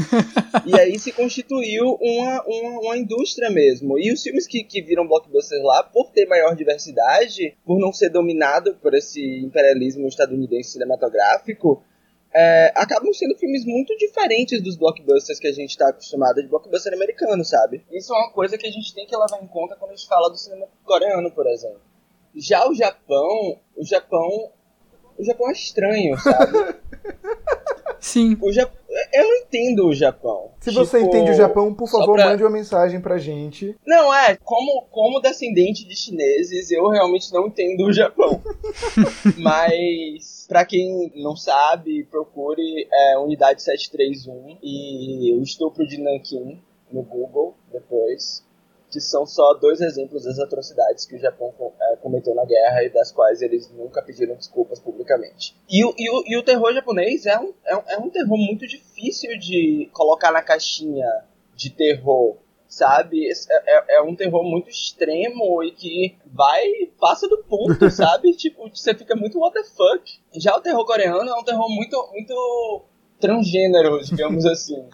e 0.67 0.79
aí 0.79 0.99
se 0.99 1.13
constituiu 1.13 1.97
uma, 2.01 2.43
uma, 2.45 2.81
uma, 2.81 2.97
indústria 2.97 3.51
mesmo. 3.51 3.99
E 3.99 4.13
os 4.13 4.23
filmes 4.23 4.47
que, 4.47 4.65
que 4.65 4.83
viram 4.83 5.07
blockbusters 5.07 5.63
lá, 5.63 5.83
por 5.83 6.11
ter 6.11 6.27
maior 6.27 6.55
diversidade, 6.55 7.57
por 7.65 7.79
não 7.79 7.93
ser 7.93 8.11
dominado 8.11 8.75
por 8.77 8.95
esse 8.95 9.41
imperialismo 9.41 10.07
estadunidense 10.07 10.73
cinematográfico, 10.73 11.83
é, 12.35 12.73
acabam 12.75 13.13
sendo 13.13 13.37
filmes 13.37 13.65
muito 13.65 13.97
diferentes 13.97 14.63
dos 14.63 14.77
blockbusters 14.77 15.39
que 15.39 15.49
a 15.49 15.53
gente 15.53 15.71
está 15.71 15.89
acostumado 15.89 16.43
de 16.43 16.49
blockbuster 16.49 16.93
americano, 16.93 17.45
sabe? 17.45 17.85
Isso 17.91 18.13
é 18.13 18.19
uma 18.19 18.31
coisa 18.33 18.59
que 18.59 18.67
a 18.67 18.71
gente 18.71 18.95
tem 18.95 19.07
que 19.07 19.17
levar 19.17 19.43
em 19.43 19.47
conta 19.47 19.77
quando 19.77 19.93
a 19.93 19.95
gente 19.95 20.09
fala 20.09 20.29
do 20.29 20.37
cinema 20.37 20.69
coreano, 20.85 21.31
por 21.31 21.47
exemplo. 21.47 21.81
Já 22.35 22.69
o 22.69 22.75
Japão, 22.75 23.59
o 23.77 23.85
Japão. 23.85 24.53
O 25.19 25.25
Japão 25.25 25.49
é 25.49 25.53
estranho, 25.53 26.17
sabe? 26.19 26.53
Sim. 28.01 28.37
O 28.41 28.53
Japão, 28.53 28.77
eu 29.13 29.25
não 29.25 29.37
entendo 29.37 29.87
o 29.87 29.95
Japão. 29.95 30.51
Se 30.61 30.71
tipo, 30.71 30.85
você 30.85 31.01
entende 31.01 31.31
o 31.31 31.35
Japão, 31.35 31.73
por 31.75 31.89
favor, 31.89 32.15
pra... 32.15 32.27
mande 32.31 32.43
uma 32.43 32.51
mensagem 32.51 33.01
pra 33.01 33.19
gente. 33.19 33.77
Não, 33.87 34.13
é, 34.15 34.37
como, 34.37 34.87
como 34.91 35.21
descendente 35.21 35.87
de 35.87 35.97
chineses, 35.97 36.71
eu 36.71 36.89
realmente 36.89 37.33
não 37.33 37.47
entendo 37.47 37.87
o 37.87 37.93
Japão. 37.93 38.43
Mas, 39.39 40.47
pra 40.49 40.65
quem 40.65 41.13
não 41.17 41.37
sabe, 41.37 42.05
procure 42.05 42.89
é, 42.93 43.19
Unidade 43.19 43.63
731 43.63 44.59
e 44.63 45.35
o 45.35 45.43
estupro 45.43 45.87
de 45.87 45.99
Nankin 45.99 46.61
no 46.91 47.03
Google 47.03 47.55
depois 47.71 48.48
que 48.91 49.01
são 49.01 49.27
só 49.27 49.55
dois 49.55 49.81
exemplos 49.81 50.25
das 50.25 50.39
atrocidades 50.39 51.05
que 51.05 51.17
o 51.17 51.19
Japão 51.19 51.53
é, 51.81 51.97
cometeu 51.97 52.35
na 52.35 52.45
guerra 52.45 52.83
e 52.83 52.91
das 52.91 53.13
quais 53.13 53.43
eles 53.43 53.71
nunca 53.71 54.03
pediram 54.03 54.35
desculpas 54.35 54.81
publicamente. 54.81 55.57
E 55.69 55.85
o, 55.85 55.95
e 55.97 56.11
o, 56.11 56.23
e 56.27 56.37
o 56.37 56.43
terror 56.43 56.73
japonês 56.73 57.27
é 57.27 57.39
um, 57.39 57.53
é, 57.65 57.77
um, 57.77 57.83
é 57.89 57.99
um 57.99 58.11
terror 58.11 58.39
muito 58.39 58.67
difícil 58.67 59.39
de 59.39 59.89
colocar 59.93 60.33
na 60.33 60.43
caixinha 60.43 61.07
de 61.55 61.71
terror, 61.71 62.37
sabe? 62.67 63.29
É, 63.29 63.33
é, 63.67 63.97
é, 63.97 64.03
um 64.03 64.15
terror 64.15 64.43
muito 64.43 64.71
extremo 64.71 65.63
e 65.63 65.73
que 65.73 66.17
vai, 66.27 66.65
passa 66.99 67.29
do 67.29 67.39
ponto, 67.45 67.89
sabe? 67.91 68.33
tipo, 68.35 68.69
você 68.71 68.95
fica 68.95 69.15
muito 69.15 69.39
what 69.39 69.55
the 69.55 69.65
fuck. 69.65 70.19
Já 70.35 70.57
o 70.57 70.61
terror 70.61 70.85
coreano 70.87 71.29
é 71.29 71.35
um 71.35 71.45
terror 71.45 71.69
muito, 71.69 72.09
muito 72.13 72.85
transgênero, 73.21 74.03
digamos 74.03 74.47
assim. 74.47 74.89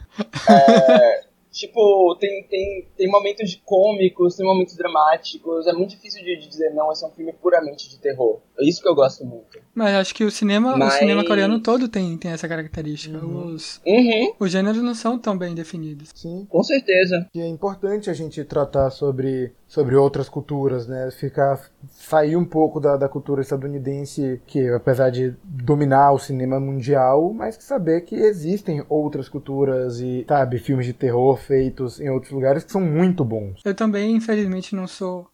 É, 0.51 1.25
Tipo, 1.55 2.17
tem, 2.19 2.43
tem, 2.51 2.88
tem 2.97 3.09
momentos 3.09 3.49
de 3.49 3.59
cômicos, 3.64 4.35
tem 4.35 4.45
momentos 4.45 4.77
dramáticos. 4.77 5.69
É 5.69 5.73
muito 5.73 5.90
difícil 5.90 6.21
de, 6.25 6.37
de, 6.37 6.49
dizer, 6.49 6.71
não, 6.75 6.90
esse 6.90 7.05
é 7.05 7.07
um 7.07 7.12
filme 7.12 7.33
puramente 7.33 7.88
de 7.88 7.97
terror. 8.01 8.40
É 8.59 8.69
isso 8.69 8.83
que 8.83 8.88
eu 8.88 8.95
gosto 8.95 9.25
muito. 9.25 9.61
Mas 9.73 9.95
acho 9.95 10.12
que 10.12 10.25
o 10.25 10.33
cinema, 10.33 10.77
Mas... 10.77 10.95
o 10.95 10.99
cinema 10.99 11.25
coreano 11.25 11.61
todo 11.61 11.87
tem, 11.87 12.19
tem 12.19 12.33
essa 12.33 12.49
característica. 12.49 13.19
Uhum. 13.19 13.55
Os, 13.55 13.81
uhum. 13.87 14.35
os 14.40 14.51
gêneros 14.51 14.83
não 14.83 14.97
são 14.97 15.17
tão 15.17 15.38
bem 15.38 15.55
definidos. 15.55 16.11
Sim. 16.12 16.45
Com 16.51 16.62
certeza. 16.64 17.29
E 17.33 17.40
é 17.40 17.47
importante 17.47 18.11
a 18.11 18.14
gente 18.14 18.43
tratar 18.43 18.90
sobre 18.90 19.53
sobre 19.75 19.97
outras 19.97 20.29
culturas, 20.29 20.87
né? 20.87 21.11
Ficar 21.11 21.61
sair 21.91 22.37
um 22.37 22.45
pouco 22.45 22.79
da, 22.79 22.97
da 22.97 23.09
cultura 23.09 23.43
estadunidense, 23.43 24.41
que 24.47 24.69
apesar 24.69 25.11
de 25.11 25.35
dominar 25.43 26.13
o 26.13 26.19
cinema 26.19 26.61
mundial, 26.61 27.33
mas 27.33 27.57
saber 27.57 28.03
que 28.03 28.15
existem 28.15 28.85
outras 28.89 29.29
culturas 29.29 29.99
e, 29.99 30.25
sabe, 30.29 30.61
filmes 30.61 30.87
de 30.87 30.93
terror 30.93 31.37
feitos 31.37 32.01
em 32.01 32.09
outros 32.09 32.31
lugares 32.31 32.63
que 32.63 32.71
são 32.71 32.81
muito 32.81 33.25
bons. 33.25 33.61
Eu 33.65 33.75
também, 33.75 34.15
infelizmente, 34.15 34.77
não 34.77 34.87
sou 34.87 35.27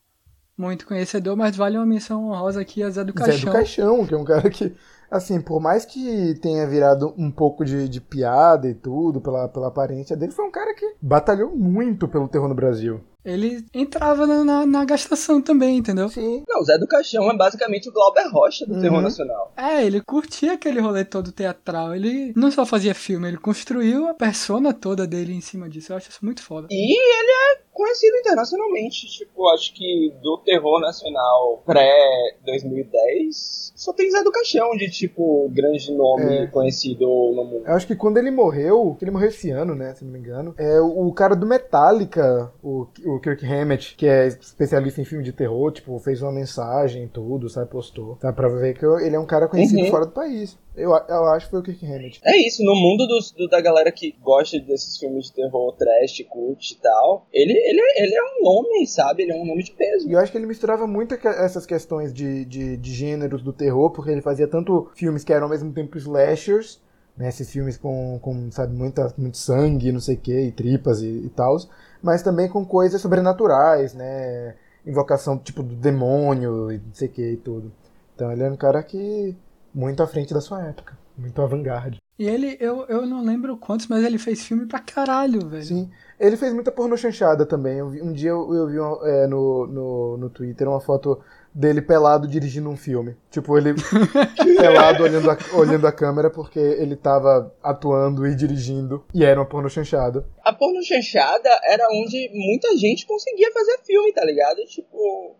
muito 0.56 0.86
conhecedor, 0.86 1.36
mas 1.36 1.54
vale 1.54 1.76
uma 1.76 1.84
menção 1.84 2.30
honrosa 2.30 2.62
aqui 2.62 2.82
a 2.82 2.88
Zé 2.88 3.04
do 3.04 3.12
Caixão. 3.12 3.38
Zé 3.38 3.44
do 3.44 3.52
Caixão, 3.52 4.06
que 4.06 4.14
é 4.14 4.16
um 4.16 4.24
cara 4.24 4.48
que 4.48 4.74
assim, 5.10 5.38
por 5.38 5.60
mais 5.60 5.84
que 5.84 6.34
tenha 6.40 6.66
virado 6.66 7.12
um 7.18 7.30
pouco 7.30 7.62
de, 7.62 7.90
de 7.90 8.00
piada 8.00 8.68
e 8.68 8.74
tudo, 8.74 9.20
pela, 9.20 9.48
pela 9.48 9.68
aparência 9.68 10.16
dele, 10.16 10.32
foi 10.32 10.46
um 10.46 10.50
cara 10.50 10.72
que 10.72 10.94
batalhou 11.02 11.54
muito 11.54 12.08
pelo 12.08 12.28
terror 12.28 12.48
no 12.48 12.54
Brasil 12.54 13.02
ele 13.24 13.64
entrava 13.74 14.26
na, 14.26 14.44
na, 14.44 14.66
na, 14.66 14.84
gastação 14.84 15.40
também, 15.40 15.76
entendeu? 15.76 16.08
Sim. 16.08 16.42
Não, 16.48 16.60
o 16.60 16.64
Zé 16.64 16.78
do 16.78 16.86
Caixão 16.86 17.30
é 17.30 17.36
basicamente 17.36 17.88
o 17.88 17.92
Glauber 17.92 18.28
Rocha 18.28 18.66
do 18.66 18.74
uhum. 18.74 18.80
terror 18.80 19.02
nacional. 19.02 19.52
É, 19.56 19.84
ele 19.84 20.00
curtia 20.00 20.54
aquele 20.54 20.80
rolê 20.80 21.04
todo 21.04 21.32
teatral. 21.32 21.94
Ele 21.94 22.32
não 22.34 22.50
só 22.50 22.64
fazia 22.64 22.94
filme, 22.94 23.28
ele 23.28 23.36
construiu 23.36 24.08
a 24.08 24.14
persona 24.14 24.72
toda 24.72 25.06
dele 25.06 25.34
em 25.34 25.40
cima 25.40 25.68
disso. 25.68 25.92
Eu 25.92 25.96
acho 25.96 26.10
isso 26.10 26.24
muito 26.24 26.42
foda. 26.42 26.68
E 26.70 26.98
ele 26.98 27.30
é 27.30 27.69
conhecido 27.72 28.16
internacionalmente. 28.16 29.06
Tipo, 29.06 29.48
acho 29.50 29.74
que 29.74 30.12
do 30.22 30.38
terror 30.38 30.80
nacional 30.80 31.62
pré-2010, 31.66 33.72
só 33.74 33.92
tem 33.92 34.10
Zé 34.10 34.22
do 34.22 34.32
Caixão 34.32 34.70
de, 34.76 34.90
tipo, 34.90 35.48
grande 35.50 35.92
nome 35.92 36.44
é. 36.44 36.46
conhecido 36.46 37.06
no 37.06 37.44
mundo. 37.44 37.64
Eu 37.66 37.74
acho 37.74 37.86
que 37.86 37.96
quando 37.96 38.18
ele 38.18 38.30
morreu, 38.30 38.94
que 38.98 39.04
ele 39.04 39.10
morreu 39.10 39.28
esse 39.28 39.50
ano, 39.50 39.74
né, 39.74 39.94
se 39.94 40.04
não 40.04 40.12
me 40.12 40.18
engano, 40.18 40.54
é 40.58 40.80
o 40.80 41.12
cara 41.12 41.34
do 41.34 41.46
Metallica, 41.46 42.52
o 42.62 42.86
o 43.04 43.20
Kirk 43.20 43.44
Hammett, 43.44 43.94
que 43.96 44.06
é 44.06 44.26
especialista 44.26 45.00
em 45.00 45.04
filme 45.04 45.24
de 45.24 45.32
terror, 45.32 45.72
tipo, 45.72 45.98
fez 45.98 46.22
uma 46.22 46.32
mensagem 46.32 47.08
tudo, 47.08 47.48
sabe, 47.48 47.70
postou. 47.70 48.16
Tá 48.16 48.32
pra 48.32 48.48
ver 48.48 48.74
que 48.74 48.84
ele 48.84 49.16
é 49.16 49.18
um 49.18 49.26
cara 49.26 49.48
conhecido 49.48 49.82
uhum. 49.82 49.90
fora 49.90 50.06
do 50.06 50.12
país. 50.12 50.58
Eu, 50.80 50.90
eu 50.90 51.24
acho 51.26 51.46
que 51.46 51.50
foi 51.50 51.60
o 51.60 51.62
Kirk 51.62 51.84
Hammett. 51.84 52.20
É 52.24 52.36
isso, 52.36 52.64
no 52.64 52.74
mundo 52.74 53.06
do, 53.06 53.18
do, 53.36 53.48
da 53.48 53.60
galera 53.60 53.92
que 53.92 54.16
gosta 54.22 54.58
desses 54.58 54.96
filmes 54.96 55.26
de 55.26 55.34
terror 55.34 55.72
trash, 55.76 56.24
cult 56.28 56.72
e 56.72 56.76
tal, 56.76 57.26
ele, 57.32 57.52
ele, 57.52 57.80
ele 57.96 58.14
é 58.14 58.22
um 58.22 58.44
nome, 58.44 58.86
sabe? 58.86 59.22
Ele 59.22 59.32
é 59.32 59.36
um 59.36 59.44
nome 59.44 59.62
de 59.62 59.72
peso. 59.72 60.08
E 60.08 60.12
eu 60.12 60.18
acho 60.18 60.32
que 60.32 60.38
ele 60.38 60.46
misturava 60.46 60.86
muito 60.86 61.14
essas 61.14 61.66
questões 61.66 62.12
de, 62.12 62.44
de, 62.44 62.76
de 62.76 62.94
gêneros 62.94 63.42
do 63.42 63.52
terror, 63.52 63.90
porque 63.90 64.10
ele 64.10 64.22
fazia 64.22 64.48
tanto 64.48 64.90
filmes 64.94 65.22
que 65.22 65.32
eram 65.32 65.44
ao 65.44 65.50
mesmo 65.50 65.72
tempo 65.72 65.98
slashers, 65.98 66.80
né, 67.16 67.28
esses 67.28 67.50
filmes 67.50 67.76
com, 67.76 68.18
com 68.22 68.50
sabe, 68.50 68.74
muita, 68.74 69.12
muito 69.18 69.36
sangue, 69.36 69.92
não 69.92 70.00
sei 70.00 70.14
o 70.14 70.20
que, 70.20 70.40
e 70.40 70.52
tripas 70.52 71.02
e, 71.02 71.08
e 71.08 71.28
tal, 71.28 71.56
mas 72.02 72.22
também 72.22 72.48
com 72.48 72.64
coisas 72.64 73.00
sobrenaturais, 73.00 73.92
né? 73.92 74.54
Invocação 74.86 75.36
tipo 75.36 75.62
do 75.62 75.74
demônio 75.74 76.72
e 76.72 76.78
não 76.78 76.94
sei 76.94 77.08
o 77.08 77.10
que 77.10 77.32
e 77.32 77.36
tudo. 77.36 77.70
Então 78.14 78.32
ele 78.32 78.42
é 78.42 78.50
um 78.50 78.56
cara 78.56 78.82
que 78.82 79.36
muito 79.74 80.02
à 80.02 80.06
frente 80.06 80.34
da 80.34 80.40
sua 80.40 80.62
época, 80.66 80.98
muito 81.16 81.40
avant-garde. 81.40 81.98
E 82.20 82.28
ele, 82.28 82.54
eu, 82.60 82.84
eu 82.86 83.06
não 83.06 83.24
lembro 83.24 83.56
quantos, 83.56 83.86
mas 83.86 84.04
ele 84.04 84.18
fez 84.18 84.44
filme 84.44 84.66
pra 84.66 84.78
caralho, 84.78 85.48
velho. 85.48 85.64
Sim. 85.64 85.90
Ele 86.18 86.36
fez 86.36 86.52
muita 86.52 86.70
porno 86.70 86.94
chanchada 86.94 87.46
também. 87.46 87.82
Vi, 87.88 88.02
um 88.02 88.12
dia 88.12 88.28
eu, 88.28 88.52
eu 88.52 88.66
vi 88.66 88.78
uma, 88.78 89.08
é, 89.08 89.26
no, 89.26 89.66
no, 89.66 90.16
no 90.18 90.28
Twitter 90.28 90.68
uma 90.68 90.82
foto 90.82 91.18
dele 91.54 91.80
pelado 91.80 92.28
dirigindo 92.28 92.68
um 92.68 92.76
filme. 92.76 93.16
Tipo, 93.30 93.56
ele 93.56 93.72
pelado 94.58 95.02
olhando 95.02 95.30
a, 95.30 95.38
olhando 95.54 95.86
a 95.86 95.92
câmera 95.92 96.28
porque 96.28 96.58
ele 96.58 96.94
tava 96.94 97.54
atuando 97.62 98.26
e 98.26 98.34
dirigindo. 98.34 99.02
E 99.14 99.24
era 99.24 99.40
uma 99.40 99.46
porno 99.46 99.70
chanchada. 99.70 100.28
A 100.44 100.52
porno 100.52 100.82
chanchada 100.82 101.48
era 101.64 101.86
onde 101.90 102.30
muita 102.34 102.76
gente 102.76 103.06
conseguia 103.06 103.50
fazer 103.50 103.78
filme, 103.86 104.12
tá 104.12 104.26
ligado? 104.26 104.58
Tipo. 104.66 105.39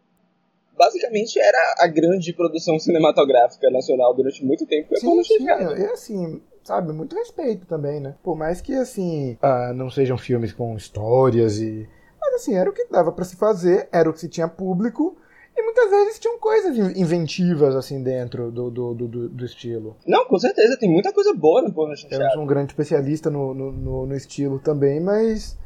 Basicamente 0.81 1.38
era 1.38 1.75
a 1.79 1.87
grande 1.87 2.33
produção 2.33 2.79
cinematográfica 2.79 3.71
nacional 3.71 4.14
durante 4.14 4.43
muito 4.43 4.64
tempo. 4.64 4.97
Sim, 4.97 5.23
sim, 5.23 5.47
é 5.47 5.93
assim, 5.93 6.40
sabe, 6.64 6.90
muito 6.95 7.14
respeito 7.14 7.66
também, 7.66 8.01
né? 8.01 8.14
Por 8.23 8.35
mais 8.35 8.62
que, 8.62 8.73
assim, 8.73 9.37
ah, 9.43 9.75
não 9.75 9.90
sejam 9.90 10.16
filmes 10.16 10.55
com 10.55 10.75
histórias 10.75 11.59
e. 11.59 11.87
Mas, 12.19 12.37
assim, 12.37 12.55
era 12.55 12.71
o 12.71 12.73
que 12.73 12.87
dava 12.90 13.12
para 13.12 13.27
se 13.27 13.37
fazer, 13.37 13.90
era 13.93 14.09
o 14.09 14.12
que 14.14 14.21
se 14.21 14.29
tinha 14.31 14.49
público. 14.49 15.19
E 15.55 15.62
muitas 15.62 15.90
vezes 15.90 16.19
tinham 16.19 16.38
coisas 16.38 16.75
inventivas, 16.97 17.77
assim, 17.77 18.03
dentro 18.03 18.51
do, 18.51 18.71
do, 18.71 18.95
do, 18.95 19.29
do 19.29 19.45
estilo. 19.45 19.99
Não, 20.07 20.25
com 20.27 20.38
certeza, 20.38 20.79
tem 20.79 20.90
muita 20.90 21.12
coisa 21.12 21.35
boa 21.35 21.61
no 21.61 21.75
Porno 21.75 21.95
Chanchado. 21.95 22.23
Eu 22.23 22.25
não 22.25 22.33
sou 22.33 22.43
um 22.43 22.47
grande 22.47 22.73
especialista 22.73 23.29
no, 23.29 23.53
no, 23.53 23.71
no, 23.71 24.07
no 24.07 24.16
estilo 24.16 24.59
também, 24.59 24.99
mas 24.99 25.59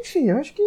enfim, 0.00 0.30
eu 0.30 0.38
acho 0.38 0.52
que 0.54 0.62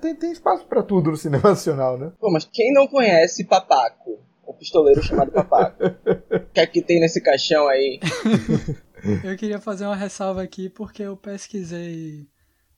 tem, 0.00 0.14
tem 0.14 0.32
espaço 0.32 0.66
para 0.66 0.82
tudo 0.82 1.10
no 1.10 1.16
cinema 1.16 1.50
nacional, 1.50 1.98
né? 1.98 2.12
Pô, 2.18 2.30
mas 2.30 2.48
quem 2.50 2.72
não 2.72 2.86
conhece 2.86 3.44
Papaco? 3.44 4.18
O 4.46 4.54
pistoleiro 4.54 5.02
chamado 5.02 5.30
Papaco. 5.32 5.82
O 6.30 6.50
que 6.58 6.60
é 6.60 6.66
que 6.66 6.82
tem 6.82 6.98
nesse 6.98 7.20
caixão 7.20 7.68
aí? 7.68 8.00
eu 9.22 9.36
queria 9.36 9.60
fazer 9.60 9.84
uma 9.84 9.94
ressalva 9.94 10.42
aqui 10.42 10.68
porque 10.68 11.02
eu 11.02 11.16
pesquisei 11.16 12.26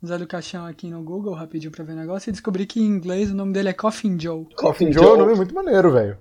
Zé 0.05 0.19
do 0.19 0.27
Caixão 0.27 0.67
aqui 0.67 0.91
no 0.91 1.03
Google 1.03 1.35
rapidinho 1.35 1.71
pra 1.71 1.85
ver 1.85 1.93
o 1.93 1.97
negócio 1.97 2.29
e 2.29 2.33
descobri 2.33 2.67
que 2.67 2.81
em 2.81 2.87
inglês 2.87 3.31
o 3.31 3.35
nome 3.35 3.53
dele 3.53 3.69
é 3.69 3.73
Coffin 3.73 4.19
Joe. 4.19 4.47
Coffin 4.57 4.93
Joe 4.93 5.05
é 5.05 5.13
um 5.13 5.17
nome 5.19 5.35
muito 5.35 5.55
maneiro, 5.55 5.93
velho. 5.93 6.19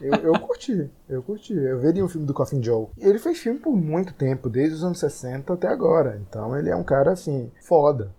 Eu, 0.00 0.14
eu 0.14 0.40
curti, 0.40 0.90
eu 1.08 1.22
curti. 1.22 1.54
Eu 1.54 1.78
veria 1.78 2.04
um 2.04 2.08
filme 2.08 2.26
do 2.26 2.34
Coffin 2.34 2.62
Joe. 2.62 2.88
Ele 2.98 3.18
fez 3.18 3.38
filme 3.38 3.58
por 3.58 3.76
muito 3.76 4.12
tempo, 4.14 4.50
desde 4.50 4.74
os 4.74 4.84
anos 4.84 4.98
60 4.98 5.52
até 5.52 5.68
agora. 5.68 6.20
Então 6.28 6.56
ele 6.56 6.68
é 6.68 6.76
um 6.76 6.82
cara, 6.82 7.12
assim, 7.12 7.50
foda. 7.62 8.12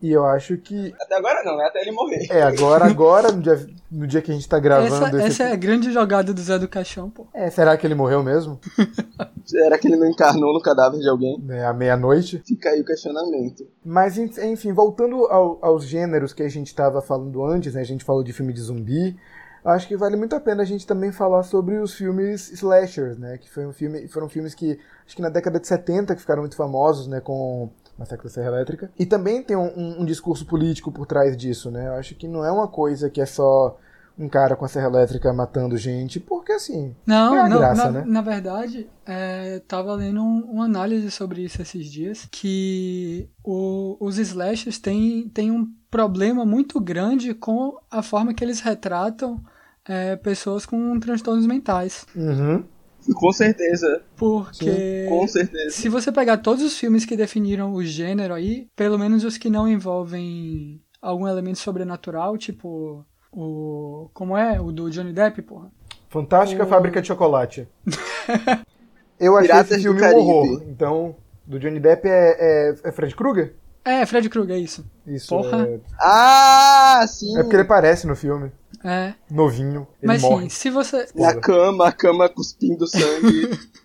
E 0.00 0.12
eu 0.12 0.26
acho 0.26 0.58
que. 0.58 0.94
Até 1.00 1.16
agora 1.16 1.42
não, 1.42 1.56
né? 1.56 1.64
Até 1.64 1.80
ele 1.80 1.92
morrer. 1.92 2.26
É, 2.30 2.42
agora, 2.42 2.84
agora, 2.84 3.32
no 3.32 3.40
dia, 3.40 3.66
no 3.90 4.06
dia 4.06 4.20
que 4.20 4.30
a 4.30 4.34
gente 4.34 4.48
tá 4.48 4.58
gravando. 4.58 5.16
Essa, 5.16 5.22
essa 5.22 5.42
é 5.44 5.52
a 5.52 5.56
grande 5.56 5.90
jogada 5.90 6.34
do 6.34 6.40
Zé 6.40 6.58
do 6.58 6.68
Caixão, 6.68 7.08
pô. 7.08 7.26
É, 7.32 7.48
será 7.48 7.76
que 7.76 7.86
ele 7.86 7.94
morreu 7.94 8.22
mesmo? 8.22 8.60
será 9.44 9.78
que 9.78 9.88
ele 9.88 9.96
não 9.96 10.06
encarnou 10.06 10.52
no 10.52 10.60
cadáver 10.60 11.00
de 11.00 11.08
alguém? 11.08 11.42
É, 11.48 11.64
à 11.64 11.72
meia-noite? 11.72 12.42
Fica 12.46 12.70
aí 12.70 12.80
o 12.82 12.84
questionamento. 12.84 13.66
Mas, 13.82 14.18
enfim, 14.18 14.72
voltando 14.72 15.24
ao, 15.26 15.58
aos 15.62 15.84
gêneros 15.86 16.34
que 16.34 16.42
a 16.42 16.48
gente 16.48 16.74
tava 16.74 17.00
falando 17.00 17.42
antes, 17.44 17.74
né? 17.74 17.80
A 17.80 17.84
gente 17.84 18.04
falou 18.04 18.22
de 18.22 18.34
filme 18.34 18.52
de 18.52 18.60
zumbi. 18.60 19.16
Acho 19.64 19.88
que 19.88 19.96
vale 19.96 20.14
muito 20.14 20.36
a 20.36 20.40
pena 20.40 20.62
a 20.62 20.66
gente 20.66 20.86
também 20.86 21.10
falar 21.10 21.42
sobre 21.42 21.78
os 21.78 21.94
filmes 21.94 22.52
slashers, 22.52 23.18
né? 23.18 23.36
Que 23.38 23.50
foi 23.50 23.66
um 23.66 23.72
filme, 23.72 24.06
foram 24.06 24.28
filmes 24.28 24.54
que, 24.54 24.78
acho 25.04 25.16
que 25.16 25.22
na 25.22 25.28
década 25.28 25.58
de 25.58 25.66
70 25.66 26.14
que 26.14 26.20
ficaram 26.20 26.42
muito 26.42 26.54
famosos, 26.54 27.08
né? 27.08 27.18
Com 27.18 27.70
Massacre 27.98 28.24
da 28.24 28.30
Serra 28.30 28.48
Elétrica. 28.48 28.90
E 28.98 29.06
também 29.06 29.42
tem 29.42 29.56
um, 29.56 29.72
um, 29.76 30.00
um, 30.02 30.04
discurso 30.04 30.44
político 30.46 30.92
por 30.92 31.06
trás 31.06 31.36
disso, 31.36 31.70
né? 31.70 31.88
Eu 31.88 31.94
acho 31.94 32.14
que 32.14 32.28
não 32.28 32.44
é 32.44 32.50
uma 32.50 32.68
coisa 32.68 33.08
que 33.08 33.20
é 33.20 33.26
só 33.26 33.78
um 34.18 34.28
cara 34.28 34.56
com 34.56 34.64
a 34.64 34.68
serra 34.68 34.86
elétrica 34.86 35.32
matando 35.32 35.76
gente, 35.76 36.18
porque 36.18 36.52
assim. 36.52 36.94
Não, 37.04 37.36
é 37.36 37.48
não, 37.48 37.58
graça, 37.58 37.90
na, 37.90 38.00
né? 38.00 38.04
na 38.06 38.20
verdade, 38.22 38.88
é, 39.04 39.60
tava 39.68 39.94
lendo 39.94 40.22
um, 40.22 40.40
uma 40.52 40.64
análise 40.64 41.10
sobre 41.10 41.42
isso 41.42 41.60
esses 41.60 41.90
dias, 41.90 42.26
que 42.30 43.28
o, 43.44 43.96
os 44.00 44.18
slashers 44.18 44.78
têm, 44.78 45.28
têm 45.28 45.50
um 45.50 45.70
problema 45.90 46.46
muito 46.46 46.80
grande 46.80 47.34
com 47.34 47.78
a 47.90 48.02
forma 48.02 48.32
que 48.32 48.42
eles 48.42 48.60
retratam 48.60 49.40
é, 49.84 50.16
pessoas 50.16 50.64
com 50.64 50.98
transtornos 50.98 51.46
mentais. 51.46 52.06
Uhum. 52.14 52.64
Com 53.14 53.32
certeza. 53.32 54.02
Porque. 54.16 54.64
Sim, 54.64 55.08
com 55.08 55.26
certeza. 55.28 55.70
Se 55.70 55.88
você 55.88 56.10
pegar 56.10 56.38
todos 56.38 56.64
os 56.64 56.78
filmes 56.78 57.04
que 57.04 57.16
definiram 57.16 57.72
o 57.72 57.84
gênero 57.84 58.34
aí, 58.34 58.68
pelo 58.74 58.98
menos 58.98 59.24
os 59.24 59.38
que 59.38 59.50
não 59.50 59.68
envolvem 59.68 60.80
algum 61.00 61.26
elemento 61.26 61.58
sobrenatural, 61.58 62.36
tipo. 62.36 63.04
O. 63.32 64.08
Como 64.14 64.36
é? 64.36 64.60
O 64.60 64.72
do 64.72 64.90
Johnny 64.90 65.12
Depp, 65.12 65.42
porra. 65.42 65.70
Fantástica 66.08 66.64
o... 66.64 66.66
Fábrica 66.66 67.00
de 67.00 67.08
Chocolate. 67.08 67.68
Eu 69.18 69.36
achei 69.36 69.48
Piratas 69.48 69.72
esse 69.72 69.82
filme 69.82 70.02
um 70.02 70.16
horror. 70.16 70.62
Então, 70.68 71.16
do 71.46 71.58
Johnny 71.58 71.80
Depp 71.80 72.06
é, 72.06 72.36
é, 72.38 72.74
é 72.84 72.92
Fred 72.92 73.14
Krueger? 73.14 73.54
É, 73.84 74.04
Fred 74.04 74.28
Krueger, 74.28 74.56
é 74.56 74.58
isso. 74.58 74.84
Isso. 75.06 75.28
Porra. 75.28 75.66
É... 75.66 75.80
Ah, 75.98 77.04
sim. 77.08 77.38
É 77.38 77.42
porque 77.42 77.56
ele 77.56 77.64
parece 77.64 78.06
no 78.06 78.16
filme. 78.16 78.50
É. 78.86 79.14
Novinho. 79.30 79.88
Ele 80.00 80.06
Mas 80.06 80.22
morre. 80.22 80.44
sim, 80.44 80.48
se 80.48 80.70
você. 80.70 81.08
Na 81.14 81.34
cama, 81.34 81.88
a 81.88 81.92
cama 81.92 82.28
cuspindo 82.28 82.86
sangue. 82.86 83.50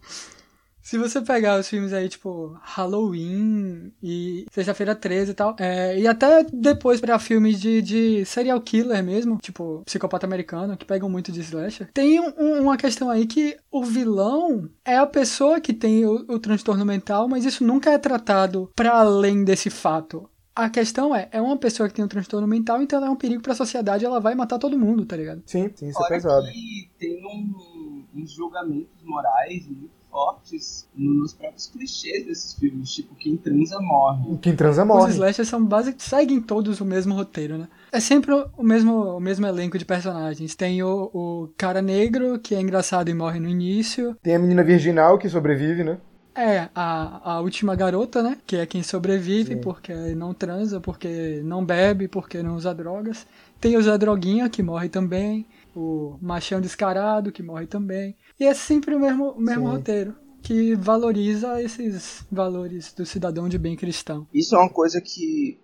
Se 0.92 0.98
você 0.98 1.22
pegar 1.22 1.58
os 1.58 1.70
filmes 1.70 1.94
aí, 1.94 2.10
tipo, 2.10 2.54
Halloween 2.62 3.94
e 4.04 4.46
Sexta-feira 4.52 4.94
13 4.94 5.32
e 5.32 5.34
tal, 5.34 5.56
é, 5.58 5.98
e 5.98 6.06
até 6.06 6.44
depois 6.52 7.00
pra 7.00 7.18
filmes 7.18 7.62
de, 7.62 7.82
de 7.82 8.26
serial 8.26 8.60
killer 8.60 9.02
mesmo, 9.02 9.38
tipo, 9.38 9.84
Psicopata 9.86 10.26
Americano, 10.26 10.76
que 10.76 10.84
pegam 10.84 11.10
muito 11.10 11.32
de 11.32 11.40
slasher, 11.40 11.90
tem 11.94 12.20
um, 12.20 12.62
uma 12.62 12.76
questão 12.76 13.10
aí 13.10 13.26
que 13.26 13.56
o 13.72 13.86
vilão 13.86 14.70
é 14.84 14.98
a 14.98 15.06
pessoa 15.06 15.62
que 15.62 15.72
tem 15.72 16.06
o, 16.06 16.26
o 16.28 16.38
transtorno 16.38 16.86
mental, 16.86 17.26
mas 17.30 17.46
isso 17.46 17.64
nunca 17.64 17.92
é 17.92 17.98
tratado 17.98 18.70
para 18.76 18.92
além 18.92 19.46
desse 19.46 19.70
fato. 19.70 20.30
A 20.56 20.70
questão 20.70 21.16
é, 21.16 21.30
é 21.32 21.42
uma 21.42 21.58
pessoa 21.58 21.88
que 21.88 21.96
tem 21.96 22.04
um 22.04 22.08
transtorno 22.10 22.46
mental, 22.48 22.82
então 22.82 22.98
ela 22.98 23.08
é 23.08 23.10
um 23.10 23.16
perigo 23.16 23.42
para 23.42 23.54
a 23.54 23.56
sociedade, 23.56 24.06
ela 24.06 24.20
vai 24.20 24.36
matar 24.36 24.60
todo 24.60 24.78
mundo, 24.78 25.06
tá 25.06 25.16
ligado? 25.16 25.42
Sim, 25.46 25.70
sim, 25.74 25.88
isso 25.90 26.00
Olha 26.00 26.08
é 26.08 26.10
pesado. 26.10 26.46
que 26.48 26.90
tem 27.00 27.26
um, 27.26 28.04
uns 28.16 28.32
julgamentos 28.34 29.02
morais 29.04 29.66
muito 29.68 30.02
fortes 30.12 30.88
nos 30.94 31.34
próprios 31.34 31.68
clichês 31.68 32.26
desses 32.26 32.54
filmes, 32.56 32.94
tipo, 32.94 33.16
quem 33.16 33.38
transa 33.38 33.80
morre. 33.80 34.38
Quem 34.42 34.54
transa 34.54 34.82
Os 34.82 34.88
morre. 34.88 35.12
slashers 35.14 35.48
são 35.48 35.64
basicamente 35.64 36.04
seguem 36.04 36.42
todos 36.42 36.82
o 36.82 36.86
mesmo 36.86 37.16
roteiro, 37.16 37.58
né? 37.58 37.70
É 37.94 38.00
sempre 38.02 38.34
o 38.34 38.62
mesmo, 38.62 38.94
o 39.16 39.20
mesmo 39.22 39.48
elenco 39.48 39.78
de 39.78 39.86
personagens. 39.86 40.54
Tem 40.54 40.84
o, 40.84 41.10
o 41.14 41.50
cara 41.58 41.82
negro, 41.82 42.38
que 42.40 42.54
é 42.54 42.60
engraçado 42.60 43.10
e 43.10 43.14
morre 43.14 43.40
no 43.40 43.48
início. 43.48 44.16
Tem 44.22 44.36
a 44.36 44.40
menina 44.40 44.64
virginal 44.64 45.18
que 45.18 45.30
sobrevive, 45.30 45.84
né? 45.86 45.98
É, 46.34 46.70
a, 46.74 47.34
a 47.34 47.41
última 47.41 47.76
garota, 47.76 48.24
né? 48.24 48.38
Que 48.46 48.58
é 48.58 48.65
quem 48.65 48.82
sobrevive 48.82 49.56
Sim. 49.56 49.62
porque 49.62 49.94
não 50.15 50.34
transa, 50.34 50.80
porque 50.80 51.41
não 51.44 51.65
bebe, 51.65 52.08
porque 52.08 52.41
não 52.41 52.56
usa 52.56 52.74
drogas. 52.74 53.28
Tem 53.60 53.76
o 53.76 53.82
Zé 53.82 53.98
Droguinha, 53.98 54.50
que 54.50 54.63
morre 54.63 54.88
também. 54.88 55.46
O 55.76 56.17
machão 56.22 56.62
descarado, 56.62 57.32
que 57.32 57.44
morre 57.44 57.67
também. 57.67 58.15
E 58.39 58.46
é 58.46 58.54
sempre 58.54 58.96
o 58.96 59.00
mesmo, 59.00 59.32
o 59.32 59.41
mesmo 59.41 59.67
Sim. 59.67 59.76
roteiro. 59.76 60.15
Que 60.41 60.74
valoriza 60.74 61.62
esses 61.62 62.26
valores 62.32 62.94
do 62.94 63.06
cidadão 63.06 63.48
de 63.48 63.58
bem 63.58 63.76
cristão. 63.76 64.26
Isso 64.34 64.56
é 64.56 64.58
uma 64.58 64.70
coisa 64.70 65.00
que 65.00 65.60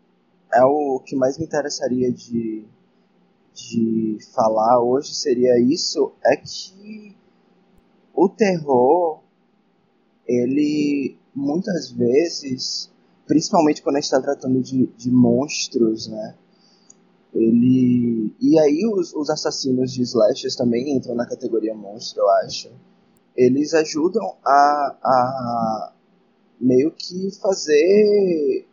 é 0.53 0.63
o 0.63 1.01
que 1.05 1.15
mais 1.15 1.37
me 1.37 1.45
interessaria 1.45 2.11
de, 2.11 2.65
de 3.53 4.17
falar 4.33 4.81
hoje 4.81 5.13
seria 5.15 5.59
isso, 5.59 6.13
é 6.23 6.35
que 6.37 7.15
o 8.13 8.29
terror, 8.29 9.21
ele 10.27 11.17
muitas 11.33 11.91
vezes, 11.91 12.91
principalmente 13.25 13.81
quando 13.81 13.95
a 13.95 13.99
gente 13.99 14.05
está 14.05 14.21
tratando 14.21 14.61
de, 14.61 14.87
de 14.97 15.11
monstros, 15.11 16.07
né? 16.07 16.35
Ele. 17.33 18.33
E 18.39 18.57
aí 18.59 18.85
os, 18.91 19.13
os 19.13 19.29
assassinos 19.29 19.91
de 19.91 20.01
slashers 20.01 20.55
também 20.55 20.95
entram 20.95 21.13
na 21.13 21.25
categoria 21.25 21.75
monstro, 21.75 22.21
eu 22.21 22.29
acho. 22.45 22.69
Eles 23.35 23.73
ajudam 23.73 24.35
a, 24.43 24.95
a 25.03 25.93
meio 26.59 26.91
que 26.91 27.29
fazer 27.39 28.67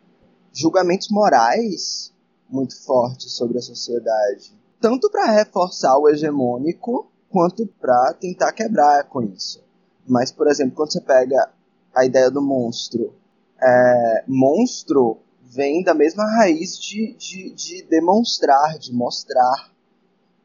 julgamentos 0.51 1.09
morais 1.09 2.11
muito 2.49 2.81
fortes 2.83 3.31
sobre 3.33 3.57
a 3.57 3.61
sociedade. 3.61 4.53
Tanto 4.79 5.09
para 5.09 5.31
reforçar 5.31 5.97
o 5.97 6.09
hegemônico, 6.09 7.07
quanto 7.29 7.67
para 7.67 8.13
tentar 8.13 8.51
quebrar 8.53 9.03
com 9.09 9.21
isso. 9.21 9.64
Mas, 10.07 10.31
por 10.31 10.47
exemplo, 10.47 10.75
quando 10.75 10.93
você 10.93 11.01
pega 11.01 11.51
a 11.93 12.05
ideia 12.05 12.29
do 12.29 12.41
monstro, 12.41 13.13
é, 13.61 14.23
monstro 14.27 15.17
vem 15.41 15.83
da 15.83 15.93
mesma 15.93 16.25
raiz 16.25 16.77
de, 16.77 17.13
de, 17.13 17.51
de 17.51 17.83
demonstrar, 17.83 18.77
de 18.77 18.93
mostrar. 18.93 19.71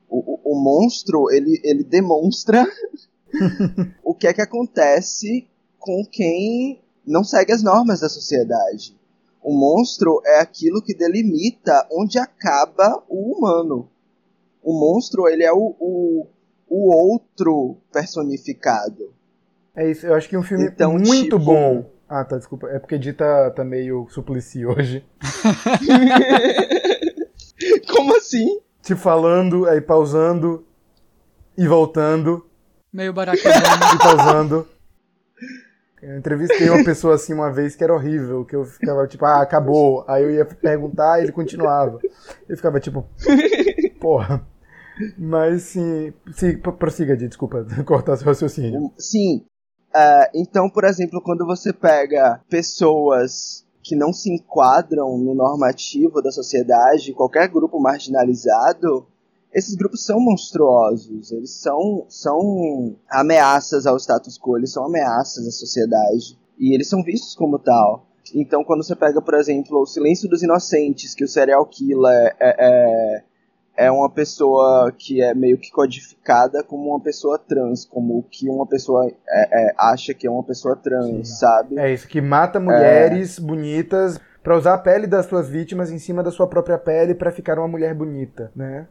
O, 0.08 0.18
o, 0.18 0.52
o 0.52 0.60
monstro, 0.60 1.30
ele, 1.30 1.60
ele 1.64 1.84
demonstra 1.84 2.66
o 4.04 4.14
que 4.14 4.26
é 4.26 4.32
que 4.32 4.40
acontece 4.40 5.48
com 5.78 6.04
quem 6.04 6.80
não 7.06 7.24
segue 7.24 7.52
as 7.52 7.62
normas 7.62 8.00
da 8.00 8.08
sociedade. 8.08 8.96
O 9.42 9.52
monstro 9.52 10.20
é 10.24 10.40
aquilo 10.40 10.82
que 10.82 10.94
delimita 10.94 11.86
onde 11.90 12.18
acaba 12.18 13.02
o 13.08 13.32
humano. 13.32 13.88
O 14.62 14.78
monstro, 14.78 15.26
ele 15.28 15.42
é 15.42 15.52
o, 15.52 15.74
o, 15.80 16.26
o 16.68 16.94
outro 16.94 17.78
personificado. 17.90 19.14
É 19.74 19.90
isso, 19.90 20.06
eu 20.06 20.14
acho 20.14 20.28
que 20.28 20.37
um 20.37 20.42
filme 20.42 20.66
Então, 20.66 20.92
muito 20.94 21.22
tipo- 21.24 21.38
bom. 21.38 21.90
Ah, 22.09 22.24
tá, 22.24 22.37
desculpa. 22.37 22.66
É 22.68 22.78
porque 22.80 22.98
Di 22.98 23.12
tá, 23.12 23.50
tá 23.50 23.64
meio 23.64 24.06
suplici 24.11 24.64
hoje. 24.66 25.04
Como 27.92 28.16
assim? 28.16 28.61
Te 28.83 28.94
falando, 28.96 29.66
aí 29.66 29.80
pausando 29.80 30.64
e 31.56 31.66
voltando 31.68 32.46
Meio 32.92 33.12
baracabana. 33.12 33.94
e 33.94 33.98
pausando. 33.98 34.66
Eu 36.02 36.16
entrevistei 36.16 36.68
uma 36.70 36.83
pessoa 36.83 37.14
assim 37.14 37.35
uma 37.35 37.52
vez 37.52 37.76
que 37.76 37.85
era 37.85 37.92
horrível, 37.94 38.42
que 38.44 38.56
eu 38.56 38.64
ficava 38.64 39.06
tipo, 39.06 39.24
ah, 39.26 39.42
acabou. 39.42 40.02
Aí 40.09 40.22
eu 40.22 40.30
ia 40.30 40.44
perguntar 40.46 41.20
e 41.20 41.24
ele 41.24 41.33
continuava. 41.33 41.98
Eu 42.48 42.56
ficava 42.56 42.80
tipo, 42.80 43.06
porra. 44.00 44.44
Mas 45.18 45.62
sim, 45.64 46.12
sim 46.33 46.56
pro- 46.59 46.72
prossiga, 46.72 47.14
Di, 47.16 47.28
desculpa 47.28 47.66
cortar 47.85 48.16
seu 48.16 48.26
raciocínio. 48.26 48.90
Sim, 48.98 49.44
Uh, 49.90 50.31
então, 50.35 50.70
por 50.70 50.85
exemplo, 50.85 51.20
quando 51.20 51.44
você 51.44 51.72
pega 51.72 52.40
pessoas 52.48 53.66
que 53.83 53.96
não 53.96 54.12
se 54.12 54.33
enquadram 54.33 55.18
no 55.18 55.35
normativo 55.35 56.22
da 56.22 56.31
sociedade, 56.31 57.12
qualquer 57.12 57.48
grupo 57.48 57.81
marginalizado, 57.81 59.07
esses 59.53 59.74
grupos 59.74 60.05
são 60.05 60.20
monstruosos, 60.20 61.33
eles 61.33 61.50
são, 61.50 62.05
são 62.09 62.94
ameaças 63.11 63.87
ao 63.87 63.96
status 63.96 64.38
quo, 64.38 64.57
eles 64.57 64.72
são 64.72 64.85
ameaças 64.85 65.46
à 65.46 65.50
sociedade, 65.50 66.38
e 66.59 66.72
eles 66.72 66.88
são 66.88 67.03
vistos 67.03 67.35
como 67.35 67.59
tal. 67.59 68.07
Então, 68.33 68.62
quando 68.62 68.85
você 68.85 68.94
pega, 68.94 69.20
por 69.20 69.35
exemplo, 69.35 69.81
o 69.81 69.87
Silêncio 69.87 70.29
dos 70.29 70.42
Inocentes, 70.42 71.14
que 71.14 71.24
o 71.24 71.29
serial 71.29 71.66
killer 71.66 72.37
é, 72.38 72.57
é, 72.59 73.24
é 73.80 73.90
uma 73.90 74.10
pessoa 74.10 74.92
que 74.92 75.22
é 75.22 75.32
meio 75.34 75.56
que 75.56 75.70
codificada 75.70 76.62
como 76.62 76.90
uma 76.90 77.00
pessoa 77.00 77.38
trans, 77.38 77.86
como 77.86 78.18
o 78.18 78.22
que 78.22 78.46
uma 78.46 78.66
pessoa 78.66 79.08
é, 79.08 79.14
é, 79.68 79.74
acha 79.78 80.12
que 80.12 80.26
é 80.26 80.30
uma 80.30 80.42
pessoa 80.42 80.76
trans, 80.76 81.28
Sim. 81.28 81.34
sabe? 81.36 81.78
É 81.78 81.90
isso, 81.90 82.06
que 82.06 82.20
mata 82.20 82.60
mulheres 82.60 83.38
é. 83.38 83.40
bonitas 83.40 84.20
para 84.42 84.54
usar 84.54 84.74
a 84.74 84.78
pele 84.78 85.06
das 85.06 85.24
suas 85.24 85.48
vítimas 85.48 85.90
em 85.90 85.98
cima 85.98 86.22
da 86.22 86.30
sua 86.30 86.46
própria 86.46 86.76
pele 86.76 87.14
para 87.14 87.32
ficar 87.32 87.58
uma 87.58 87.68
mulher 87.68 87.94
bonita, 87.94 88.52
né? 88.54 88.86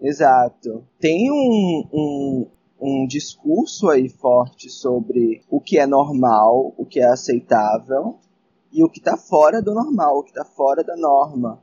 Exato. 0.00 0.84
Tem 0.98 1.30
um, 1.30 1.88
um, 1.92 2.46
um 2.80 3.06
discurso 3.06 3.90
aí 3.90 4.08
forte 4.08 4.68
sobre 4.68 5.40
o 5.48 5.60
que 5.60 5.78
é 5.78 5.86
normal, 5.86 6.74
o 6.76 6.84
que 6.84 6.98
é 6.98 7.06
aceitável 7.06 8.18
e 8.72 8.82
o 8.82 8.88
que 8.88 8.98
está 8.98 9.16
fora 9.16 9.62
do 9.62 9.72
normal, 9.72 10.18
o 10.18 10.24
que 10.24 10.30
está 10.30 10.44
fora 10.44 10.82
da 10.82 10.96
norma 10.96 11.61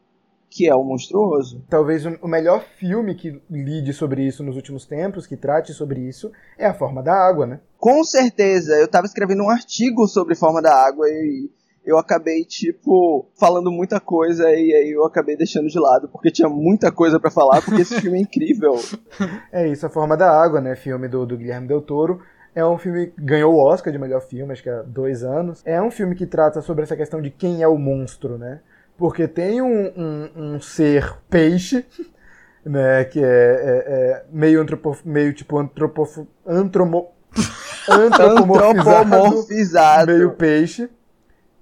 que 0.49 0.67
é 0.67 0.73
o 0.73 0.83
monstruoso. 0.83 1.63
Talvez 1.69 2.05
o 2.05 2.27
melhor 2.27 2.63
filme 2.77 3.15
que 3.15 3.41
lide 3.49 3.93
sobre 3.93 4.25
isso 4.25 4.43
nos 4.43 4.55
últimos 4.55 4.85
tempos, 4.85 5.27
que 5.27 5.38
trate 5.38 5.73
sobre 5.73 6.01
isso, 6.01 6.31
é 6.57 6.65
A 6.65 6.73
Forma 6.73 7.03
da 7.03 7.13
Água, 7.13 7.45
né? 7.45 7.59
Com 7.77 8.03
certeza. 8.03 8.73
Eu 8.73 8.85
estava 8.85 9.05
escrevendo 9.05 9.43
um 9.43 9.49
artigo 9.49 10.07
sobre 10.07 10.35
Forma 10.35 10.62
da 10.62 10.73
Água 10.73 11.07
e 11.07 11.49
eu 11.85 11.97
acabei, 11.97 12.43
tipo, 12.43 13.29
falando 13.39 13.71
muita 13.71 13.99
coisa 13.99 14.49
e 14.51 14.73
aí 14.73 14.91
eu 14.91 15.05
acabei 15.05 15.38
deixando 15.38 15.67
de 15.67 15.79
lado, 15.79 16.09
porque 16.09 16.31
tinha 16.31 16.49
muita 16.49 16.91
coisa 16.91 17.19
para 17.19 17.31
falar, 17.31 17.62
porque 17.62 17.81
esse 17.81 17.99
filme 18.01 18.17
é 18.17 18.21
incrível. 18.21 18.75
É 19.51 19.67
isso, 19.67 19.85
A 19.85 19.89
Forma 19.89 20.15
da 20.15 20.29
Água, 20.29 20.62
né? 20.62 20.75
Filme 20.75 21.07
do, 21.07 21.25
do 21.25 21.38
Guilherme 21.38 21.67
Del 21.67 21.81
Toro. 21.81 22.21
É 22.55 22.65
um 22.65 22.77
filme 22.77 23.07
que 23.07 23.21
ganhou 23.21 23.53
o 23.53 23.57
Oscar 23.57 23.91
de 23.91 23.99
melhor 23.99 24.21
filme, 24.21 24.51
acho 24.51 24.63
que 24.63 24.69
há 24.69 24.81
dois 24.81 25.23
anos. 25.23 25.62
É 25.65 25.81
um 25.81 25.91
filme 25.91 26.15
que 26.15 26.25
trata 26.25 26.62
sobre 26.62 26.83
essa 26.83 26.95
questão 26.95 27.21
de 27.21 27.29
quem 27.29 27.62
é 27.62 27.67
o 27.67 27.77
monstro, 27.77 28.38
né? 28.38 28.59
Porque 28.99 29.27
tem 29.29 29.62
um, 29.62 29.93
um, 29.95 30.29
um 30.35 30.62
ser 30.62 31.15
peixe, 31.29 31.85
né, 32.65 33.05
que 33.05 33.23
é, 33.23 33.23
é, 33.23 33.83
é 33.88 34.25
meio, 34.29 34.62
antropo, 34.62 34.97
meio 35.05 35.33
tipo 35.33 35.57
antropo, 35.57 36.27
antromo, 36.45 37.13
antropomorfizado, 37.89 40.12
meio 40.12 40.33
peixe, 40.33 40.89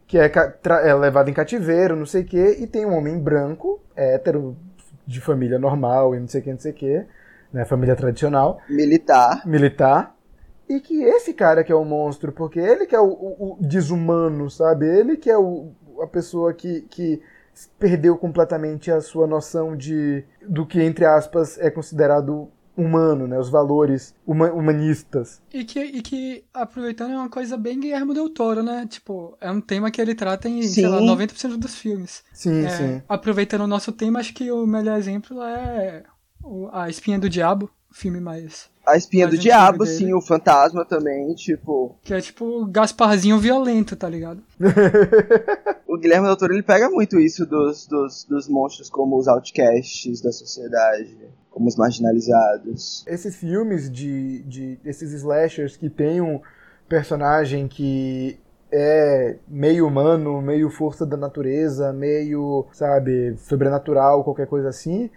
que 0.07 0.17
é, 0.17 0.31
é 0.83 0.95
levado 0.95 1.29
em 1.29 1.33
cativeiro, 1.33 1.95
não 1.95 2.07
sei 2.07 2.23
o 2.23 2.25
quê, 2.25 2.57
e 2.59 2.65
tem 2.65 2.87
um 2.87 2.97
homem 2.97 3.19
branco, 3.19 3.79
hétero, 3.95 4.57
de 5.05 5.21
família 5.21 5.59
normal 5.59 6.15
e 6.15 6.19
não 6.19 6.27
sei 6.27 6.41
o 6.41 6.43
que, 6.43 6.51
não 6.51 6.59
sei 6.59 6.71
o 6.71 6.75
que, 6.75 7.05
né, 7.53 7.65
família 7.65 7.95
tradicional. 7.95 8.59
Militar. 8.67 9.43
Militar. 9.45 10.15
E 10.67 10.81
que 10.81 11.01
esse 11.01 11.33
cara 11.33 11.63
que 11.63 11.71
é 11.71 11.75
o 11.75 11.85
monstro, 11.85 12.33
porque 12.33 12.59
ele 12.59 12.85
que 12.85 12.95
é 12.95 12.99
o, 12.99 13.07
o, 13.07 13.53
o 13.53 13.57
desumano, 13.61 14.49
sabe? 14.49 14.85
Ele 14.85 15.15
que 15.15 15.29
é 15.29 15.37
o, 15.37 15.71
a 16.01 16.07
pessoa 16.07 16.53
que, 16.53 16.81
que 16.89 17.21
perdeu 17.79 18.17
completamente 18.17 18.91
a 18.91 19.01
sua 19.01 19.25
noção 19.25 19.75
de 19.75 20.23
do 20.47 20.65
que, 20.65 20.81
entre 20.81 21.05
aspas, 21.05 21.57
é 21.57 21.69
considerado 21.69 22.49
humano, 22.77 23.27
né? 23.27 23.39
Os 23.39 23.49
valores 23.49 24.13
humanistas. 24.25 25.41
E 25.51 25.65
que, 25.65 25.79
e 25.79 26.01
que, 26.03 26.45
aproveitando, 26.53 27.13
é 27.13 27.17
uma 27.17 27.29
coisa 27.29 27.57
bem 27.57 27.79
Guillermo 27.79 28.13
del 28.13 28.29
Toro, 28.29 28.61
né? 28.61 28.85
Tipo, 28.87 29.35
é 29.41 29.49
um 29.49 29.59
tema 29.59 29.89
que 29.89 29.99
ele 29.99 30.13
trata 30.13 30.47
em, 30.47 30.61
sim. 30.61 30.81
sei 30.81 30.87
lá, 30.87 31.01
90% 31.01 31.57
dos 31.57 31.75
filmes. 31.75 32.23
Sim, 32.31 32.65
é, 32.65 32.69
sim. 32.69 33.01
Aproveitando 33.09 33.61
o 33.61 33.67
nosso 33.67 33.91
tema, 33.91 34.19
acho 34.19 34.33
que 34.33 34.51
o 34.51 34.67
melhor 34.67 34.97
exemplo 34.97 35.41
é 35.41 36.03
A 36.71 36.87
Espinha 36.87 37.17
do 37.17 37.29
Diabo, 37.29 37.69
filme 37.91 38.19
mais 38.19 38.69
a 38.87 38.95
espinha 38.95 39.27
do 39.27 39.37
diabo, 39.37 39.83
dele. 39.83 39.97
sim, 39.97 40.13
o 40.13 40.21
fantasma 40.21 40.85
também, 40.85 41.33
tipo. 41.35 41.95
Que 42.03 42.13
é 42.13 42.21
tipo 42.21 42.65
Gasparzinho 42.65 43.37
violento, 43.37 43.97
tá 43.97 44.07
ligado? 44.07 44.41
o 45.85 45.97
Guilherme 45.97 46.27
Doutor 46.27 46.51
ele 46.51 46.63
pega 46.63 46.89
muito 46.89 47.19
isso 47.19 47.45
dos, 47.45 47.85
dos, 47.85 48.23
dos 48.23 48.47
monstros 48.47 48.89
como 48.89 49.17
os 49.17 49.27
outcasts 49.27 50.21
da 50.21 50.31
sociedade, 50.31 51.17
como 51.51 51.67
os 51.67 51.75
marginalizados. 51.75 53.03
Esses 53.05 53.35
filmes 53.35 53.91
de, 53.91 54.41
de. 54.43 54.79
esses 54.85 55.11
slashers 55.11 55.75
que 55.75 55.89
tem 55.89 56.21
um 56.21 56.39
personagem 56.87 57.67
que 57.67 58.39
é 58.71 59.35
meio 59.47 59.85
humano, 59.85 60.41
meio 60.41 60.69
força 60.69 61.05
da 61.05 61.17
natureza, 61.17 61.91
meio, 61.91 62.65
sabe, 62.71 63.35
sobrenatural, 63.37 64.23
qualquer 64.23 64.47
coisa 64.47 64.69
assim 64.69 65.09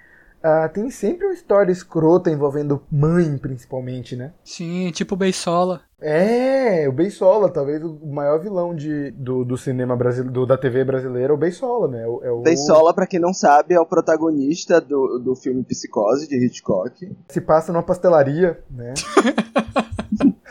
Uh, 0.42 0.72
tem 0.72 0.88
sempre 0.90 1.26
uma 1.26 1.34
história 1.34 1.70
escrota 1.70 2.30
envolvendo 2.30 2.82
mãe, 2.90 3.36
principalmente, 3.36 4.16
né? 4.16 4.32
Sim, 4.42 4.90
tipo 4.90 5.14
o 5.14 5.18
Beisola. 5.18 5.82
É, 6.00 6.88
o 6.88 6.92
Beisola, 6.92 7.50
talvez 7.50 7.84
o 7.84 8.06
maior 8.06 8.40
vilão 8.40 8.74
de, 8.74 9.10
do, 9.10 9.44
do 9.44 9.58
cinema 9.58 9.94
brasileiro, 9.94 10.46
da 10.46 10.56
TV 10.56 10.82
brasileira, 10.82 11.34
é 11.34 11.36
o 11.36 11.38
Beisola, 11.38 11.88
né? 11.88 12.02
É 12.22 12.30
o... 12.30 12.40
Beisola, 12.40 12.94
pra 12.94 13.06
quem 13.06 13.20
não 13.20 13.34
sabe, 13.34 13.74
é 13.74 13.80
o 13.80 13.84
protagonista 13.84 14.80
do, 14.80 15.18
do 15.18 15.36
filme 15.36 15.62
Psicose, 15.62 16.26
de 16.26 16.42
Hitchcock. 16.42 17.14
Se 17.28 17.40
passa 17.42 17.70
numa 17.70 17.82
pastelaria, 17.82 18.58
né? 18.70 18.94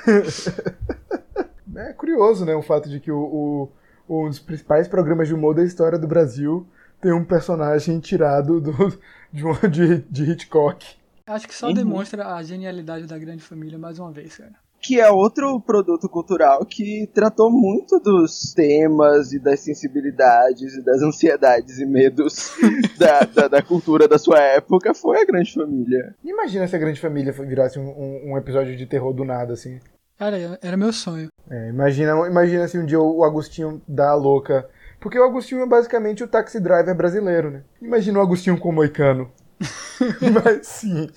é 1.75 1.93
curioso, 1.93 2.45
né? 2.45 2.53
O 2.53 2.61
fato 2.61 2.87
de 2.87 2.99
que 2.99 3.11
o, 3.11 3.71
o, 4.07 4.23
um 4.23 4.29
dos 4.29 4.37
principais 4.37 4.87
programas 4.87 5.27
de 5.27 5.33
humor 5.33 5.55
da 5.55 5.63
história 5.63 5.97
do 5.97 6.07
Brasil 6.07 6.67
tem 7.01 7.11
um 7.11 7.25
personagem 7.25 7.99
tirado 7.99 8.61
do, 8.61 8.71
de, 9.31 9.43
de, 9.69 9.97
de 10.09 10.31
Hitchcock. 10.31 10.85
Acho 11.25 11.47
que 11.47 11.53
só 11.53 11.67
uhum. 11.67 11.73
demonstra 11.73 12.35
a 12.35 12.41
genialidade 12.41 13.05
da 13.05 13.17
grande 13.17 13.43
família 13.43 13.77
mais 13.77 13.99
uma 13.99 14.11
vez, 14.11 14.37
cara. 14.37 14.53
Que 14.81 14.99
é 14.99 15.11
outro 15.11 15.59
produto 15.59 16.07
cultural 16.07 16.65
que 16.65 17.07
tratou 17.13 17.51
muito 17.51 17.99
dos 17.99 18.53
temas 18.53 19.33
e 19.33 19.39
das 19.39 19.59
sensibilidades 19.59 20.73
e 20.73 20.81
das 20.81 21.01
ansiedades 21.01 21.79
e 21.79 21.85
medos 21.85 22.53
da, 22.97 23.19
da, 23.19 23.47
da, 23.47 23.61
cultura 23.61 24.07
da 24.07 24.17
sua 24.17 24.39
época, 24.39 24.93
foi 24.93 25.21
a 25.21 25.25
Grande 25.25 25.53
Família. 25.53 26.15
Imagina 26.23 26.65
se 26.65 26.75
a 26.75 26.79
Grande 26.79 26.99
Família 26.99 27.31
virasse 27.31 27.77
um, 27.77 27.89
um, 27.89 28.31
um 28.31 28.37
episódio 28.37 28.75
de 28.75 28.85
terror 28.85 29.13
do 29.13 29.25
nada, 29.25 29.53
assim. 29.53 29.79
Cara, 30.17 30.57
era 30.61 30.75
meu 30.75 30.91
sonho. 30.91 31.27
É, 31.49 31.69
imagina, 31.69 32.11
imagina 32.27 32.67
se 32.67 32.77
um 32.77 32.85
dia 32.85 32.99
o 32.99 33.23
Agostinho 33.23 33.81
dá 33.87 34.09
a 34.11 34.15
louca 34.15 34.67
porque 34.99 35.17
o 35.17 35.23
Agostinho 35.23 35.61
é 35.61 35.65
basicamente 35.65 36.23
o 36.23 36.27
taxi 36.27 36.59
driver 36.59 36.93
brasileiro, 36.93 37.49
né? 37.51 37.63
Imagina 37.81 38.19
o 38.19 38.21
Agostinho 38.21 38.59
com 38.59 38.69
o 38.69 38.73
Moicano. 38.73 39.31
Mas 40.43 40.67
sim. 40.67 41.09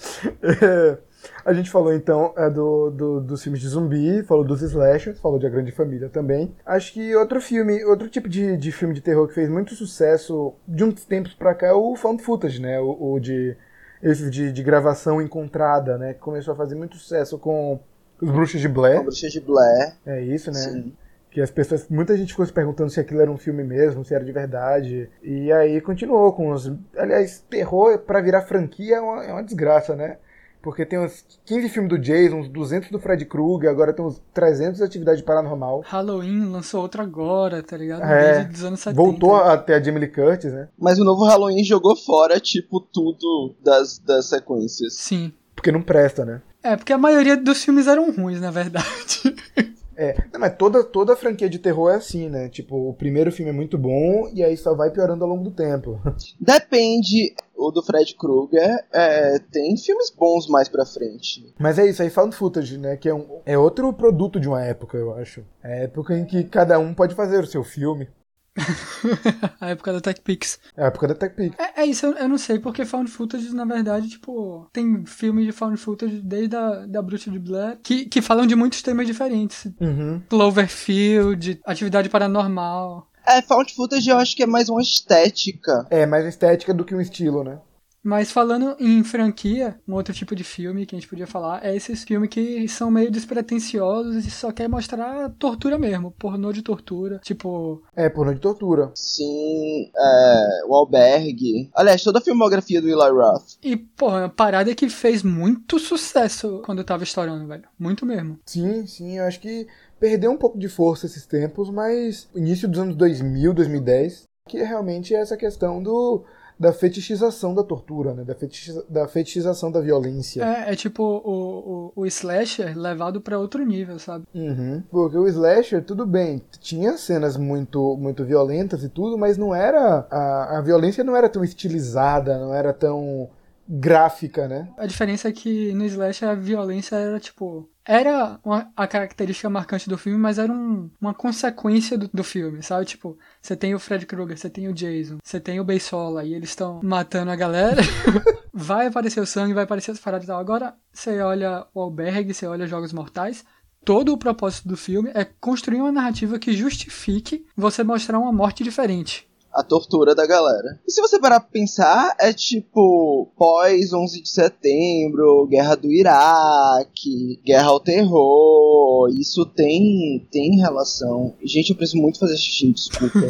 É, 0.42 0.98
a 1.44 1.52
gente 1.52 1.70
falou 1.70 1.92
então 1.92 2.32
é, 2.36 2.48
do, 2.48 2.90
do, 2.90 3.20
dos 3.20 3.42
filmes 3.42 3.60
de 3.60 3.68
zumbi, 3.68 4.22
falou 4.22 4.44
dos 4.44 4.62
slashers, 4.62 5.20
falou 5.20 5.38
de 5.38 5.46
A 5.46 5.50
Grande 5.50 5.72
Família 5.72 6.08
também. 6.08 6.54
Acho 6.64 6.92
que 6.92 7.14
outro 7.16 7.40
filme, 7.40 7.84
outro 7.84 8.08
tipo 8.08 8.28
de, 8.28 8.56
de 8.56 8.72
filme 8.72 8.94
de 8.94 9.00
terror 9.00 9.26
que 9.28 9.34
fez 9.34 9.48
muito 9.48 9.74
sucesso 9.74 10.54
de 10.66 10.84
uns 10.84 11.04
tempos 11.04 11.34
pra 11.34 11.54
cá 11.54 11.68
é 11.68 11.72
o 11.72 11.96
found 11.96 12.22
footage, 12.22 12.60
né? 12.60 12.80
O, 12.80 13.14
o 13.14 13.20
de 13.20 13.56
esse 14.02 14.28
de, 14.30 14.52
de 14.52 14.62
gravação 14.64 15.22
encontrada, 15.22 15.96
né? 15.96 16.14
Que 16.14 16.20
começou 16.20 16.54
a 16.54 16.56
fazer 16.56 16.74
muito 16.74 16.96
sucesso 16.96 17.38
com 17.38 17.78
os 18.20 18.30
Bruxos 18.30 18.60
de 18.60 18.68
Blair. 18.68 18.98
Os 18.98 19.04
Bruxos 19.04 19.32
de 19.32 19.40
Blair. 19.40 19.94
É 20.04 20.20
isso, 20.22 20.50
né? 20.50 20.58
Sim 20.58 20.92
que 21.32 21.40
as 21.40 21.50
pessoas, 21.50 21.88
muita 21.88 22.16
gente 22.16 22.32
ficou 22.32 22.44
se 22.44 22.52
perguntando 22.52 22.90
se 22.90 23.00
aquilo 23.00 23.22
era 23.22 23.30
um 23.30 23.38
filme 23.38 23.64
mesmo, 23.64 24.04
se 24.04 24.14
era 24.14 24.22
de 24.22 24.32
verdade. 24.32 25.08
E 25.22 25.50
aí 25.50 25.80
continuou 25.80 26.30
com 26.32 26.50
os, 26.50 26.70
aliás, 26.96 27.42
terror 27.48 27.98
para 28.00 28.20
virar 28.20 28.42
franquia 28.42 28.96
é 28.96 29.00
uma, 29.00 29.24
é 29.24 29.32
uma, 29.32 29.42
desgraça, 29.42 29.96
né? 29.96 30.18
Porque 30.60 30.84
tem 30.84 30.98
uns 30.98 31.24
15 31.46 31.68
filmes 31.70 31.90
do 31.90 31.98
Jason, 31.98 32.36
uns 32.36 32.48
200 32.48 32.90
do 32.90 33.00
Fred 33.00 33.24
Krueger, 33.24 33.70
agora 33.70 33.94
tem 33.94 34.04
uns 34.04 34.22
300 34.32 34.76
de 34.76 34.84
atividade 34.84 35.22
paranormal. 35.22 35.82
Halloween 35.86 36.44
lançou 36.50 36.82
outro 36.82 37.02
agora, 37.02 37.62
tá 37.62 37.76
ligado? 37.78 38.02
É, 38.02 38.44
dos 38.44 38.62
anos 38.62 38.80
70. 38.80 38.94
Voltou 39.02 39.34
até 39.34 39.74
a 39.74 39.82
Jamie 39.82 40.00
Lee 40.00 40.12
Curtis, 40.12 40.52
né? 40.52 40.68
Mas 40.78 40.98
o 41.00 41.04
novo 41.04 41.24
Halloween 41.24 41.64
jogou 41.64 41.96
fora, 41.96 42.38
tipo, 42.38 42.78
tudo 42.78 43.56
das, 43.64 43.98
das 43.98 44.28
sequências. 44.28 44.94
Sim. 44.94 45.32
Porque 45.56 45.72
não 45.72 45.82
presta, 45.82 46.24
né? 46.24 46.42
É, 46.62 46.76
porque 46.76 46.92
a 46.92 46.98
maioria 46.98 47.36
dos 47.36 47.64
filmes 47.64 47.88
eram 47.88 48.12
ruins, 48.12 48.40
na 48.40 48.50
verdade. 48.50 49.34
É, 50.02 50.16
não, 50.32 50.40
mas 50.40 50.56
toda, 50.56 50.82
toda 50.82 51.14
franquia 51.14 51.48
de 51.48 51.60
terror 51.60 51.92
é 51.92 51.94
assim, 51.94 52.28
né? 52.28 52.48
Tipo, 52.48 52.88
o 52.88 52.92
primeiro 52.92 53.30
filme 53.30 53.50
é 53.50 53.54
muito 53.54 53.78
bom 53.78 54.28
e 54.34 54.42
aí 54.42 54.56
só 54.56 54.74
vai 54.74 54.90
piorando 54.90 55.22
ao 55.22 55.30
longo 55.30 55.44
do 55.44 55.52
tempo. 55.52 56.00
Depende. 56.40 57.32
O 57.54 57.70
do 57.70 57.80
Fred 57.84 58.16
Krueger 58.16 58.84
é, 58.92 59.38
tem 59.52 59.76
filmes 59.76 60.10
bons 60.10 60.48
mais 60.48 60.68
pra 60.68 60.84
frente. 60.84 61.54
Mas 61.56 61.78
é 61.78 61.86
isso, 61.86 62.02
aí 62.02 62.10
found 62.10 62.34
footage, 62.34 62.76
né? 62.76 62.96
Que 62.96 63.08
é, 63.08 63.14
um, 63.14 63.40
é 63.46 63.56
outro 63.56 63.92
produto 63.92 64.40
de 64.40 64.48
uma 64.48 64.64
época, 64.64 64.98
eu 64.98 65.14
acho. 65.14 65.44
É 65.62 65.72
a 65.72 65.76
época 65.82 66.18
em 66.18 66.24
que 66.24 66.42
cada 66.42 66.80
um 66.80 66.92
pode 66.92 67.14
fazer 67.14 67.38
o 67.38 67.46
seu 67.46 67.62
filme. 67.62 68.08
a 69.60 69.70
época 69.70 69.92
da 69.92 70.00
TechPix. 70.00 70.58
É 70.76 70.84
a 70.84 70.86
época 70.86 71.08
da 71.08 71.14
TechPix. 71.14 71.56
É, 71.58 71.82
é 71.82 71.86
isso, 71.86 72.06
eu, 72.06 72.12
eu, 72.12 72.28
não 72.28 72.38
sei, 72.38 72.58
porque 72.58 72.84
Found 72.84 73.10
Footage, 73.10 73.54
na 73.54 73.64
verdade, 73.64 74.08
tipo, 74.08 74.68
tem 74.72 75.04
filmes 75.06 75.46
de 75.46 75.52
Found 75.52 75.76
Footage 75.76 76.20
desde 76.20 76.56
a 76.56 76.86
da 76.86 77.02
Bruxa 77.02 77.30
de 77.30 77.38
Blair 77.38 77.78
que, 77.82 78.06
que 78.06 78.20
falam 78.20 78.46
de 78.46 78.54
muitos 78.54 78.82
temas 78.82 79.06
diferentes. 79.06 79.66
Uhum. 79.80 80.22
Cloverfield, 80.28 81.60
atividade 81.64 82.08
paranormal. 82.08 83.08
É, 83.26 83.40
Found 83.42 83.72
Footage 83.74 84.10
eu 84.10 84.18
acho 84.18 84.36
que 84.36 84.42
é 84.42 84.46
mais 84.46 84.68
uma 84.68 84.82
estética. 84.82 85.86
É, 85.90 86.04
mais 86.04 86.26
estética 86.26 86.74
do 86.74 86.84
que 86.84 86.94
um 86.94 87.00
estilo, 87.00 87.42
né? 87.44 87.58
Mas 88.02 88.32
falando 88.32 88.76
em 88.80 89.02
franquia, 89.04 89.78
um 89.86 89.94
outro 89.94 90.12
tipo 90.12 90.34
de 90.34 90.42
filme 90.42 90.84
que 90.84 90.94
a 90.94 90.98
gente 90.98 91.08
podia 91.08 91.26
falar 91.26 91.64
é 91.64 91.74
esses 91.74 92.02
filmes 92.02 92.28
que 92.28 92.66
são 92.68 92.90
meio 92.90 93.10
despretensiosos 93.10 94.26
e 94.26 94.30
só 94.30 94.50
quer 94.50 94.68
mostrar 94.68 95.30
tortura 95.38 95.78
mesmo, 95.78 96.10
pornô 96.10 96.52
de 96.52 96.62
tortura, 96.62 97.18
tipo... 97.18 97.82
É, 97.94 98.08
pornô 98.08 98.34
de 98.34 98.40
tortura. 98.40 98.90
Sim, 98.94 99.90
é, 99.96 100.64
o 100.66 100.74
Albergue. 100.74 101.70
Aliás, 101.74 102.02
toda 102.02 102.18
a 102.18 102.22
filmografia 102.22 102.80
do 102.80 102.88
Eli 102.88 103.10
Roth. 103.10 103.56
E, 103.62 103.76
porra, 103.76 104.22
uma 104.22 104.28
parada 104.28 104.74
que 104.74 104.88
fez 104.88 105.22
muito 105.22 105.78
sucesso 105.78 106.60
quando 106.64 106.78
eu 106.78 106.84
tava 106.84 107.04
estourando, 107.04 107.46
velho. 107.46 107.64
Muito 107.78 108.04
mesmo. 108.04 108.38
Sim, 108.46 108.86
sim, 108.86 109.18
eu 109.18 109.24
acho 109.24 109.38
que 109.40 109.66
perdeu 110.00 110.32
um 110.32 110.36
pouco 110.36 110.58
de 110.58 110.68
força 110.68 111.06
esses 111.06 111.24
tempos, 111.24 111.70
mas 111.70 112.28
início 112.34 112.68
dos 112.68 112.80
anos 112.80 112.96
2000, 112.96 113.54
2010, 113.54 114.24
que 114.48 114.58
realmente 114.58 115.14
é 115.14 115.20
essa 115.20 115.36
questão 115.36 115.80
do 115.80 116.24
da 116.58 116.72
fetichização 116.72 117.54
da 117.54 117.62
tortura, 117.62 118.14
né? 118.14 118.24
Da, 118.24 118.34
fetichiza 118.34 118.84
da 118.88 119.08
fetichização 119.08 119.70
da 119.70 119.80
violência. 119.80 120.44
É, 120.44 120.72
é 120.72 120.76
tipo 120.76 121.02
o, 121.02 121.92
o, 121.96 122.02
o 122.02 122.06
slasher 122.06 122.78
levado 122.78 123.20
para 123.20 123.38
outro 123.38 123.64
nível, 123.64 123.98
sabe? 123.98 124.24
Uhum. 124.34 124.82
Porque 124.90 125.16
o 125.16 125.26
slasher, 125.26 125.84
tudo 125.84 126.06
bem, 126.06 126.42
tinha 126.60 126.96
cenas 126.96 127.36
muito, 127.36 127.96
muito 127.96 128.24
violentas 128.24 128.82
e 128.84 128.88
tudo, 128.88 129.18
mas 129.18 129.36
não 129.36 129.54
era. 129.54 130.06
A, 130.10 130.58
a 130.58 130.60
violência 130.60 131.02
não 131.02 131.16
era 131.16 131.28
tão 131.28 131.42
estilizada, 131.42 132.38
não 132.38 132.54
era 132.54 132.72
tão 132.72 133.28
gráfica, 133.68 134.48
né? 134.48 134.68
A 134.76 134.86
diferença 134.86 135.28
é 135.28 135.32
que 135.32 135.72
no 135.72 135.84
Slash 135.84 136.24
a 136.24 136.34
violência 136.34 136.96
era 136.96 137.18
tipo. 137.18 137.68
Era 137.84 138.38
uma, 138.44 138.70
a 138.76 138.86
característica 138.86 139.50
marcante 139.50 139.88
do 139.88 139.98
filme, 139.98 140.18
mas 140.18 140.38
era 140.38 140.52
um, 140.52 140.88
uma 141.00 141.12
consequência 141.12 141.98
do, 141.98 142.08
do, 142.08 142.22
filme, 142.22 142.62
sabe? 142.62 142.86
Tipo, 142.86 143.18
você 143.40 143.56
tem 143.56 143.74
o 143.74 143.78
Fred 143.78 144.06
Krueger, 144.06 144.38
você 144.38 144.48
tem 144.48 144.68
o 144.68 144.72
Jason, 144.72 145.18
você 145.22 145.40
tem 145.40 145.58
o 145.58 145.64
Beisola 145.64 146.24
e 146.24 146.32
eles 146.32 146.50
estão 146.50 146.80
matando 146.82 147.32
a 147.32 147.36
galera. 147.36 147.82
vai 148.54 148.86
aparecer 148.86 149.20
o 149.20 149.26
sangue, 149.26 149.54
vai 149.54 149.64
aparecer 149.64 149.90
as 149.90 149.98
paradas 149.98 150.24
e 150.24 150.28
tal. 150.28 150.38
Agora, 150.38 150.74
você 150.92 151.20
olha 151.20 151.66
o 151.74 151.80
Albergue, 151.80 152.32
você 152.32 152.46
olha 152.46 152.66
Jogos 152.66 152.92
Mortais. 152.92 153.44
Todo 153.84 154.12
o 154.12 154.18
propósito 154.18 154.68
do 154.68 154.76
filme 154.76 155.10
é 155.12 155.24
construir 155.24 155.80
uma 155.80 155.90
narrativa 155.90 156.38
que 156.38 156.52
justifique 156.52 157.44
você 157.56 157.82
mostrar 157.82 158.20
uma 158.20 158.32
morte 158.32 158.62
diferente 158.62 159.28
a 159.52 159.62
tortura 159.62 160.14
da 160.14 160.26
galera. 160.26 160.80
E 160.86 160.92
se 160.92 161.00
você 161.00 161.18
parar 161.18 161.40
pra 161.40 161.50
pensar, 161.50 162.14
é 162.18 162.32
tipo 162.32 163.28
pós 163.36 163.92
11 163.92 164.22
de 164.22 164.28
setembro, 164.28 165.46
guerra 165.46 165.74
do 165.74 165.92
Iraque, 165.92 167.40
guerra 167.44 167.68
ao 167.68 167.80
terror, 167.80 169.08
isso 169.10 169.44
tem 169.44 170.26
tem 170.30 170.56
relação. 170.56 171.34
Gente, 171.44 171.70
eu 171.70 171.76
preciso 171.76 172.00
muito 172.00 172.18
fazer 172.18 172.36
xixi, 172.36 172.72
desculpa. 172.72 173.18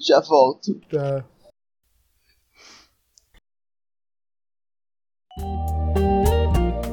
Já 0.00 0.20
volto. 0.20 0.80
Tá. 0.90 1.24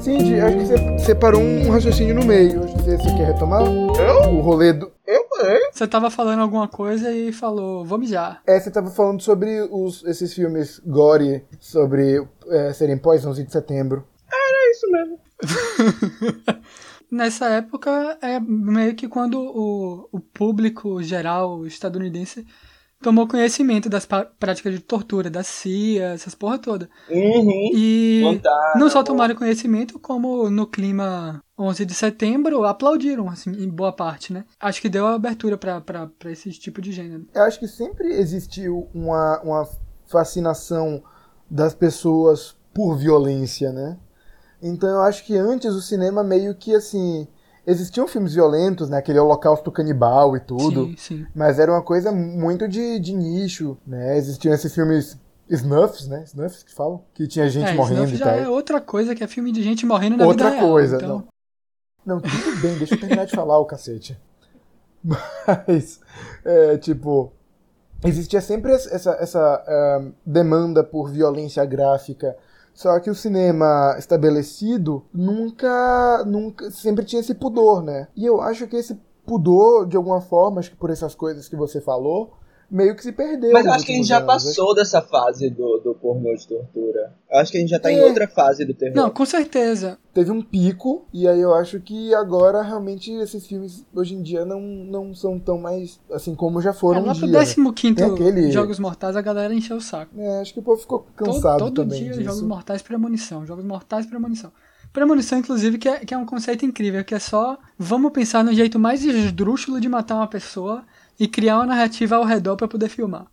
Cindy, 0.05 0.39
acho 0.39 0.57
que 0.57 0.65
você 0.65 0.99
separou 1.03 1.41
um 1.41 1.67
raciocínio 1.71 2.13
no 2.13 2.23
meio. 2.23 2.61
Você, 2.61 2.95
você 2.95 3.11
quer 3.17 3.33
retomar? 3.33 3.63
Eu? 3.63 4.35
O 4.35 4.41
rolê 4.41 4.71
do. 4.71 4.91
Eu 5.03 5.23
parei. 5.27 5.71
Você 5.71 5.87
tava 5.87 6.11
falando 6.11 6.41
alguma 6.41 6.67
coisa 6.67 7.11
e 7.11 7.33
falou, 7.33 7.83
vou 7.83 7.97
mijar. 7.97 8.39
É, 8.45 8.59
você 8.59 8.69
tava 8.69 8.91
falando 8.91 9.19
sobre 9.23 9.63
os, 9.63 10.03
esses 10.03 10.31
filmes 10.31 10.79
gore, 10.85 11.43
sobre 11.59 12.23
é, 12.49 12.71
serem 12.73 12.99
pós 12.99 13.25
11 13.25 13.45
de 13.45 13.51
setembro. 13.51 14.07
Era 14.31 14.71
isso 14.71 14.91
mesmo. 14.91 15.19
Nessa 17.09 17.47
época, 17.47 18.19
é 18.21 18.39
meio 18.39 18.93
que 18.93 19.07
quando 19.07 19.39
o, 19.39 20.07
o 20.11 20.19
público 20.19 21.01
geral 21.01 21.65
estadunidense 21.65 22.45
tomou 23.05 23.27
conhecimento 23.27 23.87
das 23.87 24.03
práticas 24.03 24.73
de 24.73 24.79
tortura, 24.79 25.29
da 25.29 25.43
CIA, 25.43 26.13
essas 26.13 26.33
porra 26.33 26.57
toda. 26.57 26.89
Uhum. 27.07 27.69
E 27.71 28.23
não 28.79 28.89
só 28.89 29.03
tomaram 29.03 29.35
conhecimento, 29.35 29.99
como 29.99 30.49
no 30.49 30.65
clima 30.65 31.39
11 31.55 31.85
de 31.85 31.93
setembro 31.93 32.65
aplaudiram, 32.65 33.29
assim, 33.29 33.51
em 33.51 33.69
boa 33.69 33.93
parte, 33.93 34.33
né? 34.33 34.43
Acho 34.59 34.81
que 34.81 34.89
deu 34.89 35.05
abertura 35.05 35.55
para 35.55 36.11
esse 36.31 36.49
tipo 36.53 36.81
de 36.81 36.91
gênero. 36.91 37.27
Eu 37.31 37.43
acho 37.43 37.59
que 37.59 37.67
sempre 37.67 38.11
existiu 38.11 38.89
uma, 38.91 39.39
uma 39.41 39.69
fascinação 40.07 41.03
das 41.47 41.75
pessoas 41.75 42.55
por 42.73 42.97
violência, 42.97 43.71
né? 43.71 43.99
Então 44.59 44.89
eu 44.89 45.01
acho 45.01 45.23
que 45.23 45.37
antes 45.37 45.75
o 45.75 45.81
cinema 45.81 46.23
meio 46.23 46.55
que 46.55 46.73
assim 46.73 47.27
existiam 47.65 48.07
filmes 48.07 48.33
violentos, 48.33 48.89
né? 48.89 48.97
Aquele 48.97 49.19
holocausto 49.19 49.71
canibal 49.71 50.35
e 50.35 50.39
tudo. 50.39 50.87
Sim, 50.87 50.95
sim. 50.97 51.27
Mas 51.35 51.59
era 51.59 51.71
uma 51.71 51.81
coisa 51.81 52.11
muito 52.11 52.67
de, 52.67 52.99
de 52.99 53.13
nicho, 53.13 53.77
né? 53.85 54.17
Existiam 54.17 54.53
esses 54.53 54.73
filmes 54.73 55.17
Snuffs, 55.49 56.07
né? 56.07 56.23
Snuffs 56.25 56.63
que 56.63 56.73
falam? 56.73 57.03
Que 57.13 57.27
tinha 57.27 57.49
gente 57.49 57.69
é, 57.69 57.73
morrendo 57.73 58.13
e 58.13 58.15
já 58.15 58.25
tal. 58.25 58.35
é 58.35 58.49
outra 58.49 58.81
coisa 58.81 59.15
que 59.15 59.23
é 59.23 59.27
filme 59.27 59.51
de 59.51 59.61
gente 59.63 59.85
morrendo 59.85 60.17
na 60.17 60.25
outra 60.25 60.49
vida 60.49 60.59
real. 60.59 60.71
coisa, 60.71 60.95
então... 60.97 61.09
não. 61.09 61.35
Não, 62.05 62.21
tudo 62.21 62.61
bem, 62.61 62.77
deixa 62.77 62.93
eu 62.93 62.99
terminar 62.99 63.25
de 63.25 63.35
falar 63.35 63.57
o 63.57 63.65
cacete. 63.65 64.15
Mas, 65.03 65.99
é, 66.43 66.77
tipo, 66.77 67.33
existia 68.03 68.41
sempre 68.41 68.71
essa, 68.73 69.11
essa 69.19 69.63
uh, 69.67 70.13
demanda 70.23 70.83
por 70.83 71.09
violência 71.09 71.65
gráfica 71.65 72.37
só 72.75 72.99
que 72.99 73.09
o 73.09 73.15
cinema 73.15 73.95
estabelecido 73.97 75.05
nunca, 75.13 76.25
nunca, 76.25 76.69
sempre 76.69 77.05
tinha 77.05 77.21
esse 77.21 77.33
pudor, 77.33 77.81
né? 77.81 78.09
E 78.13 78.25
eu 78.25 78.41
acho 78.41 78.67
que 78.67 78.75
esse 78.75 78.99
pudor, 79.25 79.87
de 79.87 79.95
alguma 79.95 80.19
forma, 80.19 80.59
acho 80.59 80.71
que 80.71 80.75
por 80.75 80.89
essas 80.89 81.15
coisas 81.15 81.47
que 81.47 81.55
você 81.55 81.79
falou, 81.79 82.33
meio 82.69 82.95
que 82.95 83.03
se 83.03 83.11
perdeu. 83.11 83.51
Mas 83.51 83.65
acho 83.67 83.85
que 83.85 83.91
a 83.91 83.95
gente 83.95 84.07
já 84.07 84.17
anos. 84.17 84.27
passou 84.27 84.67
acho... 84.67 84.75
dessa 84.75 85.01
fase 85.01 85.49
do, 85.49 85.77
do 85.79 85.95
pornô 85.95 86.33
de 86.35 86.47
tortura. 86.47 87.13
Eu 87.29 87.39
acho 87.39 87.51
que 87.51 87.57
a 87.57 87.61
gente 87.61 87.69
já 87.69 87.79
tá 87.79 87.91
é. 87.91 87.95
em 87.95 88.01
outra 88.01 88.27
fase 88.27 88.65
do 88.65 88.73
terror. 88.73 88.95
Não, 88.95 89.09
com 89.09 89.25
certeza. 89.25 89.97
Teve 90.13 90.31
um 90.31 90.41
pico, 90.41 91.05
e 91.13 91.27
aí 91.27 91.41
eu 91.41 91.53
acho 91.53 91.79
que 91.79 92.13
agora 92.13 92.61
realmente 92.61 93.11
esses 93.11 93.45
filmes 93.45 93.85
hoje 93.93 94.15
em 94.15 94.21
dia 94.21 94.45
não, 94.45 94.61
não 94.61 95.13
são 95.13 95.37
tão 95.37 95.57
mais 95.57 95.99
assim 96.11 96.33
como 96.33 96.61
já 96.61 96.73
foram. 96.73 97.01
É, 97.01 97.05
lá 97.05 97.13
um 97.13 97.15
pro 97.17 97.27
dia, 97.27 97.73
15 97.73 98.01
né? 98.01 98.05
aquele... 98.05 98.51
Jogos 98.51 98.79
Mortais 98.79 99.15
a 99.15 99.21
galera 99.21 99.53
encheu 99.53 99.77
o 99.77 99.81
saco. 99.81 100.11
É, 100.17 100.39
acho 100.39 100.53
que 100.53 100.59
o 100.59 100.63
povo 100.63 100.79
ficou 100.79 101.05
cansado 101.15 101.59
todo, 101.59 101.73
todo 101.73 101.89
também. 101.89 102.03
dia 102.03 102.11
disso. 102.13 102.23
Jogos 102.23 102.41
Mortais 102.41 102.81
premonição, 102.81 103.45
Jogos 103.45 103.65
Mortais 103.65 104.05
premonição. 104.05 104.51
Premonição, 104.95 105.37
inclusive, 105.37 105.77
que 105.77 105.89
é, 105.89 105.99
que 106.05 106.13
é 106.13 106.17
um 106.17 106.25
conceito 106.25 106.65
incrível, 106.65 107.03
que 107.03 107.13
é 107.13 107.19
só 107.19 107.57
vamos 107.77 108.13
pensar 108.13 108.45
no 108.45 108.53
jeito 108.53 108.79
mais 108.79 109.03
esdrúxulo 109.03 109.81
de 109.81 109.89
matar 109.89 110.15
uma 110.15 110.27
pessoa 110.27 110.85
e 111.19 111.27
criar 111.27 111.57
uma 111.57 111.65
narrativa 111.65 112.15
ao 112.15 112.23
redor 112.23 112.55
para 112.55 112.67
poder 112.67 112.89
filmar. 112.89 113.25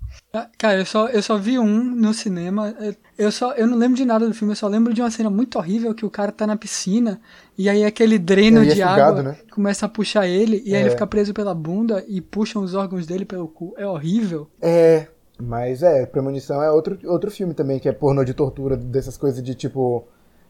Cara, 0.57 0.79
eu 0.79 0.87
só, 0.87 1.09
eu 1.09 1.23
só 1.23 1.37
vi 1.37 1.59
um 1.59 1.83
no 1.83 2.14
cinema. 2.14 2.75
Eu 3.18 3.31
só 3.31 3.53
eu 3.53 3.66
não 3.66 3.77
lembro 3.77 3.97
de 3.97 4.05
nada 4.05 4.27
do 4.27 4.35
filme, 4.35 4.53
eu 4.53 4.57
só 4.57 4.68
lembro 4.68 4.95
de 4.95 5.03
uma 5.03 5.11
cena 5.11 5.29
muito 5.29 5.59
horrível 5.59 5.95
que 5.95 6.07
o 6.07 6.11
cara 6.11 6.33
tá 6.33 6.47
na 6.47 6.57
piscina 6.57 7.21
e 7.57 7.68
aí 7.68 7.85
aquele 7.85 8.18
dreno 8.18 8.64
de 8.64 8.83
água 8.83 9.23
né? 9.23 9.37
começa 9.51 9.87
a 9.87 9.88
puxar 9.88 10.27
ele 10.27 10.62
e 10.64 10.73
é. 10.73 10.77
aí 10.77 10.83
ele 10.83 10.90
fica 10.90 11.07
preso 11.07 11.35
pela 11.35 11.55
bunda 11.55 12.05
e 12.09 12.21
puxam 12.21 12.62
os 12.62 12.75
órgãos 12.75 13.07
dele 13.07 13.25
pelo 13.25 13.49
cu. 13.49 13.75
É 13.77 13.87
horrível. 13.87 14.49
É, 14.61 15.07
mas 15.38 15.83
é, 15.83 16.07
Premonição 16.07 16.62
é 16.62 16.71
outro, 16.71 16.99
outro 17.05 17.31
filme 17.31 17.53
também 17.53 17.79
que 17.79 17.88
é 17.88 17.92
pornô 17.92 18.25
de 18.25 18.33
tortura, 18.33 18.77
dessas 18.77 19.16
coisas 19.16 19.42
de 19.42 19.55
tipo 19.55 20.07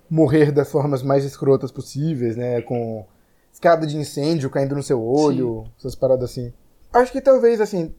morrer 0.08 0.52
das 0.52 0.70
formas 0.70 1.02
mais 1.02 1.24
escrotas 1.24 1.72
possíveis, 1.72 2.36
né, 2.36 2.60
com 2.60 3.04
escada 3.50 3.86
de 3.86 3.96
incêndio 3.96 4.50
caindo 4.50 4.74
no 4.74 4.82
seu 4.82 5.02
olho, 5.02 5.64
Sim. 5.64 5.72
essas 5.78 5.94
paradas 5.94 6.30
assim. 6.30 6.52
Acho 6.92 7.12
que 7.12 7.20
talvez, 7.20 7.60
assim, 7.60 7.94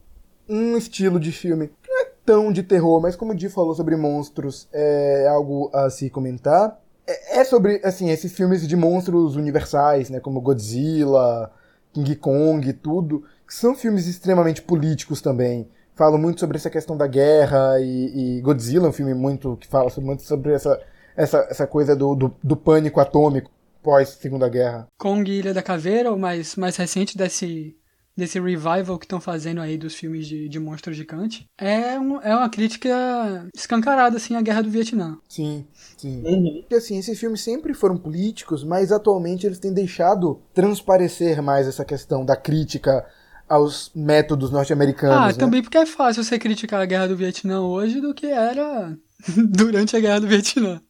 um 0.47 0.77
estilo 0.77 1.19
de 1.19 1.31
filme 1.31 1.67
que 1.67 1.89
não 1.89 2.01
é 2.01 2.11
tão 2.25 2.51
de 2.51 2.63
terror, 2.63 3.01
mas 3.01 3.15
como 3.15 3.31
o 3.31 3.35
Di 3.35 3.49
falou 3.49 3.73
sobre 3.73 3.95
monstros, 3.95 4.67
é 4.71 5.27
algo 5.27 5.71
a 5.73 5.89
se 5.89 6.09
comentar. 6.09 6.79
É, 7.07 7.39
é 7.39 7.43
sobre, 7.43 7.81
assim, 7.83 8.09
esses 8.09 8.31
filmes 8.31 8.67
de 8.67 8.75
monstros 8.75 9.35
universais, 9.35 10.09
né, 10.09 10.19
como 10.19 10.41
Godzilla, 10.41 11.51
King 11.91 12.15
Kong 12.15 12.67
e 12.67 12.73
tudo, 12.73 13.23
que 13.47 13.53
são 13.53 13.75
filmes 13.75 14.07
extremamente 14.07 14.61
políticos 14.61 15.21
também. 15.21 15.67
Falam 15.95 16.17
muito 16.17 16.39
sobre 16.39 16.57
essa 16.57 16.69
questão 16.69 16.97
da 16.97 17.05
guerra 17.05 17.79
e, 17.79 18.37
e 18.37 18.41
Godzilla 18.41 18.87
é 18.87 18.89
um 18.89 18.93
filme 18.93 19.13
muito 19.13 19.57
que 19.57 19.67
fala 19.67 19.91
muito 19.97 20.23
sobre 20.23 20.53
essa, 20.53 20.79
essa, 21.15 21.47
essa 21.49 21.67
coisa 21.67 21.95
do, 21.95 22.15
do, 22.15 22.35
do 22.43 22.57
pânico 22.57 22.99
atômico 22.99 23.51
pós 23.83 24.09
Segunda 24.09 24.49
Guerra. 24.49 24.87
Kong 24.97 25.29
Ilha 25.29 25.53
da 25.53 25.61
Caveira, 25.61 26.11
o 26.11 26.17
mais, 26.17 26.55
mais 26.55 26.77
recente 26.77 27.17
desse 27.17 27.75
desse 28.15 28.39
revival 28.39 28.97
que 28.97 29.05
estão 29.05 29.19
fazendo 29.19 29.61
aí 29.61 29.77
dos 29.77 29.95
filmes 29.95 30.27
de, 30.27 30.47
de 30.47 30.59
monstros 30.59 30.95
gigantes, 30.95 31.45
é, 31.57 31.99
um, 31.99 32.21
é 32.21 32.35
uma 32.35 32.49
crítica 32.49 33.47
escancarada, 33.55 34.17
assim, 34.17 34.35
à 34.35 34.41
guerra 34.41 34.61
do 34.61 34.69
Vietnã. 34.69 35.17
Sim, 35.27 35.65
sim. 35.97 36.21
Uhum. 36.23 36.59
Porque, 36.61 36.75
assim, 36.75 36.97
esses 36.97 37.19
filmes 37.19 37.41
sempre 37.41 37.73
foram 37.73 37.97
políticos, 37.97 38.63
mas 38.63 38.91
atualmente 38.91 39.45
eles 39.45 39.59
têm 39.59 39.73
deixado 39.73 40.41
transparecer 40.53 41.41
mais 41.41 41.67
essa 41.67 41.83
questão 41.83 42.25
da 42.25 42.35
crítica 42.35 43.05
aos 43.47 43.91
métodos 43.95 44.51
norte-americanos. 44.51 45.17
Ah, 45.17 45.27
né? 45.27 45.33
também 45.33 45.61
porque 45.61 45.77
é 45.77 45.85
fácil 45.85 46.23
você 46.23 46.39
criticar 46.39 46.81
a 46.81 46.85
guerra 46.85 47.07
do 47.07 47.17
Vietnã 47.17 47.61
hoje 47.61 47.99
do 47.99 48.13
que 48.13 48.27
era 48.27 48.97
durante 49.49 49.95
a 49.95 49.99
guerra 49.99 50.21
do 50.21 50.27
Vietnã. 50.27 50.81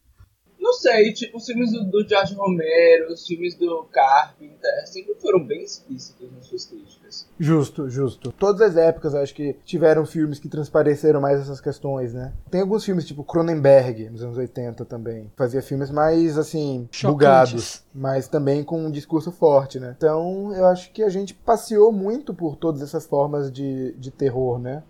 Não 0.64 0.72
sei, 0.72 1.12
tipo, 1.12 1.36
os 1.36 1.44
filmes 1.44 1.70
do, 1.72 1.84
do 1.84 2.08
George 2.08 2.34
Romero, 2.34 3.12
os 3.12 3.26
filmes 3.26 3.54
do 3.54 3.84
Carpenter, 3.92 4.86
sempre 4.86 5.14
foram 5.16 5.44
bem 5.46 5.62
explícitos 5.62 6.32
nas 6.32 6.46
suas 6.46 6.64
críticas. 6.64 7.28
Justo, 7.38 7.90
justo. 7.90 8.32
Todas 8.32 8.62
as 8.62 8.76
épocas 8.78 9.14
acho 9.14 9.34
que 9.34 9.54
tiveram 9.66 10.06
filmes 10.06 10.38
que 10.38 10.48
transpareceram 10.48 11.20
mais 11.20 11.38
essas 11.38 11.60
questões, 11.60 12.14
né? 12.14 12.32
Tem 12.50 12.62
alguns 12.62 12.82
filmes 12.82 13.04
tipo 13.06 13.22
Cronenberg, 13.22 14.08
nos 14.08 14.22
anos 14.22 14.38
80 14.38 14.86
também. 14.86 15.30
Fazia 15.36 15.60
filmes 15.60 15.90
mais, 15.90 16.38
assim, 16.38 16.88
Chocantes. 16.90 17.12
bugados, 17.12 17.82
mas 17.94 18.26
também 18.26 18.64
com 18.64 18.86
um 18.86 18.90
discurso 18.90 19.30
forte, 19.30 19.78
né? 19.78 19.94
Então 19.98 20.50
eu 20.54 20.64
acho 20.64 20.90
que 20.92 21.02
a 21.02 21.10
gente 21.10 21.34
passeou 21.34 21.92
muito 21.92 22.32
por 22.32 22.56
todas 22.56 22.80
essas 22.80 23.04
formas 23.06 23.52
de, 23.52 23.92
de 23.98 24.10
terror, 24.10 24.58
né? 24.58 24.82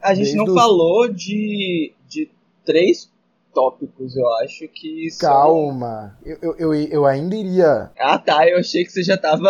A 0.00 0.14
gente 0.14 0.24
Desde 0.32 0.36
não 0.38 0.44
os- 0.46 0.54
falou 0.54 1.08
de, 1.12 1.92
de 2.08 2.30
três 2.64 3.12
tópicos, 3.54 4.16
eu 4.16 4.28
acho 4.42 4.66
que 4.68 5.08
são... 5.12 5.30
Calma, 5.30 6.18
eu, 6.24 6.36
eu, 6.42 6.54
eu, 6.58 6.74
eu 6.74 7.06
ainda 7.06 7.34
iria 7.36 7.90
Ah 7.98 8.18
tá, 8.18 8.46
eu 8.48 8.58
achei 8.58 8.84
que 8.84 8.90
você 8.92 9.02
já 9.02 9.16
tava 9.16 9.48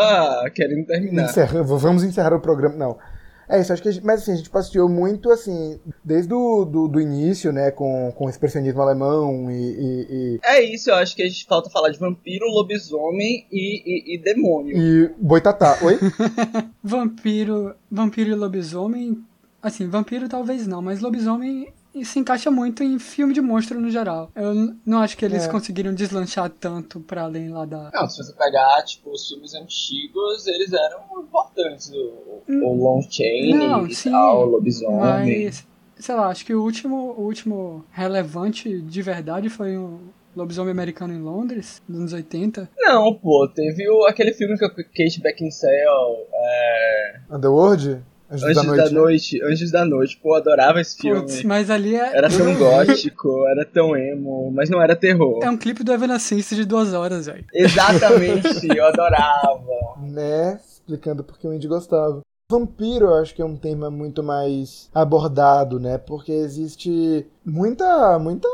querendo 0.55 0.87
terminar. 0.87 1.25
encerrar, 1.25 1.63
vamos 1.63 2.05
encerrar 2.05 2.35
o 2.35 2.41
programa, 2.41 2.77
não. 2.77 2.99
É 3.47 3.61
isso, 3.61 3.75
acho 3.75 3.83
que 3.83 3.89
a 3.91 3.93
gente, 3.93 4.07
mas 4.07 4.23
assim, 4.23 4.33
a 4.33 4.37
gente 4.37 4.49
passeou 4.49 4.89
muito 4.89 5.31
assim, 5.31 5.79
desde 6.03 6.33
o 6.33 6.65
do, 6.65 6.89
do 6.89 6.99
início, 6.99 7.53
né, 7.53 7.71
com, 7.71 8.11
com 8.17 8.25
o 8.25 8.31
expressionismo 8.31 8.81
alemão 8.81 9.51
e- 9.51 9.55
e- 9.55 10.07
e 10.11 10.41
É 10.43 10.63
isso, 10.63 10.89
eu 10.91 10.95
acho 10.95 11.15
que 11.15 11.23
a 11.23 11.29
gente 11.29 11.45
falta 11.45 11.69
falar 11.69 11.91
de 11.91 11.99
vampiro, 11.99 12.47
lobisomem 12.47 13.47
e, 13.53 13.83
e, 13.85 14.15
e 14.15 14.19
demônio. 14.19 14.75
E 14.77 15.09
Boitatá, 15.19 15.79
oi? 15.83 15.99
Vampiro, 16.83 17.75
vampiro 17.91 18.31
e 18.31 18.35
lobisomem, 18.35 19.23
assim, 19.63 19.89
vampiro 19.89 20.29
talvez 20.29 20.67
não, 20.67 20.81
mas 20.83 21.01
lobisomem 21.01 21.69
se 22.03 22.19
encaixa 22.19 22.51
muito 22.51 22.83
em 22.83 22.99
filme 22.99 23.35
de 23.35 23.43
monstro 23.43 23.79
no 23.79 23.91
geral. 23.91 24.31
Eu 24.35 24.75
não 24.87 25.01
acho 25.01 25.19
que 25.19 25.25
eles 25.25 25.45
É. 25.45 25.49
conseguiram 25.49 25.93
deslanchar 25.93 26.49
tanto 26.49 26.99
pra 27.01 27.25
além 27.25 27.51
lá 27.51 27.67
da. 27.67 27.91
Não, 27.93 28.09
se 28.09 28.17
você 28.25 28.33
pegar, 28.33 28.83
tipo, 28.85 29.11
os 29.11 29.29
filmes 29.29 29.55
antigos, 29.55 30.47
eles 30.47 30.73
eram 30.73 31.01
importantes. 31.23 31.91
O, 31.93 32.43
o 32.49 32.75
Long 32.75 33.03
Chain 33.03 33.55
Não, 33.55 33.87
e 33.87 33.95
sim, 33.95 34.11
tal, 34.11 34.41
o 34.41 34.51
lobisomem. 34.53 35.45
Mas, 35.45 35.67
sei 35.99 36.15
lá, 36.15 36.29
acho 36.29 36.47
que 36.47 36.55
o 36.55 36.63
último, 36.63 36.97
o 37.19 37.23
último 37.23 37.85
relevante 37.91 38.81
de 38.81 39.03
verdade 39.03 39.49
foi 39.51 39.77
o 39.77 40.01
Lobisomem 40.35 40.73
Americano 40.73 41.13
em 41.15 41.21
Londres, 41.23 41.81
nos 41.89 41.99
anos 42.01 42.13
80. 42.13 42.69
Não, 42.77 43.15
pô, 43.15 43.49
teve 43.55 43.89
o, 43.89 44.05
aquele 44.07 44.33
filme 44.33 44.59
com 44.59 44.65
a 44.65 44.71
Kate 44.71 45.21
Beckinsale, 45.23 46.27
é, 46.33 47.21
Underworld? 47.31 48.03
Anjos, 48.35 48.43
Anjos 48.43 48.57
da 48.57 48.63
Noite. 48.65 48.85
da 48.85 48.91
Noite. 48.91 49.43
Anjos 49.43 49.71
da 49.71 49.85
Noite, 49.85 50.21
pô, 50.23 50.31
eu 50.31 50.35
adorava 50.37 50.81
esse 50.81 50.97
filme. 50.97 51.21
Putz, 51.21 51.43
mas 51.45 51.71
ali 51.71 51.95
é. 51.95 52.17
Era 52.17 52.29
tão 52.29 52.55
gótico, 52.55 53.47
era 53.49 53.65
tão 53.65 53.97
emo, 53.97 54.51
mas 54.53 54.69
não 54.69 54.83
era 54.83 54.97
terror. 54.97 55.41
É 55.43 55.51
um 55.51 55.57
clipe 55.57 55.85
do 55.85 55.93
Evanescence 55.93 56.55
de 56.55 56.65
duas 56.65 56.93
horas, 56.93 57.27
velho. 57.27 57.45
Exatamente, 57.53 58.69
eu 58.77 58.87
adorava. 58.87 59.61
Né? 60.03 60.59
Explicando 60.63 61.23
porque 61.23 61.47
o 61.47 61.51
Andy 61.51 61.69
gostava. 61.69 62.21
Vampiro, 62.51 63.07
eu 63.07 63.15
acho 63.15 63.35
que 63.35 63.41
é 63.41 63.45
um 63.45 63.57
tema 63.57 63.91
muito 63.91 64.23
mais 64.23 64.91
abordado, 64.95 65.81
né? 65.81 65.97
Porque 65.97 66.31
existe 66.31 67.27
muita, 67.45 68.19
muita... 68.19 68.49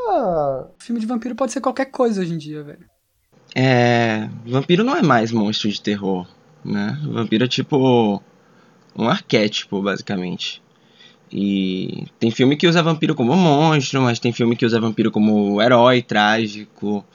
Filme 0.79 1.01
de 1.01 1.05
vampiro 1.05 1.35
pode 1.35 1.51
ser 1.51 1.59
qualquer 1.59 1.85
coisa 1.85 2.21
hoje 2.21 2.33
em 2.33 2.37
dia, 2.37 2.63
velho. 2.63 2.85
É. 3.55 4.29
Vampiro 4.45 4.83
não 4.83 4.95
é 4.95 5.01
mais 5.01 5.31
monstro 5.31 5.69
de 5.69 5.81
terror, 5.81 6.27
né? 6.63 6.97
Vampiro 7.11 7.45
é 7.45 7.47
tipo. 7.47 8.21
Um 8.95 9.07
arquétipo, 9.07 9.81
basicamente. 9.81 10.61
E 11.31 12.05
tem 12.19 12.29
filme 12.29 12.57
que 12.57 12.67
usa 12.67 12.83
vampiro 12.83 13.15
como 13.15 13.35
monstro, 13.35 14.01
mas 14.01 14.19
tem 14.19 14.33
filme 14.33 14.55
que 14.55 14.65
usa 14.65 14.81
vampiro 14.81 15.11
como 15.11 15.61
herói 15.61 16.01
trágico, 16.01 17.05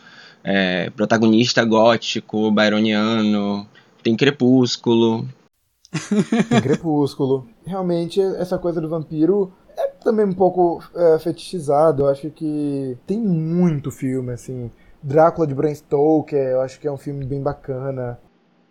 é, 0.43 0.89
protagonista 0.91 1.65
gótico, 1.65 2.51
byroniano, 2.51 3.69
tem 4.03 4.17
crepúsculo. 4.17 5.29
Tem 6.49 6.61
crepúsculo. 6.63 7.47
Realmente, 7.67 8.21
essa 8.21 8.57
coisa 8.57 8.81
do 8.81 8.89
vampiro 8.89 9.53
é 9.77 9.89
também 9.89 10.25
um 10.25 10.33
pouco 10.33 10.83
é, 10.95 11.19
fetichizado. 11.19 12.05
Eu 12.05 12.09
acho 12.09 12.31
que 12.31 12.97
tem 13.07 13.19
muito 13.19 13.91
filme, 13.91 14.33
assim. 14.33 14.71
Drácula 15.03 15.47
de 15.47 15.55
Bram 15.55 15.75
Stoker, 15.75 16.39
eu 16.39 16.61
acho 16.63 16.81
que 16.81 16.89
é 16.89 16.93
um 16.93 16.97
filme 16.97 17.25
bem 17.25 17.43
bacana. 17.43 18.19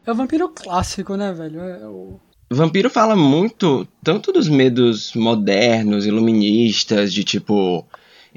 É 0.05 0.11
o 0.11 0.15
vampiro 0.15 0.49
clássico, 0.49 1.15
né, 1.15 1.31
velho? 1.33 1.59
É 1.59 1.87
o... 1.87 2.19
Vampiro 2.49 2.89
fala 2.89 3.15
muito 3.15 3.87
tanto 4.03 4.31
dos 4.31 4.47
medos 4.47 5.13
modernos, 5.15 6.05
iluministas, 6.05 7.11
de 7.11 7.23
tipo, 7.23 7.85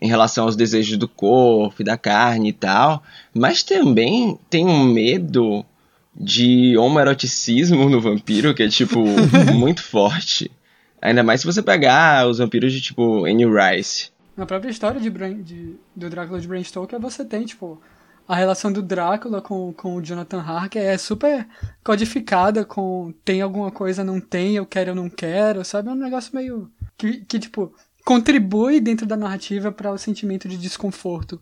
em 0.00 0.08
relação 0.08 0.44
aos 0.44 0.56
desejos 0.56 0.96
do 0.96 1.06
corpo 1.06 1.82
e 1.82 1.84
da 1.84 1.96
carne 1.98 2.48
e 2.48 2.52
tal, 2.52 3.02
mas 3.34 3.62
também 3.62 4.38
tem 4.48 4.66
um 4.66 4.84
medo 4.84 5.64
de 6.18 6.76
homoeroticismo 6.78 7.88
no 7.88 8.00
vampiro 8.00 8.54
que 8.54 8.62
é, 8.62 8.68
tipo, 8.68 9.04
muito 9.54 9.82
forte. 9.82 10.50
Ainda 11.00 11.22
mais 11.22 11.40
se 11.42 11.46
você 11.46 11.62
pegar 11.62 12.26
os 12.26 12.38
vampiros 12.38 12.72
de, 12.72 12.80
tipo, 12.80 13.24
Anne 13.24 13.44
Rice. 13.44 14.10
Na 14.36 14.46
própria 14.46 14.70
história 14.70 15.00
de, 15.00 15.10
de- 15.10 15.74
do 15.94 16.08
Drácula 16.10 16.40
de 16.40 16.48
Bram 16.48 16.62
Stoker, 16.64 16.98
você 16.98 17.24
tem, 17.24 17.44
tipo, 17.44 17.80
a 18.28 18.36
relação 18.36 18.70
do 18.70 18.82
Drácula 18.82 19.40
com, 19.40 19.72
com 19.72 19.94
o 19.94 20.02
Jonathan 20.02 20.40
Harker 20.42 20.82
é 20.82 20.98
super 20.98 21.48
codificada 21.82 22.62
com 22.62 23.14
tem 23.24 23.40
alguma 23.40 23.70
coisa, 23.70 24.04
não 24.04 24.20
tem, 24.20 24.56
eu 24.56 24.66
quero, 24.66 24.90
eu 24.90 24.94
não 24.94 25.08
quero, 25.08 25.64
sabe? 25.64 25.88
É 25.88 25.92
um 25.92 25.96
negócio 25.96 26.36
meio 26.36 26.70
que, 26.98 27.24
que 27.24 27.38
tipo, 27.38 27.72
contribui 28.04 28.80
dentro 28.80 29.06
da 29.06 29.16
narrativa 29.16 29.72
para 29.72 29.90
o 29.90 29.96
sentimento 29.96 30.46
de 30.46 30.58
desconforto 30.58 31.40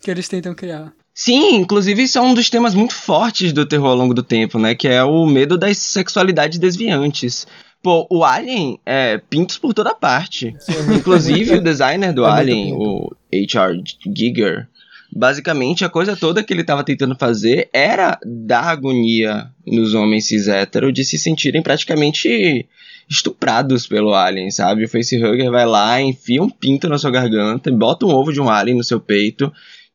que 0.00 0.10
eles 0.10 0.26
tentam 0.26 0.54
criar. 0.54 0.90
Sim, 1.14 1.56
inclusive 1.56 2.02
isso 2.02 2.18
é 2.18 2.20
um 2.20 2.34
dos 2.34 2.48
temas 2.48 2.74
muito 2.74 2.94
fortes 2.94 3.52
do 3.52 3.66
terror 3.66 3.88
ao 3.88 3.96
longo 3.96 4.14
do 4.14 4.22
tempo, 4.22 4.58
né? 4.58 4.74
Que 4.74 4.88
é 4.88 5.04
o 5.04 5.26
medo 5.26 5.58
das 5.58 5.76
sexualidades 5.78 6.58
desviantes. 6.58 7.46
Pô, 7.82 8.06
o 8.10 8.24
Alien 8.24 8.80
é 8.84 9.18
pintos 9.18 9.58
por 9.58 9.72
toda 9.74 9.94
parte. 9.94 10.54
Inclusive 10.94 11.56
o 11.56 11.60
designer 11.62 12.12
do 12.12 12.24
É 12.24 12.30
Alien, 12.30 12.74
o 12.74 13.14
H.R. 13.32 13.82
Giger, 14.14 14.68
basicamente 15.16 15.84
a 15.84 15.88
coisa 15.88 16.14
toda 16.14 16.42
que 16.42 16.52
ele 16.52 16.60
estava 16.60 16.84
tentando 16.84 17.16
fazer 17.16 17.70
era 17.72 18.18
dar 18.24 18.64
agonia 18.64 19.50
nos 19.66 19.94
homens 19.94 20.26
cis 20.26 20.46
hétero 20.46 20.92
de 20.92 21.04
se 21.04 21.18
sentirem 21.18 21.62
praticamente 21.62 22.68
estuprados 23.08 23.86
pelo 23.86 24.14
alien, 24.14 24.50
sabe? 24.50 24.84
O 24.84 24.88
facehugger 24.88 25.50
vai 25.50 25.64
lá, 25.64 26.00
enfia 26.02 26.42
um 26.42 26.50
pinto 26.50 26.88
na 26.88 26.98
sua 26.98 27.10
garganta, 27.10 27.72
bota 27.72 28.04
um 28.04 28.10
ovo 28.10 28.32
de 28.32 28.40
um 28.40 28.50
alien 28.50 28.76
no 28.76 28.84
seu 28.84 29.00
peito, 29.00 29.50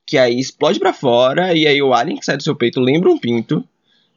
que 0.07 0.17
aí 0.17 0.39
explode 0.39 0.79
pra 0.79 0.91
fora 0.91 1.53
e 1.53 1.67
aí 1.67 1.81
o 1.81 1.93
alien 1.93 2.17
que 2.17 2.25
sai 2.25 2.37
do 2.37 2.43
seu 2.43 2.55
peito 2.55 2.79
lembra 2.79 3.11
um 3.11 3.19
pinto, 3.19 3.63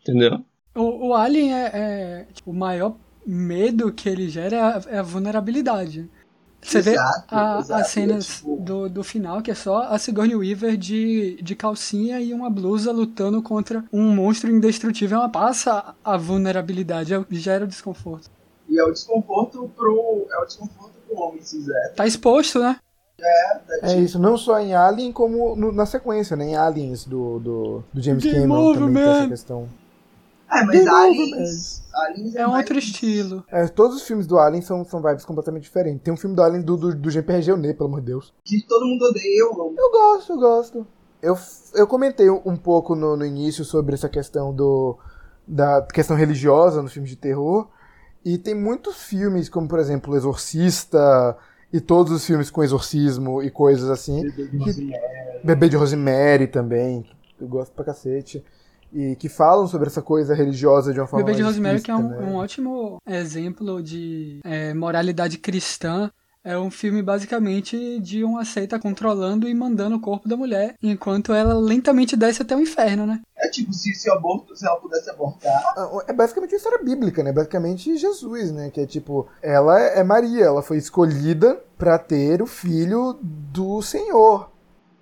entendeu? 0.01 0.41
O, 0.75 1.09
o 1.09 1.15
Alien 1.15 1.55
é, 1.55 1.71
é, 1.73 2.27
tipo, 2.33 2.51
o 2.51 2.55
maior 2.55 2.97
medo 3.25 3.93
que 3.93 4.09
ele 4.09 4.29
gera 4.29 4.57
é 4.57 4.61
a, 4.61 4.83
é 4.97 4.99
a 4.99 5.03
vulnerabilidade. 5.03 6.11
Você 6.65 6.81
vê 6.81 6.93
Exato, 6.95 7.25
a- 7.35 7.59
exato, 7.61 7.81
as 7.83 7.87
cenas 7.89 8.27
tipo- 8.27 8.57
do, 8.57 8.89
do 8.89 9.05
final, 9.05 9.43
que 9.43 9.51
é 9.51 9.55
só 9.55 9.83
a 9.83 9.99
Sigourney 9.99 10.35
Weaver 10.35 10.77
de, 10.77 11.39
de 11.43 11.55
calcinha 11.55 12.21
e 12.21 12.33
uma 12.33 12.49
blusa 12.49 12.91
lutando 12.91 13.43
contra 13.43 13.85
um 13.93 14.15
monstro 14.15 14.51
indestrutível. 14.51 15.19
Ela 15.19 15.29
passa 15.29 15.95
a 16.03 16.17
vulnerabilidade, 16.17 17.13
é- 17.13 17.25
gera 17.31 17.65
o 17.65 17.69
desconforto. 17.69 18.31
E 18.69 18.79
é 18.81 18.85
o 18.85 18.91
desconforto 18.91 19.71
pro. 19.77 20.27
É 20.33 20.39
o 20.43 20.47
desconforto 20.47 20.95
pro 21.07 21.19
homem 21.19 21.43
cis 21.43 21.69
hétero. 21.69 21.95
Tá 21.97 22.07
exposto, 22.07 22.59
né? 22.59 22.77
É 23.83 23.99
isso, 24.01 24.19
não 24.19 24.37
só 24.37 24.59
em 24.59 24.75
Alien, 24.75 25.13
como 25.13 25.55
no- 25.55 25.71
na 25.73 25.87
sequência, 25.87 26.35
né? 26.37 26.47
Em 26.47 26.57
Aliens 26.57 27.05
do, 27.05 27.39
do, 27.39 27.85
do 27.93 28.03
James 28.03 28.23
Game 28.25 28.41
Cameron 28.41 28.63
over, 28.71 28.81
também 28.81 29.03
tem 29.03 29.13
essa 29.13 29.29
questão. 29.29 29.69
É, 30.51 30.63
mas 30.65 30.87
Aliens. 30.87 31.83
Aliens 31.95 32.35
É 32.37 32.47
um 32.47 32.51
mais- 32.51 32.63
outro 32.65 32.79
estilo. 32.79 33.45
É, 33.51 33.67
todos 33.69 33.97
os 33.97 34.03
filmes 34.03 34.27
do 34.27 34.39
Alien 34.39 34.63
são, 34.63 34.85
são 34.85 35.01
vibes 35.03 35.25
completamente 35.25 35.63
diferentes. 35.65 36.03
Tem 36.03 36.13
um 36.13 36.17
filme 36.17 36.37
do 36.37 36.43
Alien 36.43 36.63
do, 36.63 36.77
do, 36.77 36.95
do 36.95 37.11
GPRG 37.11 37.51
Eunê, 37.51 37.73
pelo 37.75 37.89
amor 37.89 38.01
de 38.01 38.07
Deus. 38.07 38.33
Que 38.45 38.65
todo 38.67 38.85
mundo 38.87 39.03
odeia, 39.05 39.41
eu 39.41 39.53
amo. 39.53 39.75
Eu 39.79 39.91
gosto, 39.91 40.33
eu 40.33 40.39
gosto. 40.39 40.87
Eu, 41.23 41.37
eu 41.75 41.87
comentei 41.87 42.29
um 42.29 42.57
pouco 42.57 42.95
no, 42.95 43.17
no 43.17 43.25
início 43.25 43.65
sobre 43.65 43.95
essa 43.95 44.09
questão 44.09 44.55
do 44.55 44.99
da 45.47 45.83
questão 45.83 46.17
religiosa 46.17 46.83
nos 46.83 46.93
filmes 46.93 47.11
de 47.11 47.17
terror. 47.17 47.69
E 48.25 48.39
tem 48.39 48.55
muitos 48.55 48.97
filmes, 49.03 49.49
como 49.49 49.69
por 49.69 49.79
exemplo 49.79 50.13
O 50.15 50.17
Exorcista 50.17 51.37
e 51.73 51.81
todos 51.81 52.13
os 52.13 52.25
filmes 52.25 52.51
com 52.51 52.63
exorcismo 52.63 53.43
e 53.43 53.51
coisas 53.51 53.91
assim. 53.91 54.23
Bebê 55.43 55.69
de 55.69 55.77
Rosemary 55.77 56.47
também, 56.47 57.03
que 57.37 57.45
eu 57.45 57.49
gosto 57.49 57.73
pra 57.73 57.85
cacete. 57.85 58.45
E 58.95 59.17
que 59.17 59.29
falam 59.29 59.67
sobre 59.67 59.89
essa 59.89 60.01
coisa 60.01 60.35
religiosa 60.35 60.93
de 60.93 61.01
uma 61.01 61.07
forma 61.07 61.25
Bebê 61.25 61.37
de 61.37 61.43
mais 61.43 61.57
Rosemary, 61.57 61.83
que 61.83 61.91
é 61.91 61.97
um, 61.97 62.09
né? 62.09 62.19
um 62.21 62.35
ótimo 62.37 62.99
exemplo 63.07 63.83
de 63.83 64.41
é, 64.45 64.73
moralidade 64.73 65.37
cristã. 65.39 66.11
É 66.47 66.59
um 66.59 66.71
filme 66.71 67.03
basicamente 67.03 67.99
de 68.01 68.23
uma 68.23 68.45
seita 68.45 68.79
controlando 68.79 69.49
e 69.49 69.55
mandando 69.55 69.97
o 69.97 70.01
corpo 70.01 70.29
da 70.29 70.37
mulher, 70.37 70.75
enquanto 70.83 71.33
ela 71.33 71.55
lentamente 71.55 72.15
desce 72.19 72.43
até 72.43 72.55
o 72.55 72.61
inferno, 72.61 73.07
né? 73.07 73.23
É 73.39 73.49
tipo, 73.49 73.73
se, 73.73 73.95
se, 73.95 74.11
aborto, 74.11 74.55
se 74.55 74.67
ela 74.67 74.77
pudesse 74.77 75.09
abortar. 75.09 75.59
Ah, 75.75 76.05
é 76.07 76.13
basicamente 76.13 76.53
uma 76.53 76.59
história 76.59 76.85
bíblica, 76.85 77.23
né? 77.23 77.33
Basicamente 77.33 77.97
Jesus, 77.97 78.53
né? 78.53 78.69
Que 78.71 78.83
é 78.83 78.87
tipo, 78.87 79.27
ela 79.43 79.81
é 79.81 80.05
Maria, 80.05 80.45
ela 80.45 80.63
foi 80.63 80.77
escolhida 80.77 81.59
para 81.79 81.99
ter 81.99 82.43
o 82.43 82.47
filho 82.47 83.19
do 83.23 83.81
Senhor. 83.81 84.54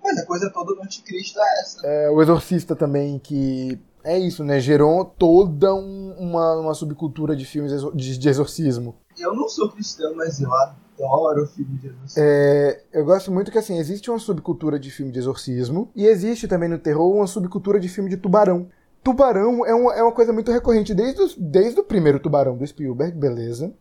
Mas 0.03 0.17
a 0.17 0.25
coisa 0.25 0.49
toda 0.49 0.75
do 0.75 0.81
anticristo 0.81 1.39
é 1.39 1.61
essa. 1.61 1.87
É, 1.87 2.09
o 2.09 2.21
Exorcista 2.21 2.75
também, 2.75 3.17
que 3.17 3.79
é 4.03 4.19
isso, 4.19 4.43
né? 4.43 4.59
Gerou 4.59 5.05
toda 5.05 5.73
um, 5.73 6.13
uma, 6.19 6.57
uma 6.57 6.73
subcultura 6.73 7.35
de 7.35 7.45
filmes 7.45 7.71
de, 7.93 8.17
de 8.17 8.29
exorcismo. 8.29 8.95
Eu 9.17 9.33
não 9.33 9.47
sou 9.47 9.69
cristão, 9.69 10.13
mas 10.15 10.41
eu 10.41 10.49
adoro 10.53 11.47
filme 11.47 11.77
de 11.77 11.87
exorcismo. 11.87 12.21
É, 12.21 12.83
eu 12.91 13.05
gosto 13.05 13.31
muito 13.31 13.51
que, 13.51 13.57
assim, 13.57 13.77
existe 13.77 14.09
uma 14.09 14.19
subcultura 14.19 14.77
de 14.77 14.91
filme 14.91 15.11
de 15.11 15.19
exorcismo 15.19 15.89
e 15.95 16.05
existe 16.05 16.47
também 16.47 16.67
no 16.67 16.77
terror 16.77 17.15
uma 17.15 17.27
subcultura 17.27 17.79
de 17.79 17.87
filme 17.87 18.09
de 18.09 18.17
tubarão. 18.17 18.67
Tubarão 19.03 19.65
é 19.65 19.73
uma, 19.73 19.93
é 19.93 20.01
uma 20.01 20.13
coisa 20.13 20.31
muito 20.31 20.51
recorrente 20.51 20.93
desde, 20.93 21.21
os, 21.21 21.35
desde 21.37 21.79
o 21.79 21.83
primeiro 21.83 22.19
Tubarão 22.19 22.55
do 22.55 22.65
Spielberg, 22.65 23.17
beleza, 23.17 23.73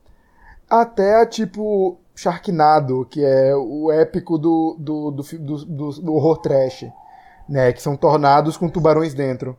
até, 0.68 1.24
tipo, 1.26 1.98
Sharknado, 2.14 3.06
que 3.06 3.24
é 3.24 3.54
o 3.54 3.90
épico 3.90 4.38
do, 4.38 4.76
do, 4.78 5.10
do, 5.10 5.22
do, 5.22 5.64
do, 5.64 5.90
do 6.00 6.14
horror 6.14 6.38
trash, 6.38 6.84
né? 7.48 7.72
Que 7.72 7.82
são 7.82 7.96
tornados 7.96 8.56
com 8.56 8.68
tubarões 8.68 9.14
dentro. 9.14 9.56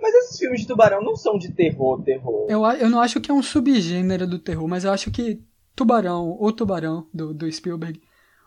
Mas 0.00 0.14
esses 0.14 0.38
filmes 0.38 0.60
de 0.60 0.66
tubarão 0.66 1.02
não 1.02 1.16
são 1.16 1.38
de 1.38 1.52
terror, 1.52 2.02
terror. 2.02 2.46
Eu, 2.48 2.64
eu 2.64 2.90
não 2.90 3.00
acho 3.00 3.20
que 3.20 3.30
é 3.30 3.34
um 3.34 3.42
subgênero 3.42 4.26
do 4.26 4.38
terror, 4.38 4.68
mas 4.68 4.84
eu 4.84 4.92
acho 4.92 5.10
que 5.10 5.42
Tubarão, 5.74 6.36
o 6.38 6.52
Tubarão 6.52 7.08
do, 7.12 7.34
do 7.34 7.50
Spielberg, 7.50 8.00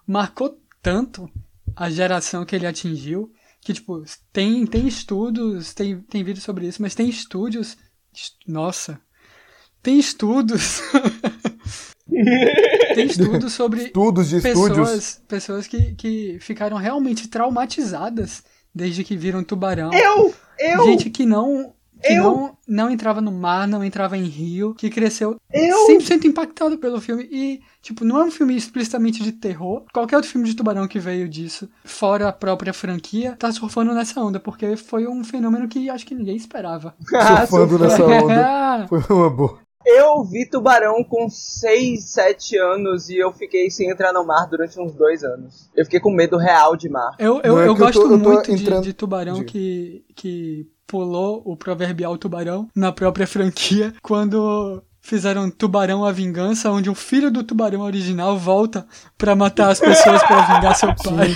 marcou 0.06 0.58
tanto 0.82 1.30
a 1.76 1.90
geração 1.90 2.46
que 2.46 2.56
ele 2.56 2.66
atingiu 2.66 3.32
que, 3.62 3.74
tipo, 3.74 4.02
tem, 4.32 4.66
tem 4.66 4.88
estudos, 4.88 5.74
tem, 5.74 6.00
tem 6.02 6.24
vídeos 6.24 6.46
sobre 6.46 6.68
isso, 6.68 6.82
mas 6.82 6.96
tem 6.96 7.10
estúdios. 7.10 7.78
Nossa! 8.48 9.02
Tem 9.84 10.00
estudos. 10.00 10.82
tem 12.96 13.06
estudos 13.06 13.54
sobre 13.54 13.86
estudos 13.86 14.30
de 14.30 14.42
pessoas, 14.42 14.72
estúdios. 14.72 15.22
pessoas 15.28 15.68
que, 15.68 15.94
que 15.96 16.38
ficaram 16.40 16.78
realmente 16.78 17.28
traumatizadas 17.28 18.44
desde 18.74 19.04
que 19.04 19.18
viram 19.18 19.44
tubarão. 19.44 19.92
Eu! 19.94 20.34
Eu! 20.60 20.86
Gente 20.86 21.10
que 21.10 21.26
não 21.26 21.74
que 22.02 22.14
Eu? 22.14 22.24
não, 22.24 22.58
não 22.68 22.90
entrava 22.92 23.20
no 23.22 23.32
mar, 23.32 23.68
não 23.68 23.84
entrava 23.84 24.18
em 24.18 24.24
rio, 24.24 24.74
que 24.76 24.90
cresceu 24.90 25.38
Eu? 25.52 25.88
100% 25.88 26.26
impactado 26.26 26.78
pelo 26.78 27.02
filme. 27.02 27.28
E, 27.32 27.62
tipo, 27.82 28.06
não 28.06 28.20
é 28.20 28.24
um 28.26 28.32
filme 28.32 28.56
explicitamente 28.56 29.24
de 29.24 29.32
terror. 29.32 29.84
Qualquer 29.92 30.18
outro 30.18 30.30
filme 30.30 30.48
de 30.48 30.56
tubarão 30.56 30.88
que 30.88 31.00
veio 31.00 31.28
disso, 31.28 31.70
fora 31.84 32.28
a 32.30 32.34
própria 32.34 32.74
franquia, 32.74 33.36
tá 33.38 33.52
surfando 33.52 33.94
nessa 33.94 34.22
onda, 34.22 34.40
porque 34.40 34.76
foi 34.76 35.08
um 35.08 35.24
fenômeno 35.24 35.68
que 35.68 35.90
acho 35.90 36.06
que 36.06 36.16
ninguém 36.16 36.36
esperava. 36.36 36.96
Surfando 37.48 37.80
nessa 37.80 38.06
onda. 38.06 38.88
Foi 38.88 39.16
uma 39.16 39.30
boa. 39.30 39.67
Eu 39.86 40.24
vi 40.24 40.46
tubarão 40.50 41.04
com 41.04 41.30
6, 41.30 42.04
7 42.10 42.58
anos 42.58 43.10
e 43.10 43.18
eu 43.18 43.32
fiquei 43.32 43.70
sem 43.70 43.90
entrar 43.90 44.12
no 44.12 44.26
mar 44.26 44.48
durante 44.48 44.80
uns 44.80 44.94
2 44.94 45.24
anos. 45.24 45.70
Eu 45.76 45.86
fiquei 45.86 46.00
com 46.00 46.12
medo 46.12 46.38
real 46.38 46.76
de 46.76 46.90
mar. 46.90 47.12
eu 47.20 47.40
eu, 47.44 47.60
é 47.60 47.64
eu 47.64 47.68
eu 47.68 47.76
gosto 47.76 48.02
eu 48.02 48.10
tô 48.10 48.18
muito 48.18 48.54
de- 48.56 48.64
entrando- 48.64 48.84
de, 48.84 48.94
tubarão 48.94 49.36
Diga. 49.36 49.46
que, 49.46 50.06
que 50.16 50.68
pulou 50.86 51.42
o 51.46 51.56
proverbial 51.56 52.18
tubarão 52.18 52.68
na 52.76 52.92
própria 52.92 53.26
franquia 53.28 53.94
quando 54.02 54.82
fizeram 55.00 55.50
Tubarão 55.50 56.04
a 56.04 56.12
Vingança, 56.12 56.70
onde 56.70 56.90
o 56.90 56.96
filho 56.96 57.32
do 57.32 57.42
tubarão 57.42 57.80
original 57.82 58.38
volta 58.38 58.86
pra 59.18 59.38
matar 59.38 59.70
as 59.70 59.80
pessoas 59.80 60.22
pra 60.24 60.42
vingar 60.56 60.76
seu 60.76 60.90
pai. 60.96 61.34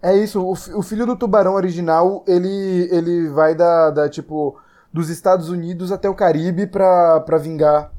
É 0.00 0.16
isso, 0.16 0.40
o, 0.40 0.52
o 0.78 0.82
filho 0.82 1.04
do 1.04 1.16
tubarão 1.16 1.54
original, 1.54 2.24
ele, 2.28 2.88
ele 2.92 3.28
vai 3.30 3.56
da, 3.56 3.90
da, 3.90 4.08
tipo, 4.08 4.56
dos 4.92 5.08
Estados 5.10 5.48
Unidos 5.48 5.92
até 5.92 6.08
o 6.08 6.14
Caribe 6.14 6.66
pra 6.66 7.38
vingar. 7.40 7.90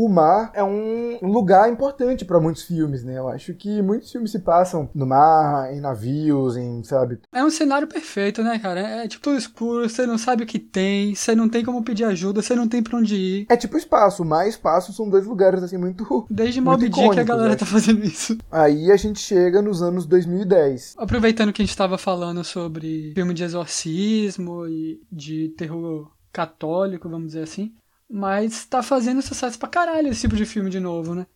O 0.00 0.08
mar 0.08 0.52
é 0.54 0.62
um 0.62 1.18
lugar 1.20 1.68
importante 1.68 2.24
pra 2.24 2.38
muitos 2.38 2.62
filmes, 2.62 3.02
né? 3.02 3.18
Eu 3.18 3.28
acho 3.28 3.52
que 3.52 3.82
muitos 3.82 4.12
filmes 4.12 4.30
se 4.30 4.38
passam 4.38 4.88
no 4.94 5.04
mar, 5.04 5.74
em 5.74 5.80
navios, 5.80 6.56
em, 6.56 6.84
sabe? 6.84 7.18
É 7.34 7.44
um 7.44 7.50
cenário 7.50 7.88
perfeito, 7.88 8.40
né, 8.40 8.60
cara? 8.60 8.78
É 8.78 9.08
tipo 9.08 9.24
tudo 9.24 9.36
escuro, 9.36 9.88
você 9.88 10.06
não 10.06 10.16
sabe 10.16 10.44
o 10.44 10.46
que 10.46 10.60
tem, 10.60 11.16
você 11.16 11.34
não 11.34 11.48
tem 11.48 11.64
como 11.64 11.82
pedir 11.82 12.04
ajuda, 12.04 12.40
você 12.40 12.54
não 12.54 12.68
tem 12.68 12.80
pra 12.80 12.96
onde 12.96 13.16
ir. 13.16 13.46
É 13.50 13.56
tipo 13.56 13.76
espaço, 13.76 14.24
mar 14.24 14.46
e 14.46 14.50
espaço 14.50 14.92
são 14.92 15.10
dois 15.10 15.26
lugares, 15.26 15.64
assim, 15.64 15.76
muito... 15.76 16.28
Desde 16.30 16.60
Muito 16.60 16.82
Mob 16.82 16.88
Dick 16.88 17.00
a 17.00 17.02
icônicos, 17.02 17.26
galera 17.26 17.50
né? 17.50 17.56
tá 17.56 17.66
fazendo 17.66 18.04
isso. 18.04 18.38
Aí 18.52 18.92
a 18.92 18.96
gente 18.96 19.18
chega 19.18 19.60
nos 19.60 19.82
anos 19.82 20.06
2010. 20.06 20.94
Aproveitando 20.96 21.52
que 21.52 21.60
a 21.60 21.64
gente 21.64 21.76
tava 21.76 21.98
falando 21.98 22.44
sobre 22.44 23.10
filme 23.16 23.34
de 23.34 23.42
exorcismo 23.42 24.64
e 24.68 25.00
de 25.10 25.48
terror 25.58 26.08
católico, 26.32 27.08
vamos 27.08 27.28
dizer 27.28 27.42
assim, 27.42 27.72
mas 28.10 28.64
tá 28.64 28.82
fazendo 28.82 29.22
sucesso 29.22 29.58
pra 29.58 29.68
caralho 29.68 30.08
esse 30.08 30.22
tipo 30.22 30.36
de 30.36 30.46
filme 30.46 30.70
de 30.70 30.80
novo, 30.80 31.14
né? 31.14 31.26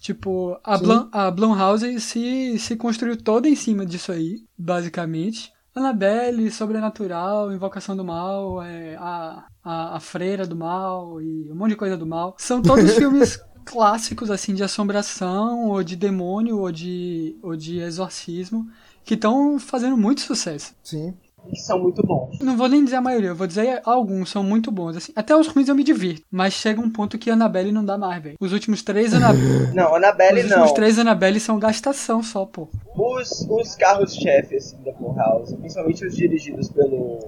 Tipo, 0.00 0.58
a. 0.64 0.78
Blum, 0.78 1.08
a 1.12 1.30
Blumhouse 1.30 2.00
se, 2.00 2.58
se 2.58 2.76
construiu 2.76 3.16
toda 3.16 3.48
em 3.48 3.54
cima 3.54 3.84
disso 3.84 4.10
aí, 4.10 4.44
basicamente. 4.56 5.52
Annabelle, 5.74 6.50
Sobrenatural, 6.50 7.52
Invocação 7.52 7.96
do 7.96 8.04
Mal, 8.04 8.62
é, 8.62 8.96
a, 8.96 9.44
a, 9.62 9.96
a 9.96 10.00
Freira 10.00 10.46
do 10.46 10.56
Mal 10.56 11.20
e 11.20 11.50
um 11.50 11.54
monte 11.54 11.70
de 11.70 11.76
coisa 11.76 11.96
do 11.96 12.06
mal. 12.06 12.34
São 12.38 12.60
todos 12.60 12.92
filmes 12.96 13.38
clássicos, 13.64 14.30
assim, 14.30 14.54
de 14.54 14.64
assombração, 14.64 15.68
ou 15.68 15.82
de 15.84 15.94
demônio, 15.94 16.58
ou 16.58 16.72
de, 16.72 17.36
ou 17.42 17.54
de 17.54 17.78
exorcismo, 17.78 18.66
que 19.04 19.14
estão 19.14 19.58
fazendo 19.58 19.96
muito 19.96 20.22
sucesso. 20.22 20.74
Sim. 20.82 21.14
Que 21.48 21.56
são 21.56 21.78
muito 21.78 22.02
bons. 22.06 22.38
Não 22.40 22.56
vou 22.56 22.68
nem 22.68 22.84
dizer 22.84 22.96
a 22.96 23.00
maioria, 23.00 23.30
eu 23.30 23.34
vou 23.34 23.46
dizer 23.46 23.80
alguns 23.84 24.30
são 24.30 24.42
muito 24.42 24.70
bons. 24.70 24.96
Assim. 24.96 25.12
Até 25.16 25.34
os 25.36 25.48
ruins 25.48 25.68
eu 25.68 25.74
me 25.74 25.82
divirto. 25.82 26.22
Mas 26.30 26.54
chega 26.54 26.80
um 26.80 26.90
ponto 26.90 27.18
que 27.18 27.30
Annabelle 27.30 27.72
não 27.72 27.84
dá 27.84 27.98
mais, 27.98 28.22
velho. 28.22 28.36
Os 28.40 28.52
últimos 28.52 28.82
três 28.82 29.12
Annabelle. 29.14 29.50
Não, 29.74 29.94
Annabelle 29.94 30.40
os 30.40 30.50
não. 30.50 30.58
últimos 30.58 30.72
três 30.72 30.98
Annabelle 30.98 31.40
são 31.40 31.58
gastação 31.58 32.22
só, 32.22 32.44
pô. 32.44 32.68
Os, 32.96 33.46
os 33.48 33.74
carros-chefe, 33.76 34.56
assim, 34.56 34.76
da 34.82 34.92
Blumhouse, 34.92 35.56
principalmente 35.56 36.04
os 36.04 36.16
dirigidos 36.16 36.68
pelo... 36.70 37.18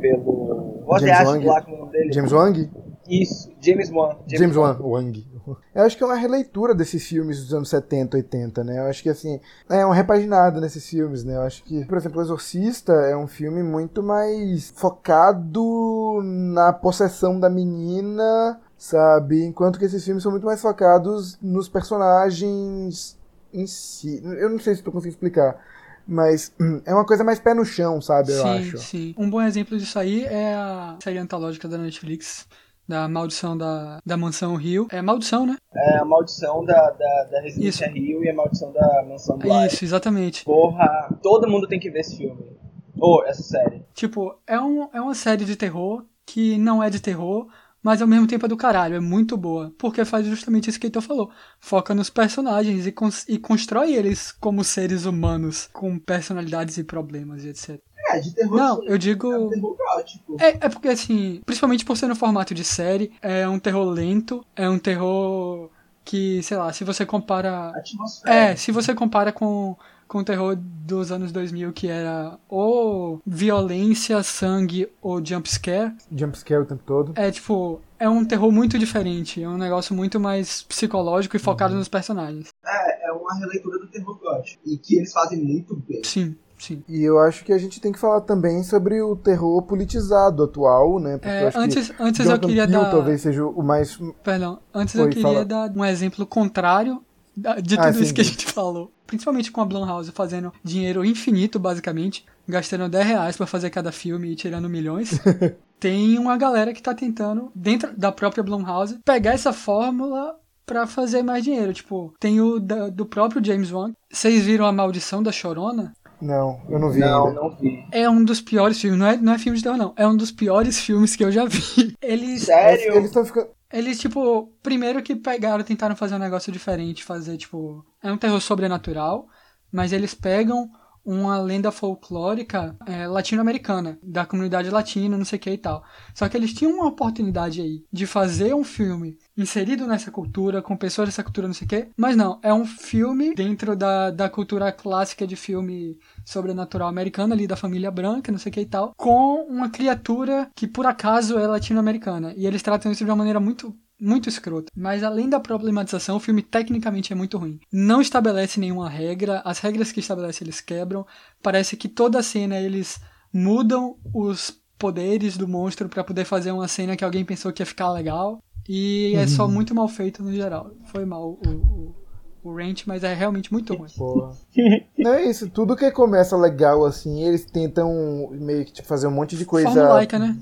pelo... 0.00 0.84
James 1.00 1.90
dele. 1.92 2.12
James 2.12 2.32
Wang? 2.32 2.70
Isso, 3.08 3.52
James 3.60 3.90
Wan. 3.90 4.16
James 4.26 4.56
Wan, 4.56 4.78
Wang. 4.80 5.26
Eu 5.74 5.82
acho 5.82 5.96
que 5.96 6.02
é 6.02 6.06
uma 6.06 6.14
releitura 6.16 6.74
desses 6.74 7.06
filmes 7.06 7.42
dos 7.42 7.52
anos 7.52 7.68
70, 7.68 8.16
80, 8.16 8.64
né? 8.64 8.78
Eu 8.78 8.84
acho 8.84 9.02
que, 9.02 9.10
assim, 9.10 9.40
é 9.68 9.84
uma 9.84 9.94
repaginada 9.94 10.60
nesses 10.60 10.88
filmes, 10.88 11.22
né? 11.22 11.36
Eu 11.36 11.42
acho 11.42 11.62
que, 11.64 11.84
por 11.84 11.98
exemplo, 11.98 12.18
O 12.18 12.22
Exorcista 12.22 12.92
é 12.92 13.16
um 13.16 13.26
filme 13.26 13.62
muito 13.62 14.02
mais 14.02 14.72
focado 14.74 16.20
na 16.22 16.72
possessão 16.72 17.38
da 17.38 17.50
menina, 17.50 18.60
sabe? 18.78 19.44
Enquanto 19.44 19.78
que 19.78 19.84
esses 19.84 20.04
filmes 20.04 20.22
são 20.22 20.32
muito 20.32 20.46
mais 20.46 20.62
focados 20.62 21.38
nos 21.42 21.68
personagens 21.68 23.18
em 23.52 23.66
si. 23.66 24.22
Eu 24.24 24.48
não 24.50 24.58
sei 24.58 24.74
se 24.74 24.82
tô 24.82 24.90
conseguindo 24.90 25.16
explicar. 25.16 25.58
Mas 26.06 26.52
hum, 26.60 26.80
é 26.86 26.94
uma 26.94 27.04
coisa 27.04 27.24
mais 27.24 27.38
pé 27.38 27.54
no 27.54 27.64
chão, 27.64 28.00
sabe? 28.00 28.32
Eu 28.32 28.42
sim, 28.42 28.48
acho. 28.48 28.78
sim. 28.78 29.14
Um 29.16 29.28
bom 29.28 29.40
exemplo 29.42 29.76
disso 29.78 29.98
aí 29.98 30.24
é 30.24 30.54
a 30.54 30.98
série 31.02 31.18
antológica 31.18 31.68
da 31.68 31.78
Netflix. 31.78 32.46
Da 32.86 33.08
Maldição 33.08 33.56
da, 33.56 33.98
da 34.04 34.16
Mansão 34.16 34.56
Rio. 34.56 34.86
É 34.90 35.00
Maldição, 35.00 35.46
né? 35.46 35.56
É 35.74 35.98
a 35.98 36.04
maldição 36.04 36.64
da, 36.64 36.90
da, 36.90 37.24
da 37.24 37.40
Residência 37.40 37.88
Rio 37.88 38.22
e 38.22 38.28
a 38.28 38.34
maldição 38.34 38.72
da 38.72 39.04
Mansão 39.08 39.38
Bly. 39.38 39.66
Isso, 39.66 39.84
exatamente. 39.84 40.44
Porra, 40.44 41.08
todo 41.22 41.48
mundo 41.48 41.66
tem 41.66 41.80
que 41.80 41.90
ver 41.90 42.00
esse 42.00 42.16
filme. 42.16 42.56
Ou 42.98 43.24
essa 43.26 43.42
série. 43.42 43.82
Tipo, 43.92 44.38
é, 44.46 44.60
um, 44.60 44.88
é 44.92 45.00
uma 45.00 45.14
série 45.14 45.44
de 45.44 45.56
terror 45.56 46.04
que 46.24 46.56
não 46.58 46.82
é 46.82 46.88
de 46.88 47.00
terror, 47.00 47.48
mas 47.82 48.00
ao 48.00 48.08
mesmo 48.08 48.26
tempo 48.26 48.46
é 48.46 48.48
do 48.48 48.56
caralho, 48.56 48.94
é 48.94 49.00
muito 49.00 49.36
boa. 49.36 49.72
Porque 49.78 50.04
faz 50.04 50.26
justamente 50.26 50.70
isso 50.70 50.80
que 50.80 50.86
o 50.86 50.88
Heitor 50.88 51.02
falou. 51.02 51.30
Foca 51.60 51.94
nos 51.94 52.08
personagens 52.08 52.86
e, 52.86 52.92
cons 52.92 53.28
e 53.28 53.38
constrói 53.38 53.94
eles 53.94 54.32
como 54.32 54.64
seres 54.64 55.04
humanos, 55.04 55.68
com 55.72 55.98
personalidades 55.98 56.78
e 56.78 56.84
problemas 56.84 57.44
e 57.44 57.48
etc. 57.48 57.78
É, 58.06 58.18
de 58.20 58.34
terror. 58.34 58.56
Não, 58.56 58.76
sim. 58.80 58.86
eu 58.86 58.98
digo. 58.98 59.32
É 59.32 59.38
um 59.38 59.48
terror 59.48 59.76
gótico. 59.76 60.36
É, 60.40 60.48
é 60.66 60.68
porque, 60.68 60.88
assim, 60.88 61.40
principalmente 61.44 61.84
por 61.84 61.96
ser 61.96 62.06
no 62.06 62.16
formato 62.16 62.54
de 62.54 62.64
série, 62.64 63.12
é 63.22 63.48
um 63.48 63.58
terror 63.58 63.84
lento, 63.88 64.44
é 64.54 64.68
um 64.68 64.78
terror 64.78 65.70
que, 66.04 66.42
sei 66.42 66.56
lá, 66.56 66.72
se 66.72 66.84
você 66.84 67.06
compara. 67.06 67.70
Atmosfera. 67.70 68.34
É, 68.34 68.56
se 68.56 68.70
você 68.70 68.94
compara 68.94 69.32
com, 69.32 69.74
com 70.06 70.18
o 70.18 70.24
terror 70.24 70.54
dos 70.56 71.10
anos 71.10 71.32
2000, 71.32 71.72
que 71.72 71.88
era 71.88 72.38
ou 72.48 73.22
violência, 73.26 74.22
sangue 74.22 74.88
ou 75.00 75.24
jumpscare, 75.24 75.94
Jumpscare 76.14 76.60
o 76.62 76.66
tempo 76.66 76.82
todo. 76.84 77.12
é 77.16 77.30
tipo. 77.30 77.80
É 77.98 78.08
um 78.08 78.22
terror 78.24 78.52
muito 78.52 78.78
diferente, 78.78 79.42
é 79.42 79.48
um 79.48 79.56
negócio 79.56 79.94
muito 79.94 80.20
mais 80.20 80.62
psicológico 80.62 81.36
e 81.36 81.38
focado 81.38 81.74
nos 81.74 81.88
personagens. 81.88 82.48
É, 82.66 83.08
é 83.08 83.12
uma 83.12 83.34
releitura 83.38 83.78
do 83.78 83.86
terror 83.86 84.18
gótico. 84.18 84.60
E 84.66 84.76
que 84.76 84.96
eles 84.96 85.10
fazem 85.10 85.42
muito 85.42 85.74
bem. 85.88 86.02
Sim, 86.04 86.36
sim. 86.58 86.82
E 86.88 87.02
eu 87.02 87.18
acho 87.18 87.44
que 87.44 87.52
a 87.52 87.58
gente 87.58 87.80
tem 87.80 87.92
que 87.92 87.98
falar 87.98 88.20
também 88.22 88.62
sobre 88.62 89.00
o 89.02 89.16
terror 89.16 89.60
politizado 89.62 90.42
atual, 90.44 90.98
né? 91.00 91.18
Porque 91.18 91.28
eu 91.28 91.32
É, 91.32 91.46
acho 91.48 91.58
que 91.58 91.62
antes 91.64 91.92
antes 92.00 92.26
eu 92.26 92.38
queria 92.38 92.66
Peele 92.66 92.78
dar. 92.82 92.90
talvez 92.90 93.20
seja 93.20 93.44
o 93.46 93.62
mais. 93.62 93.98
Perdão, 94.22 94.58
antes 94.72 94.94
Oi, 94.94 95.02
eu 95.02 95.08
queria 95.08 95.22
fala. 95.22 95.44
dar 95.44 95.70
um 95.76 95.84
exemplo 95.84 96.24
contrário 96.26 97.02
de 97.36 97.76
Ah, 97.78 97.86
tudo 97.90 97.98
isso 98.00 98.06
sim. 98.08 98.14
que 98.14 98.20
a 98.20 98.24
gente 98.24 98.46
falou. 98.46 98.90
Principalmente 99.06 99.50
com 99.52 99.60
a 99.60 99.64
Blumhouse 99.64 100.10
fazendo 100.12 100.52
dinheiro 100.62 101.04
infinito, 101.04 101.58
basicamente, 101.58 102.24
gastando 102.48 102.88
10 102.88 103.06
reais 103.06 103.36
pra 103.36 103.46
fazer 103.46 103.68
cada 103.70 103.92
filme 103.92 104.30
e 104.32 104.36
tirando 104.36 104.68
milhões. 104.68 105.10
Tem 105.78 106.16
uma 106.18 106.36
galera 106.38 106.72
que 106.72 106.80
tá 106.82 106.94
tentando, 106.94 107.50
dentro 107.54 107.92
da 107.96 108.10
própria 108.10 108.42
Blumhouse, 108.42 108.98
pegar 109.04 109.32
essa 109.32 109.52
fórmula 109.52 110.34
pra 110.64 110.86
fazer 110.86 111.22
mais 111.22 111.44
dinheiro. 111.44 111.74
Tipo, 111.74 112.14
tem 112.18 112.40
o 112.40 112.58
da- 112.58 112.88
do 112.88 113.04
próprio 113.04 113.44
James 113.44 113.70
Wan. 113.70 113.92
Vocês 114.10 114.42
viram 114.44 114.64
A 114.64 114.72
Maldição 114.72 115.22
da 115.22 115.30
Chorona? 115.30 115.92
Não, 116.20 116.60
eu 116.68 116.78
não 116.78 116.90
vi 116.90 117.00
Não, 117.00 117.26
ainda. 117.28 117.32
não 117.32 117.50
vi. 117.56 117.84
É 117.90 118.08
um 118.08 118.24
dos 118.24 118.40
piores 118.40 118.80
filmes, 118.80 118.98
não 118.98 119.06
é, 119.06 119.16
não 119.16 119.32
é 119.34 119.38
filme 119.38 119.56
de 119.58 119.62
terror, 119.64 119.76
não. 119.78 119.92
É 119.96 120.06
um 120.06 120.16
dos 120.16 120.30
piores 120.32 120.78
filmes 120.78 121.16
que 121.16 121.24
eu 121.24 121.30
já 121.32 121.44
vi. 121.44 121.94
Eles, 122.00 122.42
Sério? 122.44 122.94
Eles 122.94 123.06
estão 123.06 123.24
ficando. 123.24 123.48
eles, 123.72 123.98
tipo, 123.98 124.46
primeiro 124.62 125.02
que 125.02 125.16
pegaram, 125.16 125.64
tentaram 125.64 125.96
fazer 125.96 126.14
um 126.14 126.18
negócio 126.18 126.52
diferente, 126.52 127.04
fazer, 127.04 127.36
tipo, 127.36 127.84
é 128.02 128.10
um 128.12 128.18
terror 128.18 128.40
sobrenatural, 128.40 129.28
mas 129.72 129.92
eles 129.92 130.14
pegam 130.14 130.70
uma 131.04 131.38
lenda 131.38 131.70
folclórica 131.70 132.76
é, 132.86 133.06
latino-americana, 133.06 133.98
da 134.02 134.24
comunidade 134.24 134.70
latina, 134.70 135.18
não 135.18 135.24
sei 135.24 135.38
o 135.38 135.40
que 135.40 135.50
e 135.50 135.58
tal. 135.58 135.84
Só 136.14 136.28
que 136.28 136.36
eles 136.36 136.52
tinham 136.52 136.72
uma 136.72 136.86
oportunidade 136.86 137.60
aí 137.60 137.84
de 137.92 138.06
fazer 138.06 138.54
um 138.54 138.64
filme 138.64 139.18
inserido 139.36 139.86
nessa 139.86 140.10
cultura, 140.10 140.62
com 140.62 140.76
pessoas 140.76 141.08
dessa 141.08 141.22
cultura, 141.22 141.46
não 141.46 141.54
sei 141.54 141.66
o 141.66 141.68
que, 141.68 141.88
mas 141.96 142.16
não, 142.16 142.38
é 142.42 142.54
um 142.54 142.64
filme 142.64 143.34
dentro 143.34 143.76
da, 143.76 144.10
da 144.10 144.28
cultura 144.28 144.72
clássica 144.72 145.26
de 145.26 145.36
filme 145.36 145.98
sobrenatural 146.24 146.88
americana, 146.88 147.34
ali 147.34 147.46
da 147.46 147.56
família 147.56 147.90
branca, 147.90 148.32
não 148.32 148.38
sei 148.38 148.50
o 148.50 148.52
que 148.52 148.60
e 148.60 148.66
tal, 148.66 148.94
com 148.96 149.46
uma 149.48 149.68
criatura 149.68 150.50
que 150.54 150.66
por 150.66 150.86
acaso 150.86 151.38
é 151.38 151.46
latino-americana. 151.46 152.32
E 152.36 152.46
eles 152.46 152.62
tratam 152.62 152.90
isso 152.90 153.04
de 153.04 153.10
uma 153.10 153.16
maneira 153.16 153.40
muito 153.40 153.76
muito 154.04 154.28
escrota. 154.28 154.70
Mas 154.76 155.02
além 155.02 155.28
da 155.28 155.40
problematização, 155.40 156.16
o 156.16 156.20
filme 156.20 156.42
tecnicamente 156.42 157.12
é 157.12 157.16
muito 157.16 157.38
ruim. 157.38 157.58
Não 157.72 158.00
estabelece 158.00 158.60
nenhuma 158.60 158.88
regra, 158.88 159.40
as 159.44 159.58
regras 159.58 159.90
que 159.90 160.00
estabelece 160.00 160.44
eles 160.44 160.60
quebram. 160.60 161.06
Parece 161.42 161.76
que 161.76 161.88
toda 161.88 162.22
cena 162.22 162.60
eles 162.60 163.00
mudam 163.32 163.96
os 164.12 164.62
poderes 164.78 165.36
do 165.36 165.48
monstro 165.48 165.88
pra 165.88 166.04
poder 166.04 166.24
fazer 166.24 166.52
uma 166.52 166.68
cena 166.68 166.96
que 166.96 167.04
alguém 167.04 167.24
pensou 167.24 167.52
que 167.52 167.62
ia 167.62 167.66
ficar 167.66 167.90
legal. 167.90 168.42
E 168.68 169.14
é 169.16 169.26
só 169.26 169.46
muito 169.48 169.74
mal 169.74 169.88
feito 169.88 170.22
no 170.22 170.32
geral. 170.32 170.70
Foi 170.86 171.04
mal 171.04 171.38
o, 171.44 171.94
o, 172.42 172.50
o 172.50 172.54
Ranch, 172.54 172.84
mas 172.86 173.04
é 173.04 173.12
realmente 173.12 173.52
muito 173.52 173.74
ruim. 173.74 173.88
Porra. 173.96 174.32
Não 174.98 175.14
é 175.14 175.24
isso, 175.24 175.50
tudo 175.50 175.76
que 175.76 175.90
começa 175.90 176.36
legal 176.36 176.84
assim, 176.84 177.22
eles 177.22 177.44
tentam 177.44 178.30
meio 178.32 178.64
que 178.64 178.72
tipo, 178.72 178.88
fazer 178.88 179.06
um 179.06 179.10
monte 179.10 179.36
de 179.36 179.44
coisa. 179.44 179.70
Formulaica, 179.70 180.18
né? 180.18 180.36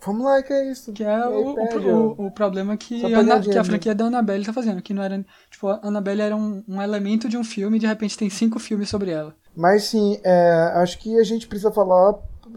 Formulaica 0.00 0.54
é 0.54 0.70
isso. 0.70 0.92
Que 0.92 1.04
é 1.04 1.26
o, 1.28 1.54
o, 1.54 2.26
o, 2.26 2.30
problema 2.30 2.76
que, 2.76 3.04
Ana- 3.12 3.40
que 3.40 3.56
a 3.56 3.62
franquia 3.64 3.94
da 3.94 4.06
Annabelle 4.06 4.44
tá 4.44 4.52
fazendo. 4.52 4.80
Que 4.80 4.94
não 4.94 5.02
era. 5.02 5.24
Tipo, 5.50 5.68
a 5.68 5.80
Annabelle 5.82 6.22
era 6.22 6.36
um, 6.36 6.64
um 6.66 6.80
elemento 6.80 7.28
de 7.28 7.36
um 7.36 7.44
filme 7.44 7.76
e 7.76 7.80
de 7.80 7.86
repente 7.86 8.16
tem 8.16 8.30
cinco 8.30 8.58
filmes 8.58 8.88
sobre 8.88 9.10
ela. 9.10 9.34
Mas 9.54 9.84
sim, 9.84 10.18
é, 10.24 10.72
acho 10.76 10.98
que 10.98 11.18
a 11.18 11.24
gente 11.24 11.46
precisa 11.48 11.72
falar, 11.72 12.14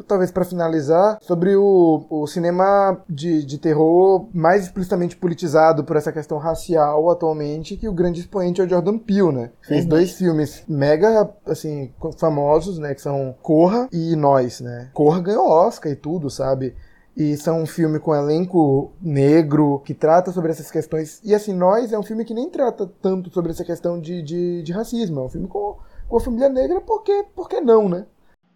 talvez 0.07 0.31
pra 0.31 0.45
finalizar, 0.45 1.17
sobre 1.21 1.55
o, 1.55 2.05
o 2.09 2.27
cinema 2.27 3.01
de, 3.09 3.43
de 3.43 3.57
terror 3.57 4.29
mais 4.33 4.63
explicitamente 4.63 5.17
politizado 5.17 5.83
por 5.83 5.97
essa 5.97 6.11
questão 6.13 6.37
racial 6.37 7.09
atualmente, 7.09 7.75
que 7.75 7.89
o 7.89 7.93
grande 7.93 8.21
expoente 8.21 8.61
é 8.61 8.63
o 8.63 8.69
Jordan 8.69 8.97
Peele, 8.99 9.31
né? 9.33 9.51
Fez 9.63 9.83
Uhum. 9.83 9.89
dois 9.89 10.11
filmes 10.11 10.63
mega, 10.67 11.29
assim, 11.47 11.91
famosos, 12.17 12.77
né? 12.77 12.93
Que 12.93 13.01
são 13.01 13.35
Corra 13.41 13.89
e 13.91 14.15
Nós, 14.15 14.61
né? 14.61 14.89
Corra 14.93 15.19
ganhou 15.19 15.49
Oscar 15.49 15.91
e 15.91 15.95
tudo, 15.95 16.29
sabe? 16.29 16.75
E 17.16 17.38
são 17.38 17.61
um 17.61 17.66
filme 17.66 17.99
com 17.99 18.16
elenco 18.16 18.91
negro, 19.01 19.82
que 19.86 19.93
trata 19.93 20.32
sobre 20.32 20.51
essas 20.51 20.72
questões. 20.72 21.22
E 21.24 21.36
assim, 21.36 21.53
Nós 21.53 21.93
é 21.93 21.99
um 21.99 22.03
filme 22.03 22.26
que 22.26 22.34
nem 22.34 22.49
trata 22.49 22.91
tanto 23.01 23.32
sobre 23.32 23.51
essa 23.51 23.64
questão 23.64 23.99
de, 23.99 24.22
de, 24.24 24.64
de 24.64 24.72
racismo. 24.72 25.20
É 25.20 25.24
um 25.24 25.30
filme 25.30 25.47
com, 25.47 25.78
com 26.07 26.18
a 26.18 26.20
família 26.20 26.49
negra, 26.49 26.82
porque, 26.82 27.26
porque 27.36 27.61
não, 27.61 27.88
né? 27.88 28.05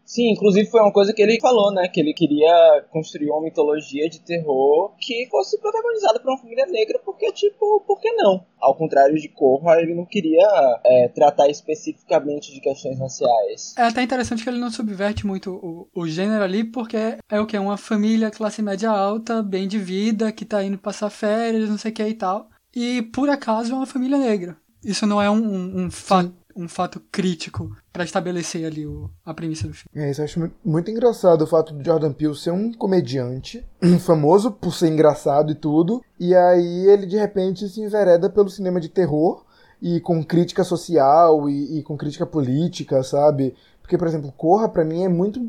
Sim, 0.08 0.32
inclusive 0.32 0.72
foi 0.72 0.80
uma 0.80 0.92
coisa 0.94 1.12
que 1.12 1.22
ele 1.22 1.38
falou, 1.42 1.70
né? 1.74 1.90
Que 1.90 2.00
ele 2.00 2.14
queria 2.14 2.86
construir 2.90 3.30
uma 3.30 3.42
mitologia 3.42 4.10
de 4.10 4.22
terror 4.22 4.96
que 4.98 5.28
fosse 5.30 5.60
protagonizada 5.60 6.18
por 6.18 6.30
uma 6.30 6.38
família 6.38 6.66
negra, 6.66 6.98
porque, 7.04 7.30
tipo, 7.34 7.84
por 7.86 8.00
que 8.00 8.10
não? 8.14 8.46
Ao 8.58 8.74
contrário 8.74 9.16
de 9.20 9.28
Corra, 9.28 9.82
ele 9.82 9.94
não 9.94 10.06
queria 10.06 10.48
é, 10.86 11.10
tratar 11.10 11.50
especificamente 11.50 12.54
de 12.54 12.62
questões 12.62 12.98
raciais. 12.98 13.76
É 13.78 13.82
até 13.82 14.02
interessante 14.02 14.44
que 14.44 14.50
ele 14.50 14.60
não 14.60 14.72
subverte 14.72 15.28
muito 15.28 15.52
o, 15.52 15.90
o 15.94 16.08
gênero 16.08 16.42
ali, 16.42 16.64
porque 16.64 17.18
é 17.30 17.40
o 17.42 17.46
que? 17.46 17.58
Uma 17.58 17.78
família 17.78 18.32
classe 18.32 18.62
média 18.62 18.90
alta, 18.90 19.44
bem 19.44 19.68
de 19.68 19.78
vida, 19.78 20.32
que 20.32 20.46
tá 20.46 20.64
indo 20.64 20.78
passar 20.78 21.10
férias, 21.10 21.70
não 21.70 21.78
sei 21.78 21.92
o 21.92 21.94
que 21.94 22.08
e 22.08 22.14
tal. 22.14 22.48
E 22.74 23.02
por 23.02 23.30
acaso 23.30 23.74
é 23.74 23.76
uma 23.76 23.86
família 23.86 24.18
negra. 24.18 24.56
Isso 24.86 25.06
não 25.06 25.22
é 25.22 25.30
um, 25.30 25.36
um, 25.36 25.86
um 25.86 25.92
fato. 25.92 26.34
Um 26.58 26.68
fato 26.68 27.00
crítico 27.12 27.72
pra 27.94 28.04
estabelecer 28.04 28.66
ali 28.66 28.86
o, 28.88 29.10
a 29.24 29.34
premissa 29.34 29.68
do 29.68 29.74
filme. 29.76 29.90
É, 29.96 30.10
isso 30.10 30.22
eu 30.22 30.26
acho 30.26 30.40
mu- 30.40 30.52
muito 30.66 30.90
engraçado 30.90 31.44
o 31.44 31.48
fato 31.48 31.74
do 31.74 31.84
Jordan 31.86 32.12
Peele 32.12 32.36
ser 32.36 32.52
um 32.52 32.74
comediante, 32.74 33.64
famoso 34.06 34.52
por 34.52 34.74
ser 34.74 34.88
engraçado 34.88 35.52
e 35.52 35.56
tudo, 35.56 36.02
e 36.20 36.34
aí 36.36 36.88
ele 36.88 37.06
de 37.06 37.16
repente 37.16 37.70
se 37.70 37.80
envereda 37.80 38.28
pelo 38.30 38.50
cinema 38.50 38.80
de 38.80 38.90
terror 38.90 39.46
e 39.80 40.00
com 40.02 40.24
crítica 40.24 40.64
social 40.64 41.48
e, 41.48 41.78
e 41.78 41.84
com 41.84 41.96
crítica 41.96 42.26
política, 42.26 43.04
sabe? 43.04 43.56
Porque, 43.80 43.98
por 43.98 44.08
exemplo, 44.08 44.34
Corra 44.36 44.68
pra 44.68 44.84
mim 44.84 45.04
é 45.04 45.08
muito, 45.08 45.40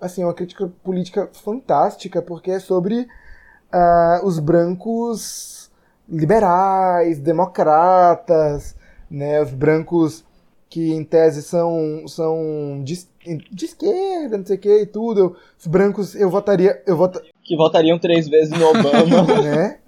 assim, 0.00 0.24
uma 0.24 0.34
crítica 0.34 0.66
política 0.82 1.30
fantástica, 1.32 2.20
porque 2.20 2.50
é 2.50 2.58
sobre 2.58 3.06
ah, 3.72 4.20
os 4.24 4.38
brancos 4.40 5.70
liberais, 6.08 7.18
democratas, 7.18 8.74
né, 9.10 9.40
os 9.40 9.52
brancos 9.52 10.24
que 10.68 10.92
em 10.92 11.04
tese 11.04 11.42
são, 11.42 12.06
são 12.06 12.82
de, 12.84 13.06
de 13.50 13.64
esquerda, 13.64 14.38
não 14.38 14.44
sei 14.44 14.56
o 14.56 14.60
que 14.60 14.80
e 14.82 14.86
tudo. 14.86 15.36
Os 15.58 15.66
brancos 15.66 16.14
eu 16.14 16.28
votaria, 16.28 16.82
eu 16.86 16.96
vota, 16.96 17.22
Que 17.42 17.56
votariam 17.56 17.98
três 17.98 18.28
vezes 18.28 18.50
no 18.50 18.66
Obama. 18.68 19.24
né? 19.42 19.78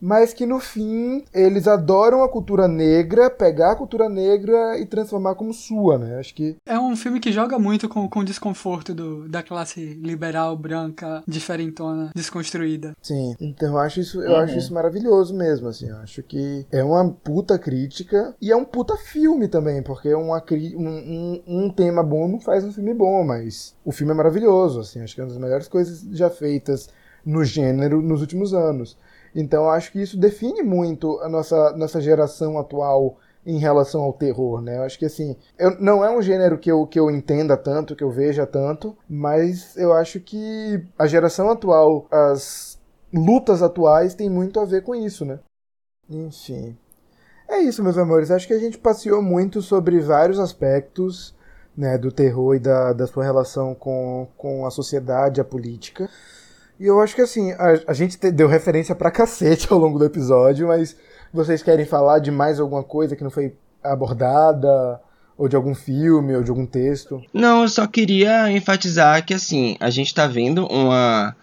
Mas 0.00 0.34
que 0.34 0.44
no 0.44 0.60
fim 0.60 1.24
eles 1.32 1.66
adoram 1.66 2.22
a 2.22 2.28
cultura 2.28 2.68
negra, 2.68 3.30
pegar 3.30 3.72
a 3.72 3.76
cultura 3.76 4.08
negra 4.08 4.78
e 4.78 4.84
transformar 4.84 5.34
como 5.34 5.54
sua, 5.54 5.96
né? 5.98 6.18
Acho 6.18 6.34
que 6.34 6.56
É 6.66 6.78
um 6.78 6.94
filme 6.94 7.20
que 7.20 7.32
joga 7.32 7.58
muito 7.58 7.88
com, 7.88 8.08
com 8.08 8.20
o 8.20 8.24
desconforto 8.24 8.94
do, 8.94 9.28
da 9.28 9.42
classe 9.42 9.80
liberal, 9.94 10.56
branca, 10.56 11.22
diferentona, 11.26 12.10
desconstruída. 12.14 12.92
sim. 13.00 13.34
Então 13.40 13.68
eu 13.72 13.78
acho 13.78 14.00
isso, 14.00 14.20
eu 14.20 14.32
Uhum. 14.32 14.38
acho 14.38 14.58
isso 14.58 14.74
maravilhoso 14.74 15.34
mesmo, 15.34 15.68
assim. 15.68 15.88
Eu 15.88 15.96
acho 15.98 16.22
que 16.22 16.66
é 16.70 16.82
uma 16.84 17.08
puta 17.10 17.58
crítica 17.58 18.34
e 18.40 18.50
é 18.50 18.56
um 18.56 18.64
puta 18.64 18.96
filme 18.96 19.48
também, 19.48 19.82
porque 19.82 20.12
uma, 20.14 20.40
cri- 20.40 20.74
um, 20.76 20.86
um, 20.88 21.42
um 21.46 21.70
tema 21.70 22.02
bom 22.02 22.28
não 22.28 22.40
faz 22.40 22.64
um 22.64 22.72
filme 22.72 22.92
bom, 22.92 23.24
mas 23.24 23.74
o 23.84 23.92
filme 23.92 24.12
é 24.12 24.16
maravilhoso, 24.16 24.80
assim. 24.80 25.00
Acho 25.00 25.14
que 25.14 25.20
é 25.20 25.24
uma 25.24 25.30
das 25.30 25.38
melhores 25.40 25.68
coisas 25.68 26.04
já 26.12 26.28
feitas 26.28 26.88
no 27.24 27.42
gênero 27.44 28.02
nos 28.02 28.20
últimos 28.20 28.52
anos. 28.52 28.98
Então 29.34 29.64
eu 29.64 29.70
acho 29.70 29.90
que 29.90 30.00
isso 30.00 30.16
define 30.16 30.62
muito 30.62 31.18
a 31.20 31.28
nossa, 31.28 31.76
nossa 31.76 32.00
geração 32.00 32.58
atual 32.58 33.18
em 33.46 33.58
relação 33.58 34.02
ao 34.02 34.12
terror, 34.12 34.60
né? 34.62 34.78
Eu 34.78 34.82
acho 34.84 34.98
que 34.98 35.04
assim, 35.04 35.36
eu, 35.58 35.78
não 35.78 36.04
é 36.04 36.10
um 36.10 36.22
gênero 36.22 36.58
que 36.58 36.70
eu, 36.70 36.86
que 36.86 36.98
eu 36.98 37.10
entenda 37.10 37.56
tanto, 37.56 37.94
que 37.94 38.02
eu 38.02 38.10
veja 38.10 38.46
tanto, 38.46 38.96
mas 39.08 39.76
eu 39.76 39.92
acho 39.92 40.20
que 40.20 40.82
a 40.98 41.06
geração 41.06 41.50
atual, 41.50 42.06
as 42.10 42.78
lutas 43.12 43.62
atuais 43.62 44.14
têm 44.14 44.30
muito 44.30 44.58
a 44.60 44.64
ver 44.64 44.82
com 44.82 44.94
isso, 44.94 45.24
né? 45.24 45.40
Enfim. 46.08 46.76
É 47.48 47.58
isso, 47.58 47.82
meus 47.82 47.98
amores. 47.98 48.30
Acho 48.30 48.46
que 48.46 48.54
a 48.54 48.58
gente 48.58 48.78
passeou 48.78 49.22
muito 49.22 49.60
sobre 49.60 50.00
vários 50.00 50.38
aspectos 50.38 51.34
né, 51.76 51.98
do 51.98 52.10
terror 52.10 52.54
e 52.54 52.58
da, 52.58 52.92
da 52.92 53.06
sua 53.06 53.24
relação 53.24 53.74
com, 53.74 54.28
com 54.36 54.66
a 54.66 54.70
sociedade, 54.70 55.40
a 55.40 55.44
política. 55.44 56.08
E 56.78 56.86
eu 56.86 57.00
acho 57.00 57.14
que 57.14 57.22
assim, 57.22 57.52
a, 57.52 57.80
a 57.88 57.92
gente 57.92 58.18
te- 58.18 58.30
deu 58.32 58.48
referência 58.48 58.94
pra 58.94 59.10
cacete 59.10 59.68
ao 59.72 59.78
longo 59.78 59.98
do 59.98 60.04
episódio, 60.04 60.68
mas 60.68 60.96
vocês 61.32 61.62
querem 61.62 61.86
falar 61.86 62.18
de 62.18 62.30
mais 62.30 62.58
alguma 62.60 62.82
coisa 62.82 63.14
que 63.16 63.22
não 63.24 63.30
foi 63.30 63.54
abordada? 63.82 65.00
Ou 65.36 65.48
de 65.48 65.56
algum 65.56 65.74
filme, 65.74 66.36
ou 66.36 66.44
de 66.44 66.50
algum 66.50 66.64
texto? 66.64 67.20
Não, 67.32 67.62
eu 67.62 67.68
só 67.68 67.88
queria 67.88 68.48
enfatizar 68.52 69.26
que 69.26 69.34
assim, 69.34 69.76
a 69.80 69.90
gente 69.90 70.14
tá 70.14 70.28
vendo 70.28 70.64
uma 70.68 71.34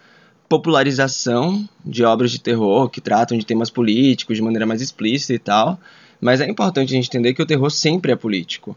popularização 0.48 1.68
de 1.84 2.02
obras 2.04 2.30
de 2.30 2.40
terror 2.40 2.88
que 2.88 3.00
tratam 3.02 3.36
de 3.36 3.44
temas 3.44 3.68
políticos 3.68 4.36
de 4.36 4.42
maneira 4.42 4.64
mais 4.64 4.80
explícita 4.80 5.34
e 5.34 5.38
tal, 5.38 5.78
mas 6.20 6.40
é 6.40 6.48
importante 6.48 6.92
a 6.92 6.96
gente 6.96 7.08
entender 7.08 7.34
que 7.34 7.42
o 7.42 7.46
terror 7.46 7.70
sempre 7.70 8.12
é 8.12 8.16
político. 8.16 8.74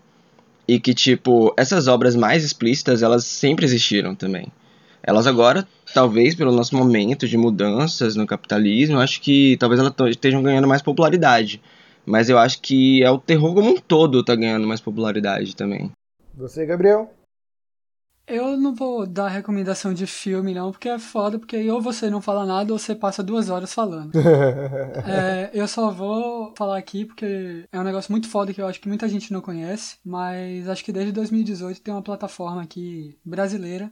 E 0.68 0.80
que, 0.80 0.94
tipo, 0.94 1.54
essas 1.56 1.88
obras 1.88 2.16
mais 2.16 2.44
explícitas, 2.44 3.04
elas 3.04 3.24
sempre 3.24 3.64
existiram 3.66 4.16
também. 4.16 4.48
Elas 5.08 5.28
agora, 5.28 5.68
talvez 5.94 6.34
pelo 6.34 6.52
nosso 6.52 6.76
momento 6.76 7.28
de 7.28 7.38
mudanças 7.38 8.16
no 8.16 8.26
capitalismo, 8.26 8.96
eu 8.96 9.02
acho 9.02 9.22
que 9.22 9.56
talvez 9.58 9.80
elas 9.80 9.94
estejam 10.10 10.42
ganhando 10.42 10.68
mais 10.68 10.82
popularidade. 10.82 11.62
Mas 12.04 12.28
eu 12.28 12.40
acho 12.40 12.60
que 12.60 13.04
é 13.04 13.12
o 13.12 13.20
terror 13.20 13.54
como 13.54 13.70
um 13.70 13.78
todo 13.78 14.24
tá 14.24 14.36
ganhando 14.36 14.68
mais 14.68 14.82
popularidade 14.82 15.56
também. 15.56 15.92
Você, 16.34 16.66
Gabriel? 16.66 17.14
Eu 18.28 18.58
não 18.58 18.74
vou 18.74 19.06
dar 19.06 19.28
recomendação 19.28 19.94
de 19.94 20.08
filme, 20.08 20.56
não, 20.56 20.72
porque 20.72 20.90
é 20.90 20.98
foda, 20.98 21.38
porque 21.38 21.56
aí 21.56 21.70
ou 21.70 21.80
você 21.80 22.10
não 22.10 22.20
fala 22.20 22.44
nada 22.44 22.74
ou 22.74 22.80
você 22.80 22.96
passa 22.96 23.22
duas 23.22 23.50
horas 23.50 23.72
falando. 23.72 24.12
é, 25.06 25.52
eu 25.54 25.68
só 25.68 25.92
vou 25.92 26.52
falar 26.58 26.80
aqui 26.80 27.06
porque 27.06 27.66
é 27.72 27.80
um 27.80 27.84
negócio 27.84 28.12
muito 28.12 28.28
foda 28.28 28.52
que 28.52 28.60
eu 28.60 28.66
acho 28.66 28.82
que 28.82 28.88
muita 28.88 29.08
gente 29.08 29.32
não 29.32 29.42
conhece, 29.42 29.98
mas 30.04 30.68
acho 30.68 30.84
que 30.84 30.92
desde 30.92 31.12
2018 31.12 31.80
tem 31.82 31.94
uma 31.94 32.02
plataforma 32.02 32.64
aqui 32.64 33.16
brasileira 33.24 33.92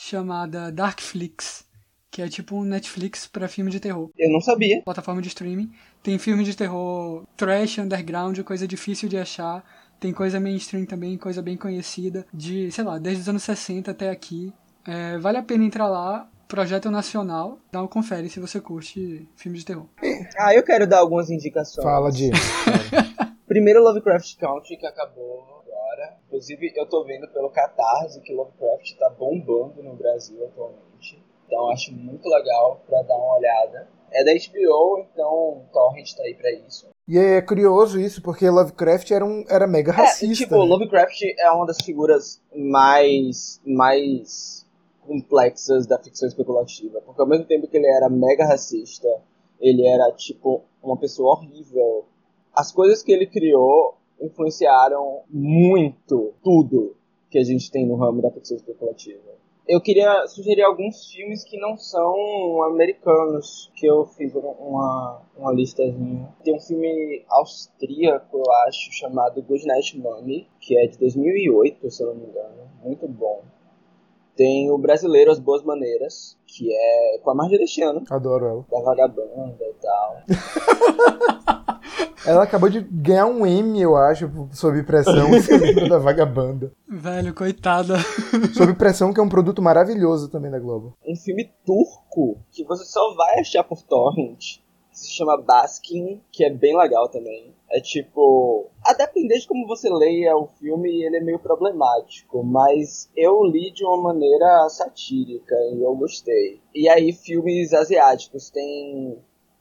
chamada 0.00 0.70
Darkflix, 0.70 1.64
que 2.08 2.22
é 2.22 2.28
tipo 2.28 2.54
um 2.56 2.62
Netflix 2.62 3.26
para 3.26 3.48
filme 3.48 3.70
de 3.70 3.80
terror. 3.80 4.08
Eu 4.16 4.30
não 4.30 4.40
sabia. 4.40 4.80
Plataforma 4.84 5.20
de 5.20 5.26
streaming. 5.26 5.72
Tem 6.02 6.16
filme 6.18 6.44
de 6.44 6.56
terror 6.56 7.26
trash, 7.36 7.78
underground, 7.78 8.38
coisa 8.42 8.66
difícil 8.68 9.08
de 9.08 9.18
achar 9.18 9.64
tem 10.00 10.12
coisa 10.12 10.38
mainstream 10.38 10.86
também, 10.86 11.18
coisa 11.18 11.42
bem 11.42 11.56
conhecida, 11.56 12.24
de, 12.32 12.70
sei 12.70 12.84
lá, 12.84 12.98
desde 12.98 13.22
os 13.22 13.28
anos 13.28 13.42
60 13.42 13.90
até 13.90 14.10
aqui. 14.10 14.52
É, 14.86 15.18
vale 15.18 15.38
a 15.38 15.42
pena 15.42 15.64
entrar 15.64 15.88
lá, 15.88 16.28
projeto 16.46 16.90
nacional, 16.90 17.58
dá 17.72 17.80
uma 17.80 17.88
confere 17.88 18.28
se 18.28 18.38
você 18.38 18.60
curte 18.60 19.28
filmes 19.36 19.60
de 19.60 19.66
terror. 19.66 19.86
Ah, 20.38 20.54
eu 20.54 20.62
quero 20.62 20.86
dar 20.86 20.98
algumas 20.98 21.30
indicações. 21.30 21.84
Fala, 21.84 22.12
de. 22.12 22.30
Primeiro 23.46 23.82
Lovecraft 23.82 24.36
Country, 24.36 24.76
que 24.76 24.86
acabou. 24.86 25.57
Inclusive, 26.28 26.72
eu 26.76 26.86
tô 26.86 27.04
vendo 27.04 27.26
pelo 27.28 27.50
Catarse 27.50 28.20
que 28.20 28.34
Lovecraft 28.34 28.96
tá 28.98 29.08
bombando 29.10 29.82
no 29.82 29.96
Brasil 29.96 30.44
atualmente. 30.44 31.22
Então, 31.46 31.70
acho 31.70 31.90
muito 31.92 32.28
legal 32.28 32.82
pra 32.86 33.02
dar 33.02 33.16
uma 33.16 33.36
olhada. 33.38 33.88
É 34.12 34.22
da 34.22 34.32
HBO, 34.32 34.98
então 35.00 35.32
o 35.32 35.64
Torrent 35.72 36.14
tá 36.14 36.22
aí 36.22 36.34
pra 36.34 36.52
isso. 36.52 36.88
E 37.06 37.18
é 37.18 37.40
curioso 37.40 37.98
isso, 37.98 38.20
porque 38.20 38.48
Lovecraft 38.48 39.10
era, 39.10 39.24
um, 39.24 39.42
era 39.48 39.66
mega 39.66 39.92
racista. 39.92 40.26
É, 40.26 40.46
tipo, 40.46 40.58
né? 40.58 40.64
Lovecraft 40.64 41.22
é 41.38 41.50
uma 41.50 41.66
das 41.66 41.78
figuras 41.82 42.42
mais, 42.54 43.60
mais 43.64 44.66
complexas 45.06 45.86
da 45.86 45.98
ficção 45.98 46.28
especulativa. 46.28 47.00
Porque 47.00 47.20
ao 47.20 47.26
mesmo 47.26 47.46
tempo 47.46 47.66
que 47.66 47.78
ele 47.78 47.86
era 47.86 48.10
mega 48.10 48.44
racista, 48.44 49.08
ele 49.58 49.86
era, 49.86 50.12
tipo, 50.12 50.62
uma 50.82 50.98
pessoa 50.98 51.32
horrível. 51.32 52.04
As 52.54 52.70
coisas 52.70 53.02
que 53.02 53.12
ele 53.12 53.26
criou 53.26 53.97
influenciaram 54.20 55.22
muito 55.28 56.34
tudo 56.42 56.96
que 57.30 57.38
a 57.38 57.44
gente 57.44 57.70
tem 57.70 57.86
no 57.86 57.96
ramo 57.96 58.22
da 58.22 58.30
ficção 58.30 58.56
especulativa 58.56 59.38
eu 59.68 59.82
queria 59.82 60.26
sugerir 60.26 60.62
alguns 60.62 61.10
filmes 61.12 61.44
que 61.44 61.58
não 61.60 61.76
são 61.76 62.62
americanos, 62.62 63.70
que 63.76 63.86
eu 63.86 64.06
fiz 64.06 64.34
uma, 64.34 65.20
uma 65.36 65.52
listazinha. 65.52 66.26
Tem 66.42 66.56
um 66.56 66.60
filme 66.60 67.22
austríaco, 67.28 68.38
eu 68.38 68.52
acho, 68.66 68.90
chamado 68.92 69.42
Good 69.42 69.66
Night 69.66 69.98
Mommy, 69.98 70.48
que 70.58 70.76
é 70.78 70.86
de 70.86 70.98
2008, 70.98 71.90
se 71.90 72.02
eu 72.02 72.06
não 72.06 72.14
me 72.14 72.26
engano. 72.28 72.70
Muito 72.82 73.06
bom. 73.06 73.42
Tem 74.34 74.70
o 74.70 74.78
brasileiro 74.78 75.30
As 75.30 75.38
Boas 75.38 75.62
Maneiras, 75.62 76.38
que 76.46 76.72
é 76.72 77.18
com 77.22 77.30
a 77.30 77.34
Marjorie. 77.34 77.66
Adoro 78.08 78.46
ela. 78.46 78.66
Da 78.70 78.80
Vagabanda 78.80 79.64
e 79.64 79.74
tal. 79.82 80.16
Ela 82.26 82.42
acabou 82.42 82.68
de 82.68 82.80
ganhar 82.80 83.26
um 83.26 83.46
M, 83.46 83.80
eu 83.80 83.96
acho, 83.96 84.30
sob 84.52 84.82
pressão. 84.82 85.28
Da 85.88 85.98
vagabanda? 85.98 86.72
Velho, 86.88 87.34
coitada. 87.34 87.96
Sob 88.54 88.74
pressão, 88.74 89.12
que 89.12 89.20
é 89.20 89.22
um 89.22 89.28
produto 89.28 89.62
maravilhoso 89.62 90.28
também 90.28 90.50
da 90.50 90.58
Globo. 90.58 90.96
Um 91.06 91.16
filme 91.16 91.50
turco 91.64 92.38
que 92.50 92.64
você 92.64 92.84
só 92.84 93.14
vai 93.14 93.40
achar 93.40 93.64
por 93.64 93.82
torrent. 93.82 94.58
Que 94.90 94.98
se 94.98 95.12
chama 95.12 95.40
Baskin, 95.40 96.20
que 96.32 96.44
é 96.44 96.50
bem 96.50 96.76
legal 96.76 97.08
também. 97.08 97.54
É 97.70 97.80
tipo. 97.80 98.70
A 98.84 98.94
depender 98.94 99.38
de 99.38 99.46
como 99.46 99.66
você 99.66 99.88
leia 99.88 100.36
o 100.36 100.48
filme, 100.58 101.02
ele 101.04 101.18
é 101.18 101.20
meio 101.20 101.38
problemático, 101.38 102.42
mas 102.42 103.10
eu 103.14 103.44
li 103.44 103.70
de 103.72 103.84
uma 103.84 104.02
maneira 104.02 104.68
satírica 104.70 105.54
e 105.72 105.82
eu 105.82 105.94
gostei. 105.94 106.60
E 106.74 106.88
aí, 106.88 107.12
filmes 107.12 107.72
asiáticos. 107.72 108.50
Tem 108.50 109.18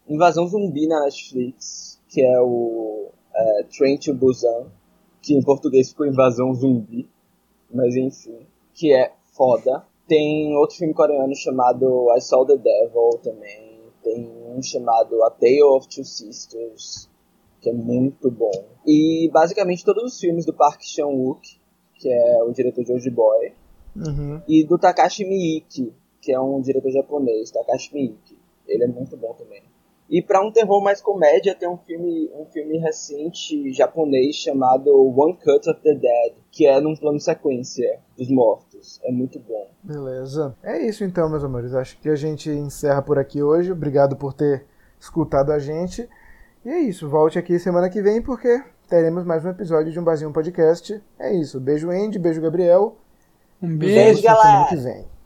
Invasão 0.08 0.48
Zumbi 0.48 0.88
na 0.88 1.02
Netflix, 1.02 1.97
que 2.10 2.22
é 2.22 2.40
o 2.40 3.10
é, 3.34 3.64
Train 3.76 3.98
to 3.98 4.14
Busan, 4.14 4.68
que 5.22 5.36
em 5.36 5.42
português 5.42 5.90
ficou 5.90 6.08
Invasão 6.08 6.54
Zumbi, 6.54 7.10
mas 7.72 7.96
enfim, 7.96 8.40
que 8.74 8.94
é 8.94 9.12
foda. 9.34 9.86
Tem 10.08 10.56
outro 10.56 10.78
filme 10.78 10.94
coreano 10.94 11.36
chamado 11.36 12.08
I 12.16 12.22
Saw 12.22 12.46
the 12.46 12.58
Devil 12.58 13.20
também. 13.22 13.78
Tem 14.02 14.26
um 14.56 14.62
chamado 14.62 15.22
A 15.24 15.30
Tale 15.30 15.64
of 15.64 15.88
Two 15.90 16.06
Sisters, 16.06 17.10
que 17.60 17.70
é 17.70 17.74
muito 17.74 18.32
bom. 18.32 18.66
E 18.86 19.30
basicamente 19.34 19.84
todos 19.84 20.14
os 20.14 20.20
filmes 20.20 20.46
do 20.46 20.54
Park 20.54 20.82
Chan-wook, 20.82 21.60
que 21.96 22.10
é 22.10 22.44
o 22.44 22.52
diretor 22.52 22.86
de 22.86 22.92
Old 22.94 23.10
Boy, 23.10 23.54
uhum. 23.96 24.42
e 24.48 24.64
do 24.64 24.78
Takashi 24.78 25.26
Miike, 25.26 25.94
que 26.22 26.32
é 26.32 26.40
um 26.40 26.62
diretor 26.62 26.92
japonês, 26.92 27.52
Takashi 27.52 27.94
Miike. 27.94 28.38
Ele 28.66 28.86
é 28.86 28.88
muito 28.88 29.18
bom 29.18 29.34
também. 29.34 29.62
E 30.10 30.22
para 30.22 30.42
um 30.42 30.52
terror 30.52 30.82
mais 30.82 31.02
comédia, 31.02 31.54
tem 31.54 31.68
um 31.68 31.78
filme, 31.78 32.32
um 32.34 32.46
filme 32.46 32.78
recente 32.78 33.74
japonês 33.74 34.38
chamado 34.38 34.90
One 34.94 35.34
Cut 35.34 35.70
of 35.70 35.82
the 35.82 35.94
Dead, 35.94 36.34
que 36.50 36.66
é 36.66 36.80
num 36.80 36.96
plano 36.96 37.20
sequência 37.20 38.00
dos 38.18 38.30
mortos. 38.30 39.02
É 39.04 39.12
muito 39.12 39.38
bom. 39.40 39.68
Beleza. 39.84 40.56
É 40.64 40.82
isso 40.82 41.04
então, 41.04 41.30
meus 41.30 41.44
amores. 41.44 41.74
Acho 41.74 42.00
que 42.00 42.10
a 42.10 42.16
gente 42.16 42.50
encerra 42.50 43.02
por 43.02 43.20
aqui 43.20 43.44
hoje. 43.44 43.72
Obrigado 43.72 44.16
por 44.16 44.34
ter 44.34 44.66
escutado 45.00 45.52
a 45.52 45.60
gente. 45.60 46.08
E 46.64 46.70
é 46.70 46.80
isso. 46.80 47.10
Volte 47.10 47.38
aqui 47.38 47.60
semana 47.60 47.90
que 47.90 48.02
vem 48.02 48.22
porque 48.22 48.64
teremos 48.88 49.26
mais 49.26 49.44
um 49.44 49.50
episódio 49.50 49.92
de 49.92 50.00
um 50.00 50.04
Barzinho 50.04 50.32
Podcast. 50.32 51.02
É 51.20 51.34
isso. 51.34 51.60
Beijo, 51.60 51.90
Andy. 51.90 52.18
Beijo, 52.18 52.42
Gabriel. 52.42 52.96
Um 53.62 53.76
beijo, 53.76 54.24
galera. 54.24 54.42
Semana 54.42 54.68
que 54.70 54.76
vem. 54.78 55.17